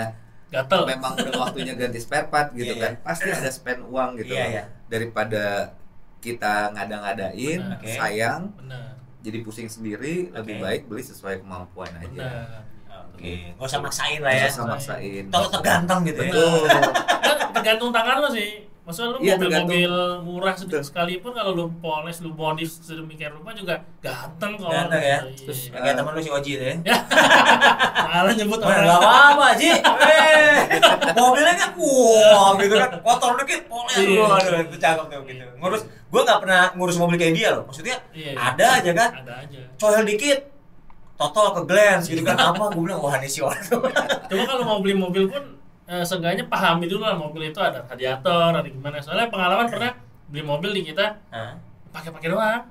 Gatel. 0.48 0.80
memang 0.86 1.12
udah 1.16 1.34
waktunya 1.40 1.72
ganti 1.72 1.98
spare 1.98 2.28
part 2.28 2.52
gitu 2.52 2.70
Iya, 2.70 2.78
kan 2.78 2.92
pasti 3.02 3.28
ada 3.28 3.48
spend 3.48 3.82
uang 3.82 4.20
gitu 4.20 4.30
Iya, 4.30 4.38
loh. 4.38 4.50
iya. 4.52 4.64
daripada 4.86 5.44
kita 6.20 6.70
ngada-ngadain 6.70 7.60
Benar. 7.64 7.78
Oke. 7.78 7.88
sayang 7.90 8.42
Benar. 8.54 8.92
Jadi 9.22 9.38
pusing 9.46 9.70
sendiri 9.70 10.34
lebih 10.34 10.58
Oke. 10.58 10.62
baik 10.62 10.82
beli 10.90 11.02
sesuai 11.06 11.46
kemampuan 11.46 11.90
aja. 11.94 12.10
Benar. 12.10 12.66
oke. 13.14 13.32
Nggak 13.54 13.68
usah 13.70 13.80
maksain 13.80 14.20
lah 14.20 14.34
ya. 14.34 14.46
Nggak 14.50 14.54
usah 14.58 14.66
maksain. 14.66 15.24
Kalau 15.30 15.48
terganteng 15.48 16.00
gitu 16.10 16.20
ya. 16.26 16.32
Betul. 16.34 16.66
Kan 17.26 17.38
tergantung 17.54 17.90
tangan 17.94 18.16
lu 18.18 18.28
sih. 18.34 18.50
Maksudnya 18.92 19.08
lu 19.08 19.18
Iya, 19.18 19.34
mobil-mobil 19.34 19.92
murah 20.20 20.52
sedikit 20.52 20.84
sekalipun 20.84 21.32
kalau 21.32 21.56
lu 21.56 21.64
poles, 21.80 22.20
lu 22.20 22.30
body 22.30 22.60
sedemikian 22.62 23.32
rupa 23.32 23.56
juga 23.56 23.80
ganteng 23.98 24.60
kok. 24.60 24.68
Ganteng 24.68 25.00
ya? 25.00 25.18
Iya. 25.24 25.32
Terus, 25.42 25.60
Ya, 25.66 25.80
kayak 25.80 25.96
temen 25.96 26.12
lu 26.12 26.20
si 26.20 26.28
Oji 26.28 26.52
tuh 26.54 26.66
ya 26.68 26.76
Malah 28.12 28.32
nyebut 28.36 28.60
orang. 28.60 28.84
nggak 28.84 28.98
apa-apa, 29.00 29.46
Ji. 29.56 29.70
Eh, 29.72 30.56
mobilnya 31.14 31.54
kan 31.56 31.70
wah 31.72 32.52
gitu 32.60 32.74
kan. 32.76 32.90
Kotor 33.00 33.32
dikit, 33.40 33.60
poles 33.64 33.96
Iya. 33.96 34.12
lu. 34.12 34.24
Aduh, 34.28 34.60
itu 34.62 34.76
cakep 34.76 35.06
tuh 35.08 35.20
gitu. 35.24 35.44
Ngurus, 35.56 35.82
gua 36.06 36.20
nggak 36.22 36.38
pernah 36.44 36.62
ngurus 36.76 36.96
mobil 37.00 37.16
kayak 37.16 37.32
dia 37.32 37.48
loh. 37.56 37.64
Maksudnya 37.64 37.96
Iya, 38.12 38.30
iya. 38.30 38.38
ada 38.38 38.66
aja 38.76 38.90
kan. 38.92 39.10
Ada 39.24 39.32
aja. 39.48 39.60
Coel 39.80 40.04
dikit, 40.04 40.38
total 41.16 41.46
ke 41.56 41.62
glance 41.64 42.04
gitu 42.06 42.20
kan 42.20 42.34
apa 42.34 42.68
gue 42.68 42.82
bilang 42.82 42.98
wah 42.98 43.14
ini 43.14 43.30
si 43.30 43.38
orang 43.38 43.62
Cuma 44.26 44.42
kalau 44.42 44.64
mau 44.66 44.78
beli 44.82 44.92
mobil 44.92 45.30
pun 45.30 45.61
eh, 45.92 46.00
seenggaknya 46.00 46.48
pahami 46.48 46.88
dulu 46.88 47.04
lah 47.04 47.14
mobil 47.14 47.42
itu 47.44 47.60
ada 47.60 47.84
radiator, 47.84 48.56
ada 48.56 48.64
gimana. 48.64 48.96
Soalnya 48.96 49.28
pengalaman 49.28 49.68
pernah 49.68 49.92
beli 50.26 50.40
mobil 50.42 50.70
di 50.72 50.82
kita 50.82 51.04
pakai-pakai 51.90 52.28
doang. 52.32 52.62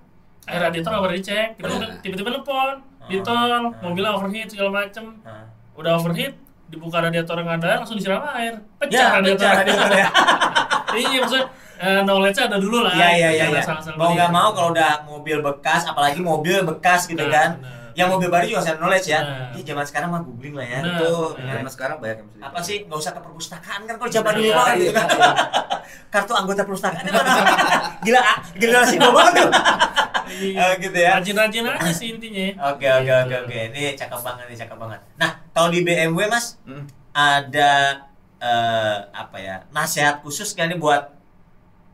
Air 0.49 0.57
radiator 0.59 0.89
nggak 0.89 1.03
pernah 1.05 1.17
dicek, 1.17 1.47
tiba-tiba, 1.53 1.85
tiba-tiba 2.01 2.29
nelpon, 2.33 2.75
di 3.05 3.21
tol, 3.21 3.69
mobilnya 3.79 4.11
overheat 4.11 4.49
segala 4.49 4.69
macem. 4.73 5.21
Hah? 5.21 5.45
Udah 5.77 6.01
overheat, 6.01 6.33
dibuka 6.67 6.97
radiator 6.97 7.37
yang 7.37 7.61
ada 7.61 7.77
langsung 7.77 7.93
disiram 7.95 8.25
air, 8.33 8.57
ya 8.57 8.79
pecah 8.81 9.07
radiator. 9.21 9.37
pecah 9.37 9.51
radiator 9.61 9.91
ya 9.93 10.07
iya 10.97 11.17
maksudnya 11.19 11.45
eh, 11.77 12.01
knowledge 12.01 12.39
ada 12.41 12.57
dulu 12.57 12.81
lah. 12.81 12.93
Iya 12.97 13.09
iya 13.13 13.29
iya. 13.37 13.45
Iya. 13.53 13.63
Mau 13.93 14.17
nggak 14.17 14.31
mau 14.31 14.49
kalau 14.51 14.69
udah 14.73 15.05
mobil 15.05 15.37
bekas, 15.39 15.85
apalagi 15.85 16.19
mobil 16.19 16.63
bekas 16.63 17.05
gitu 17.05 17.21
Nah, 17.21 17.29
kan. 17.29 17.49
benar. 17.61 17.80
Yang 17.93 18.07
mobil 18.09 18.29
baru 18.29 18.45
juga 18.45 18.61
saya 18.61 18.75
knowledge 18.75 19.07
ya. 19.07 19.19
Nah. 19.19 19.51
Ih, 19.51 19.63
zaman 19.63 19.83
sekarang 19.83 20.09
mah 20.09 20.21
googling 20.21 20.53
lah 20.53 20.63
ya. 20.63 20.79
Benar. 20.79 20.95
Betul. 20.95 21.27
Benar. 21.35 21.53
Zaman 21.53 21.71
sekarang 21.71 21.97
banyak 21.97 22.17
yang 22.17 22.27
bisa 22.29 22.43
Apa 22.43 22.59
sih 22.59 22.75
nggak 22.83 22.99
usah 22.99 23.11
ke 23.11 23.21
perpustakaan 23.21 23.81
kan 23.83 23.95
kalau 23.95 24.09
zaman 24.09 24.31
dulu 24.33 24.45
Iya, 24.45 24.55
banget 24.55 24.75
gitu 24.77 24.91
kan. 24.93 25.07
Kartu 26.13 26.33
anggota 26.33 26.61
perpustakaan 26.61 27.03
itu 27.03 27.11
mana? 27.13 27.31
Gila, 28.05 28.19
ah, 28.19 28.37
generasi 28.53 28.93
gue 28.95 29.11
banget 29.11 29.33
tuh. 29.37 29.49
Iya. 30.31 30.59
Eh, 30.61 30.73
gitu 30.83 30.97
ya. 30.97 31.11
Rajin-rajin 31.17 31.63
aja 31.65 31.91
sih 31.91 32.07
intinya. 32.09 32.45
Oke 32.69 32.85
oke 32.85 33.03
Gitu. 33.03 33.15
oke 33.21 33.35
oke. 33.45 33.57
Ini 33.71 33.81
cakep 33.93 34.19
banget 34.21 34.45
nih 34.47 34.57
cakep 34.59 34.77
banget. 34.77 34.99
Nah 35.15 35.31
kalau 35.51 35.69
di 35.69 35.79
BMW 35.81 36.19
mas 36.25 36.55
Hmm. 36.63 36.83
ada 37.11 37.71
eh, 38.37 38.97
apa 39.11 39.37
ya 39.37 39.61
nasihat 39.69 40.19
khusus 40.19 40.51
kan 40.51 40.65
nih 40.65 40.75
buat 40.75 41.13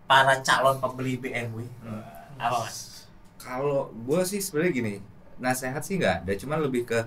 para 0.06 0.39
calon 0.39 0.78
pembeli 0.78 1.16
BMW? 1.16 1.68
Hmm. 1.82 2.00
Apa 2.38 2.64
mas? 2.64 3.08
Kalau 3.38 3.89
gue 3.89 4.22
sih 4.24 4.38
sebenarnya 4.38 4.72
gini, 4.74 4.93
nasehat 5.38 5.81
sih 5.81 5.97
nggak 5.97 6.25
ada, 6.25 6.31
cuman 6.33 6.59
lebih 6.61 6.85
ke 6.85 6.99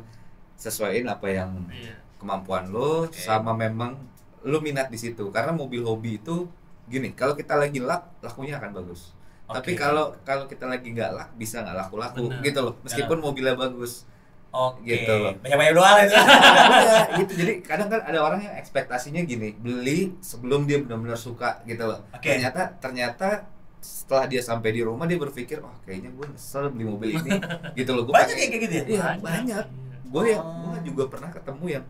sesuaiin 0.54 1.06
apa 1.06 1.26
yang 1.26 1.50
Iya. 1.72 1.96
kemampuan 2.20 2.68
lo 2.68 3.08
Oke. 3.08 3.16
sama 3.16 3.56
memang 3.56 3.96
lo 4.44 4.58
minat 4.60 4.88
di 4.88 4.96
situ. 4.96 5.28
Karena 5.30 5.52
mobil 5.52 5.80
hobi 5.80 6.16
itu 6.16 6.48
gini, 6.86 7.12
kalau 7.12 7.32
kita 7.32 7.56
lagi 7.56 7.80
lak, 7.80 8.20
lakunya 8.20 8.56
akan 8.56 8.72
bagus. 8.72 9.12
Tapi 9.50 9.74
Oke. 9.74 9.80
kalau 9.80 10.14
kalau 10.22 10.44
kita 10.46 10.68
lagi 10.68 10.94
nggak 10.94 11.10
lak, 11.10 11.28
bisa 11.34 11.64
nggak 11.64 11.74
laku-laku 11.76 12.30
Benar. 12.30 12.44
gitu 12.44 12.60
loh. 12.62 12.74
Meskipun 12.86 13.18
mobilnya 13.18 13.56
bagus. 13.58 14.06
Oke. 14.50 14.82
Gitu 14.84 15.10
loh. 15.10 15.34
Banyak 15.42 15.58
banyak 15.58 15.74
doa 15.74 15.90
lah 15.94 16.02
itu. 16.06 16.14
Iya, 16.14 16.98
gitu. 17.22 17.32
Jadi 17.38 17.52
kadang 17.62 17.88
kan 17.90 18.00
ada 18.02 18.18
orang 18.18 18.40
yang 18.42 18.54
ekspektasinya 18.58 19.22
gini, 19.22 19.54
beli 19.54 20.14
sebelum 20.22 20.66
dia 20.66 20.78
benar-benar 20.82 21.18
suka 21.18 21.62
gitu 21.64 21.82
loh. 21.86 22.02
Oke. 22.10 22.30
Ternyata 22.30 22.74
ternyata 22.78 23.46
setelah 23.80 24.24
dia 24.24 24.40
sampai 24.40 24.70
di 24.70 24.80
rumah 24.80 25.04
dia 25.04 25.16
berpikir, 25.16 25.58
oh 25.58 25.72
kayaknya 25.82 26.10
gue 26.10 26.26
nyesel 26.26 26.68
beli 26.68 26.84
mobil 26.86 27.08
ini, 27.14 27.30
gitu 27.78 27.90
loh. 27.92 28.04
Gue 28.04 28.12
Banyak 28.12 28.34
kayak 28.34 28.50
gitu 28.60 28.74
ya. 28.74 28.84
Iya, 28.86 29.06
banyak. 29.18 29.64
Gue 30.06 30.22
yang 30.28 30.40
Oh. 30.40 30.70
gue 30.70 30.78
juga 30.86 31.04
pernah 31.08 31.28
ketemu 31.28 31.64
yang 31.70 31.84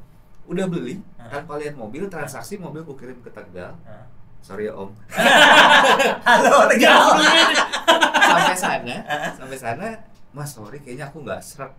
udah 0.44 0.66
beli 0.66 0.94
tanpa 1.20 1.52
lihat 1.56 1.74
mobil, 1.74 2.06
transaksi 2.06 2.56
mobil 2.56 2.82
gue 2.82 2.96
kirim 2.96 3.18
ke 3.18 3.28
Tegal. 3.28 3.74
Sorry 4.40 4.66
ya 4.66 4.72
Om. 4.72 4.90
Halo 6.26 6.64
Tegal. 6.70 7.02
sampai 8.20 8.56
sana, 8.56 8.94
sampai 9.34 9.58
sana, 9.58 9.86
Mas 10.30 10.48
sorry 10.48 10.78
kayaknya 10.78 11.06
aku 11.06 11.20
nggak 11.20 11.40
serak. 11.40 11.74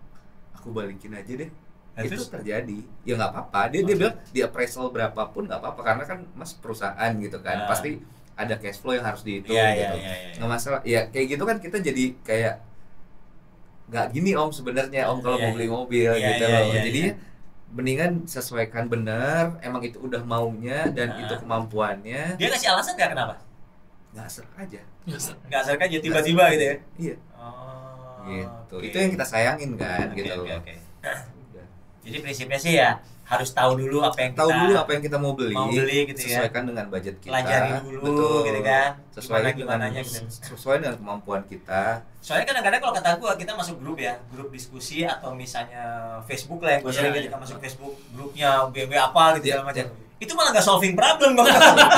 Aku 0.54 0.70
balikin 0.70 1.10
aja 1.10 1.32
deh. 1.32 1.50
Nah, 1.92 2.02
itu 2.02 2.16
terjadi 2.22 2.78
ya 3.02 3.12
nggak 3.14 3.30
apa-apa 3.30 3.68
dia 3.68 3.84
dia 3.84 3.92
bilang 3.94 4.16
di 4.28 4.40
appraisal 4.40 4.88
berapapun 4.88 5.44
nggak 5.44 5.60
apa-apa 5.60 5.80
karena 5.82 6.04
kan 6.06 6.18
mas 6.32 6.54
perusahaan 6.54 7.12
gitu 7.14 7.36
kan 7.38 7.64
Ah. 7.64 7.68
pasti 7.68 8.00
ada 8.34 8.54
cash 8.56 8.78
flow 8.78 8.92
yang 8.92 9.04
harus 9.04 9.22
dihitung 9.22 9.52
iya, 9.52 9.72
gitu 9.72 9.96
iya, 9.98 10.14
iya. 10.14 10.34
nggak 10.36 10.50
masalah 10.50 10.80
ya 10.82 11.00
kayak 11.08 11.26
gitu 11.30 11.44
kan 11.44 11.56
kita 11.58 11.76
jadi 11.78 12.04
kayak 12.22 12.54
nggak 13.86 14.06
gini 14.10 14.32
om 14.32 14.48
sebenarnya 14.48 15.04
om 15.06 15.20
kalau 15.20 15.36
Iya, 15.36 15.44
mau 15.44 15.52
beli 15.52 15.68
mobil 15.68 16.10
iya, 16.16 16.28
gitu 16.32 16.44
iya, 16.44 16.54
loh 16.54 16.64
iya, 16.72 16.80
jadi 16.82 17.02
iya. 17.06 17.14
mendingan 17.72 18.12
sesuaikan 18.24 18.84
benar 18.88 19.56
emang 19.60 19.80
itu 19.80 19.96
udah 19.96 20.20
maunya 20.22 20.88
dan 20.88 21.12
Ah. 21.12 21.20
itu 21.20 21.34
kemampuannya 21.36 22.36
Dia 22.36 22.48
kasih 22.48 22.68
alasan 22.72 22.96
nggak 22.96 23.10
kenapa? 23.12 23.34
nggak 24.12 24.28
serak 24.28 24.54
aja 24.58 24.80
Nggak 25.02 25.60
asal 25.60 25.74
aja 25.76 25.98
tiba-tiba 25.98 26.44
gitu 26.52 26.64
ya. 26.64 26.76
iya 26.96 27.16
Oh. 27.34 28.22
gitu 28.28 28.74
oke. 28.78 28.86
itu 28.86 28.96
yang 28.96 29.10
kita 29.10 29.26
sayangin 29.26 29.74
kan 29.74 30.06
Oke, 30.08 30.22
gitu 30.22 30.30
oke, 30.30 30.46
loh. 30.46 30.60
Udah. 30.62 31.66
Jadi 32.02 32.16
prinsipnya 32.22 32.58
sih 32.60 32.72
ya 32.78 32.90
harus 33.32 33.50
tahu 33.56 33.72
dulu 33.80 34.04
apa 34.04 34.18
yang 34.20 34.32
tahu 34.36 34.48
kita 34.52 34.60
dulu 34.60 34.72
apa 34.76 34.90
yang 34.92 35.02
kita 35.08 35.16
mau 35.16 35.32
beli, 35.32 35.54
mau 35.56 35.72
beli 35.72 35.98
gitu 36.04 36.20
ya. 36.20 36.44
sesuaikan 36.44 36.62
dengan 36.68 36.84
budget 36.92 37.16
kita 37.16 37.32
pelajari 37.32 37.70
dulu 37.80 38.44
gitu 38.44 38.60
kan. 38.60 38.90
sesuai 39.08 39.40
Gimana 39.56 39.84
dengan 39.88 40.04
gitu. 40.04 40.20
sesuai 40.52 40.76
dengan 40.84 40.96
kemampuan 41.00 41.42
kita 41.48 42.04
Soalnya 42.22 42.46
kadang-kadang 42.54 42.78
kalau 42.78 42.94
kata 42.94 43.08
gua 43.18 43.32
kita 43.34 43.50
masuk 43.58 43.82
grup 43.82 43.98
ya, 43.98 44.14
grup 44.30 44.54
diskusi 44.54 45.02
atau 45.02 45.34
misalnya 45.34 45.82
Facebook 46.22 46.62
lah 46.62 46.78
yang 46.78 46.82
gue 46.86 46.92
Iya, 46.94 46.98
sering 47.02 47.10
iya. 47.10 47.18
ketika 47.26 47.36
masuk 47.40 47.58
Facebook 47.58 47.94
grupnya 48.14 48.48
BMW 48.70 48.94
apa 48.94 49.22
gitu 49.40 49.50
Iya, 49.50 49.54
segala 49.58 49.66
macam. 49.74 49.84
iya. 49.90 50.22
Itu 50.22 50.32
malah 50.38 50.50
nggak 50.54 50.62
solving 50.62 50.94
problem 50.94 51.34
kok. 51.34 51.50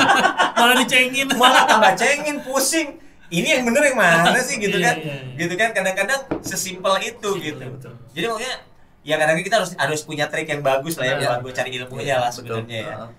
Malah 0.57 0.75
dicengin. 0.81 1.29
malah 1.37 1.69
tambah 1.69 1.93
cengin, 1.93 2.41
pusing. 2.41 2.97
Ini 3.29 3.61
yang 3.61 3.63
bener 3.69 3.85
yang 3.85 3.97
mana 4.01 4.41
sih 4.41 4.57
gitu 4.57 4.81
kan? 4.81 4.97
Gitu 5.37 5.53
kan 5.53 5.69
kadang-kadang 5.77 6.25
sesimpel 6.41 6.97
itu 7.05 7.29
gitu. 7.37 7.61
betul. 7.61 7.93
Jadi 8.17 8.25
makanya 8.25 8.55
ya 9.05 9.15
kadang-kadang 9.15 9.45
kita 9.45 9.57
harus 9.61 9.71
harus 9.77 10.01
punya 10.01 10.25
trik 10.25 10.49
yang 10.49 10.59
bagus 10.59 10.97
lah 10.97 11.05
ya 11.05 11.15
buat 11.21 11.45
gue 11.45 11.53
cari 11.53 11.69
ilmunya 11.71 12.17
lah 12.17 12.27
Betul. 12.27 12.65
sebenarnya 12.65 12.79
ya. 12.81 12.95
Nah, 12.97 13.09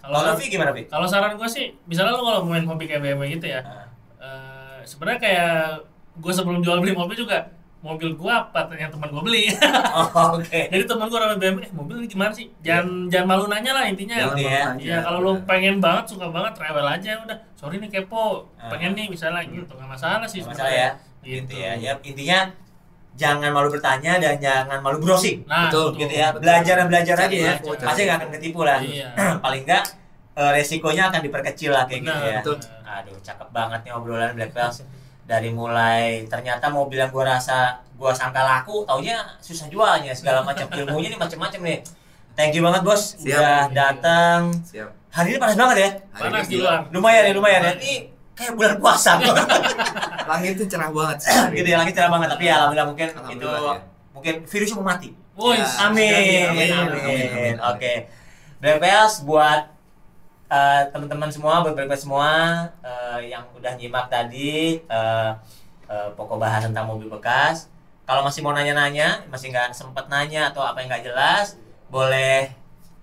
Kalau 0.00 0.18
Novi 0.24 0.44
gimana, 0.48 0.70
Pi? 0.72 0.82
Kalau 0.86 1.04
saran 1.04 1.36
gue 1.36 1.44
sih, 1.46 1.76
misalnya 1.84 2.16
lo 2.16 2.24
kalau 2.24 2.40
main 2.42 2.64
hobi 2.64 2.88
kayak 2.88 3.04
BMW 3.04 3.36
gitu 3.36 3.46
ya, 3.46 3.60
Nah, 3.60 3.84
eh, 4.18 4.78
sebenarnya 4.82 5.20
kayak 5.20 5.52
gue 6.16 6.32
sebelum 6.32 6.58
jual 6.58 6.80
beli 6.80 6.96
mobil 6.96 7.12
juga 7.14 7.44
mobil 7.78 8.10
gue 8.10 8.32
apa 8.32 8.66
yang 8.74 8.88
teman 8.88 9.06
gue 9.06 9.22
beli. 9.22 9.44
Oh, 9.94 10.34
oke. 10.34 10.60
Jadi 10.66 10.82
teman 10.82 11.06
gue 11.06 11.14
ramai 11.14 11.36
BMW, 11.36 11.60
eh 11.62 11.70
mobil 11.70 11.94
ini 12.00 12.08
gimana 12.08 12.32
sih? 12.32 12.48
Jangan 12.58 13.06
jangan 13.06 13.26
malu 13.28 13.44
nanya 13.46 13.70
lah 13.70 13.84
intinya. 13.86 14.16
Jangan 14.16 14.34
Gitu 14.34 14.42
malu 14.42 14.50
ya. 14.50 14.62
nanya. 14.66 14.82
Iya 14.82 14.96
kalau 15.04 15.18
lo 15.20 15.32
pengen 15.44 15.76
banget 15.78 16.04
suka 16.08 16.26
banget 16.26 16.52
travel 16.56 16.82
aja 16.82 17.12
udah. 17.20 17.38
Sorry 17.54 17.76
nih 17.76 17.90
kepo, 17.92 18.48
pengen 18.58 18.96
nih 18.96 19.06
misalnya 19.06 19.44
gitu 19.44 19.68
nggak 19.68 19.90
masalah 19.90 20.24
sih. 20.24 20.40
Masalah 20.40 20.72
ya. 20.72 20.90
Gitu 21.20 21.52
ya. 21.52 21.72
Ya 21.76 21.92
intinya 22.00 22.38
jangan 23.14 23.50
malu 23.50 23.68
bertanya 23.72 24.18
dan 24.18 24.36
jangan 24.38 24.78
malu 24.82 24.98
browsing. 25.00 25.42
Nah, 25.48 25.66
Betul, 25.70 25.96
gitu 25.96 26.12
ya. 26.12 26.28
betul. 26.34 26.42
Belajar 26.44 26.74
dan 26.82 26.86
belajar 26.90 27.16
aja 27.18 27.36
ya. 27.36 27.52
Pasti 27.58 28.00
nggak 28.04 28.16
akan 28.20 28.30
ketipu 28.36 28.60
lah. 28.66 28.78
Iya. 28.82 29.08
Paling 29.44 29.62
nggak 29.64 29.84
eh, 30.38 30.50
resikonya 30.54 31.10
akan 31.10 31.20
diperkecil 31.24 31.70
lah 31.72 31.84
kayak 31.88 32.00
gitu 32.04 32.14
Benar, 32.14 32.30
ya. 32.30 32.38
betul. 32.42 32.56
Aduh, 32.88 33.16
cakep 33.20 33.48
banget 33.50 33.80
nih 33.86 33.92
obrolan 33.94 34.32
Black 34.34 34.52
Bells. 34.52 34.82
Dari 35.28 35.50
mulai 35.52 36.24
ternyata 36.24 36.72
mobil 36.72 36.96
yang 36.96 37.12
gua 37.12 37.36
rasa 37.36 37.84
gua 38.00 38.16
sangka 38.16 38.40
laku, 38.40 38.86
taunya 38.88 39.20
susah 39.44 39.68
jualnya 39.68 40.14
segala 40.16 40.40
macam 40.40 40.64
ilmunya 40.72 41.12
nih 41.12 41.20
macam-macam 41.20 41.60
nih. 41.64 41.78
Thank 42.32 42.54
you 42.54 42.62
banget 42.62 42.86
bos, 42.86 43.18
Siap. 43.18 43.34
udah 43.34 43.60
datang. 43.74 44.54
siap 44.62 44.88
Hari 45.10 45.34
ini 45.34 45.38
panas 45.42 45.56
banget 45.58 45.76
ya. 45.82 45.90
Hari 46.14 46.30
Panas 46.30 46.46
ini 46.46 46.56
luar. 46.62 46.80
Lumayan 46.94 47.22
ya, 47.26 47.32
lumayan 47.34 47.60
ya. 47.66 47.72
Ini 47.82 47.94
kayak 48.38 48.52
bulan 48.54 48.74
puasa. 48.78 49.18
langit 50.30 50.60
tuh 50.60 50.66
cerah 50.70 50.90
banget 50.94 51.18
gitu 51.58 51.68
ya, 51.74 51.76
lagi 51.82 51.92
cerah 51.92 52.10
banget. 52.14 52.28
Tapi 52.38 52.44
ya 52.46 52.54
alhamdulillah 52.62 52.86
mungkin 52.86 53.08
itu 53.34 53.48
ya. 53.50 53.74
mungkin 54.14 54.34
virusnya 54.46 54.76
mau 54.78 54.86
mati. 54.94 55.10
Ya. 55.38 55.66
Amin. 55.86 56.10
Amin, 56.12 56.42
Amin. 56.50 56.70
amin, 56.74 56.98
amin, 56.98 57.28
amin. 57.34 57.56
Oke. 57.74 57.92
Black 58.58 58.78
Bells 58.82 59.14
buat 59.22 59.70
eh, 60.50 60.82
teman-teman 60.90 61.30
semua, 61.30 61.62
buat 61.62 61.74
Bells 61.74 62.02
semua 62.02 62.30
eh, 62.82 63.30
yang 63.30 63.46
udah 63.54 63.72
nyimak 63.78 64.10
tadi 64.10 64.82
eh, 64.82 65.30
eh, 65.86 66.08
pokok 66.14 66.38
bahas 66.38 66.66
tentang 66.66 66.90
mobil 66.90 67.06
bekas. 67.06 67.70
Kalau 68.08 68.24
masih 68.24 68.40
mau 68.40 68.56
nanya-nanya, 68.56 69.28
masih 69.28 69.52
nggak 69.52 69.76
sempet 69.76 70.08
nanya 70.08 70.48
atau 70.48 70.64
apa 70.64 70.80
yang 70.80 70.88
nggak 70.88 71.12
jelas, 71.12 71.60
boleh 71.92 72.50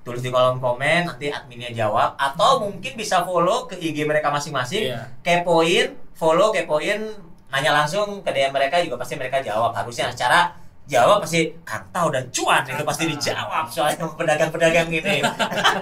tulis 0.05 0.21
di 0.21 0.29
kolom 0.29 0.61
komen 0.61 1.09
nanti 1.09 1.33
adminnya 1.33 1.73
jawab 1.73 2.13
atau 2.13 2.61
mungkin 2.61 2.93
bisa 2.93 3.25
follow 3.25 3.65
ke 3.65 3.73
IG 3.81 4.05
mereka 4.05 4.29
masing-masing. 4.29 4.93
Iya. 4.93 5.01
kepoin 5.25 5.97
follow 6.13 6.53
kepoin 6.53 7.01
nanya 7.49 7.73
langsung 7.73 8.21
ke 8.21 8.29
DM 8.29 8.53
mereka 8.53 8.77
juga 8.85 9.01
pasti 9.01 9.17
mereka 9.17 9.41
jawab 9.41 9.73
harusnya. 9.73 10.13
Secara 10.13 10.53
jawab 10.85 11.25
pasti 11.25 11.49
kantau 11.65 12.13
dan 12.13 12.29
cuan 12.29 12.61
itu 12.61 12.83
pasti 12.85 13.03
dijawab 13.09 13.65
soalnya 13.73 14.05
pedagang-pedagang 14.13 14.93
ini. 14.93 15.25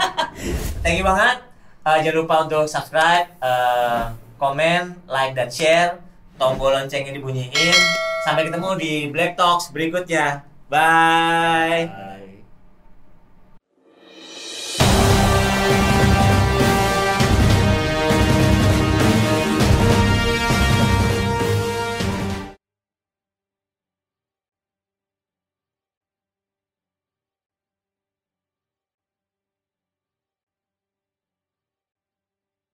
Thank 0.84 1.04
you 1.04 1.06
banget. 1.06 1.44
Eh, 1.84 1.98
jangan 2.08 2.18
lupa 2.24 2.36
untuk 2.48 2.64
subscribe 2.64 3.28
eh, 3.44 4.04
komen 4.40 5.04
like 5.12 5.36
dan 5.36 5.52
share. 5.52 6.00
Tombol 6.40 6.72
loncengnya 6.72 7.12
dibunyiin. 7.12 7.78
Sampai 8.24 8.48
ketemu 8.48 8.70
di 8.80 8.94
Black 9.12 9.36
Talks 9.36 9.76
berikutnya. 9.76 10.48
Bye 10.72 12.13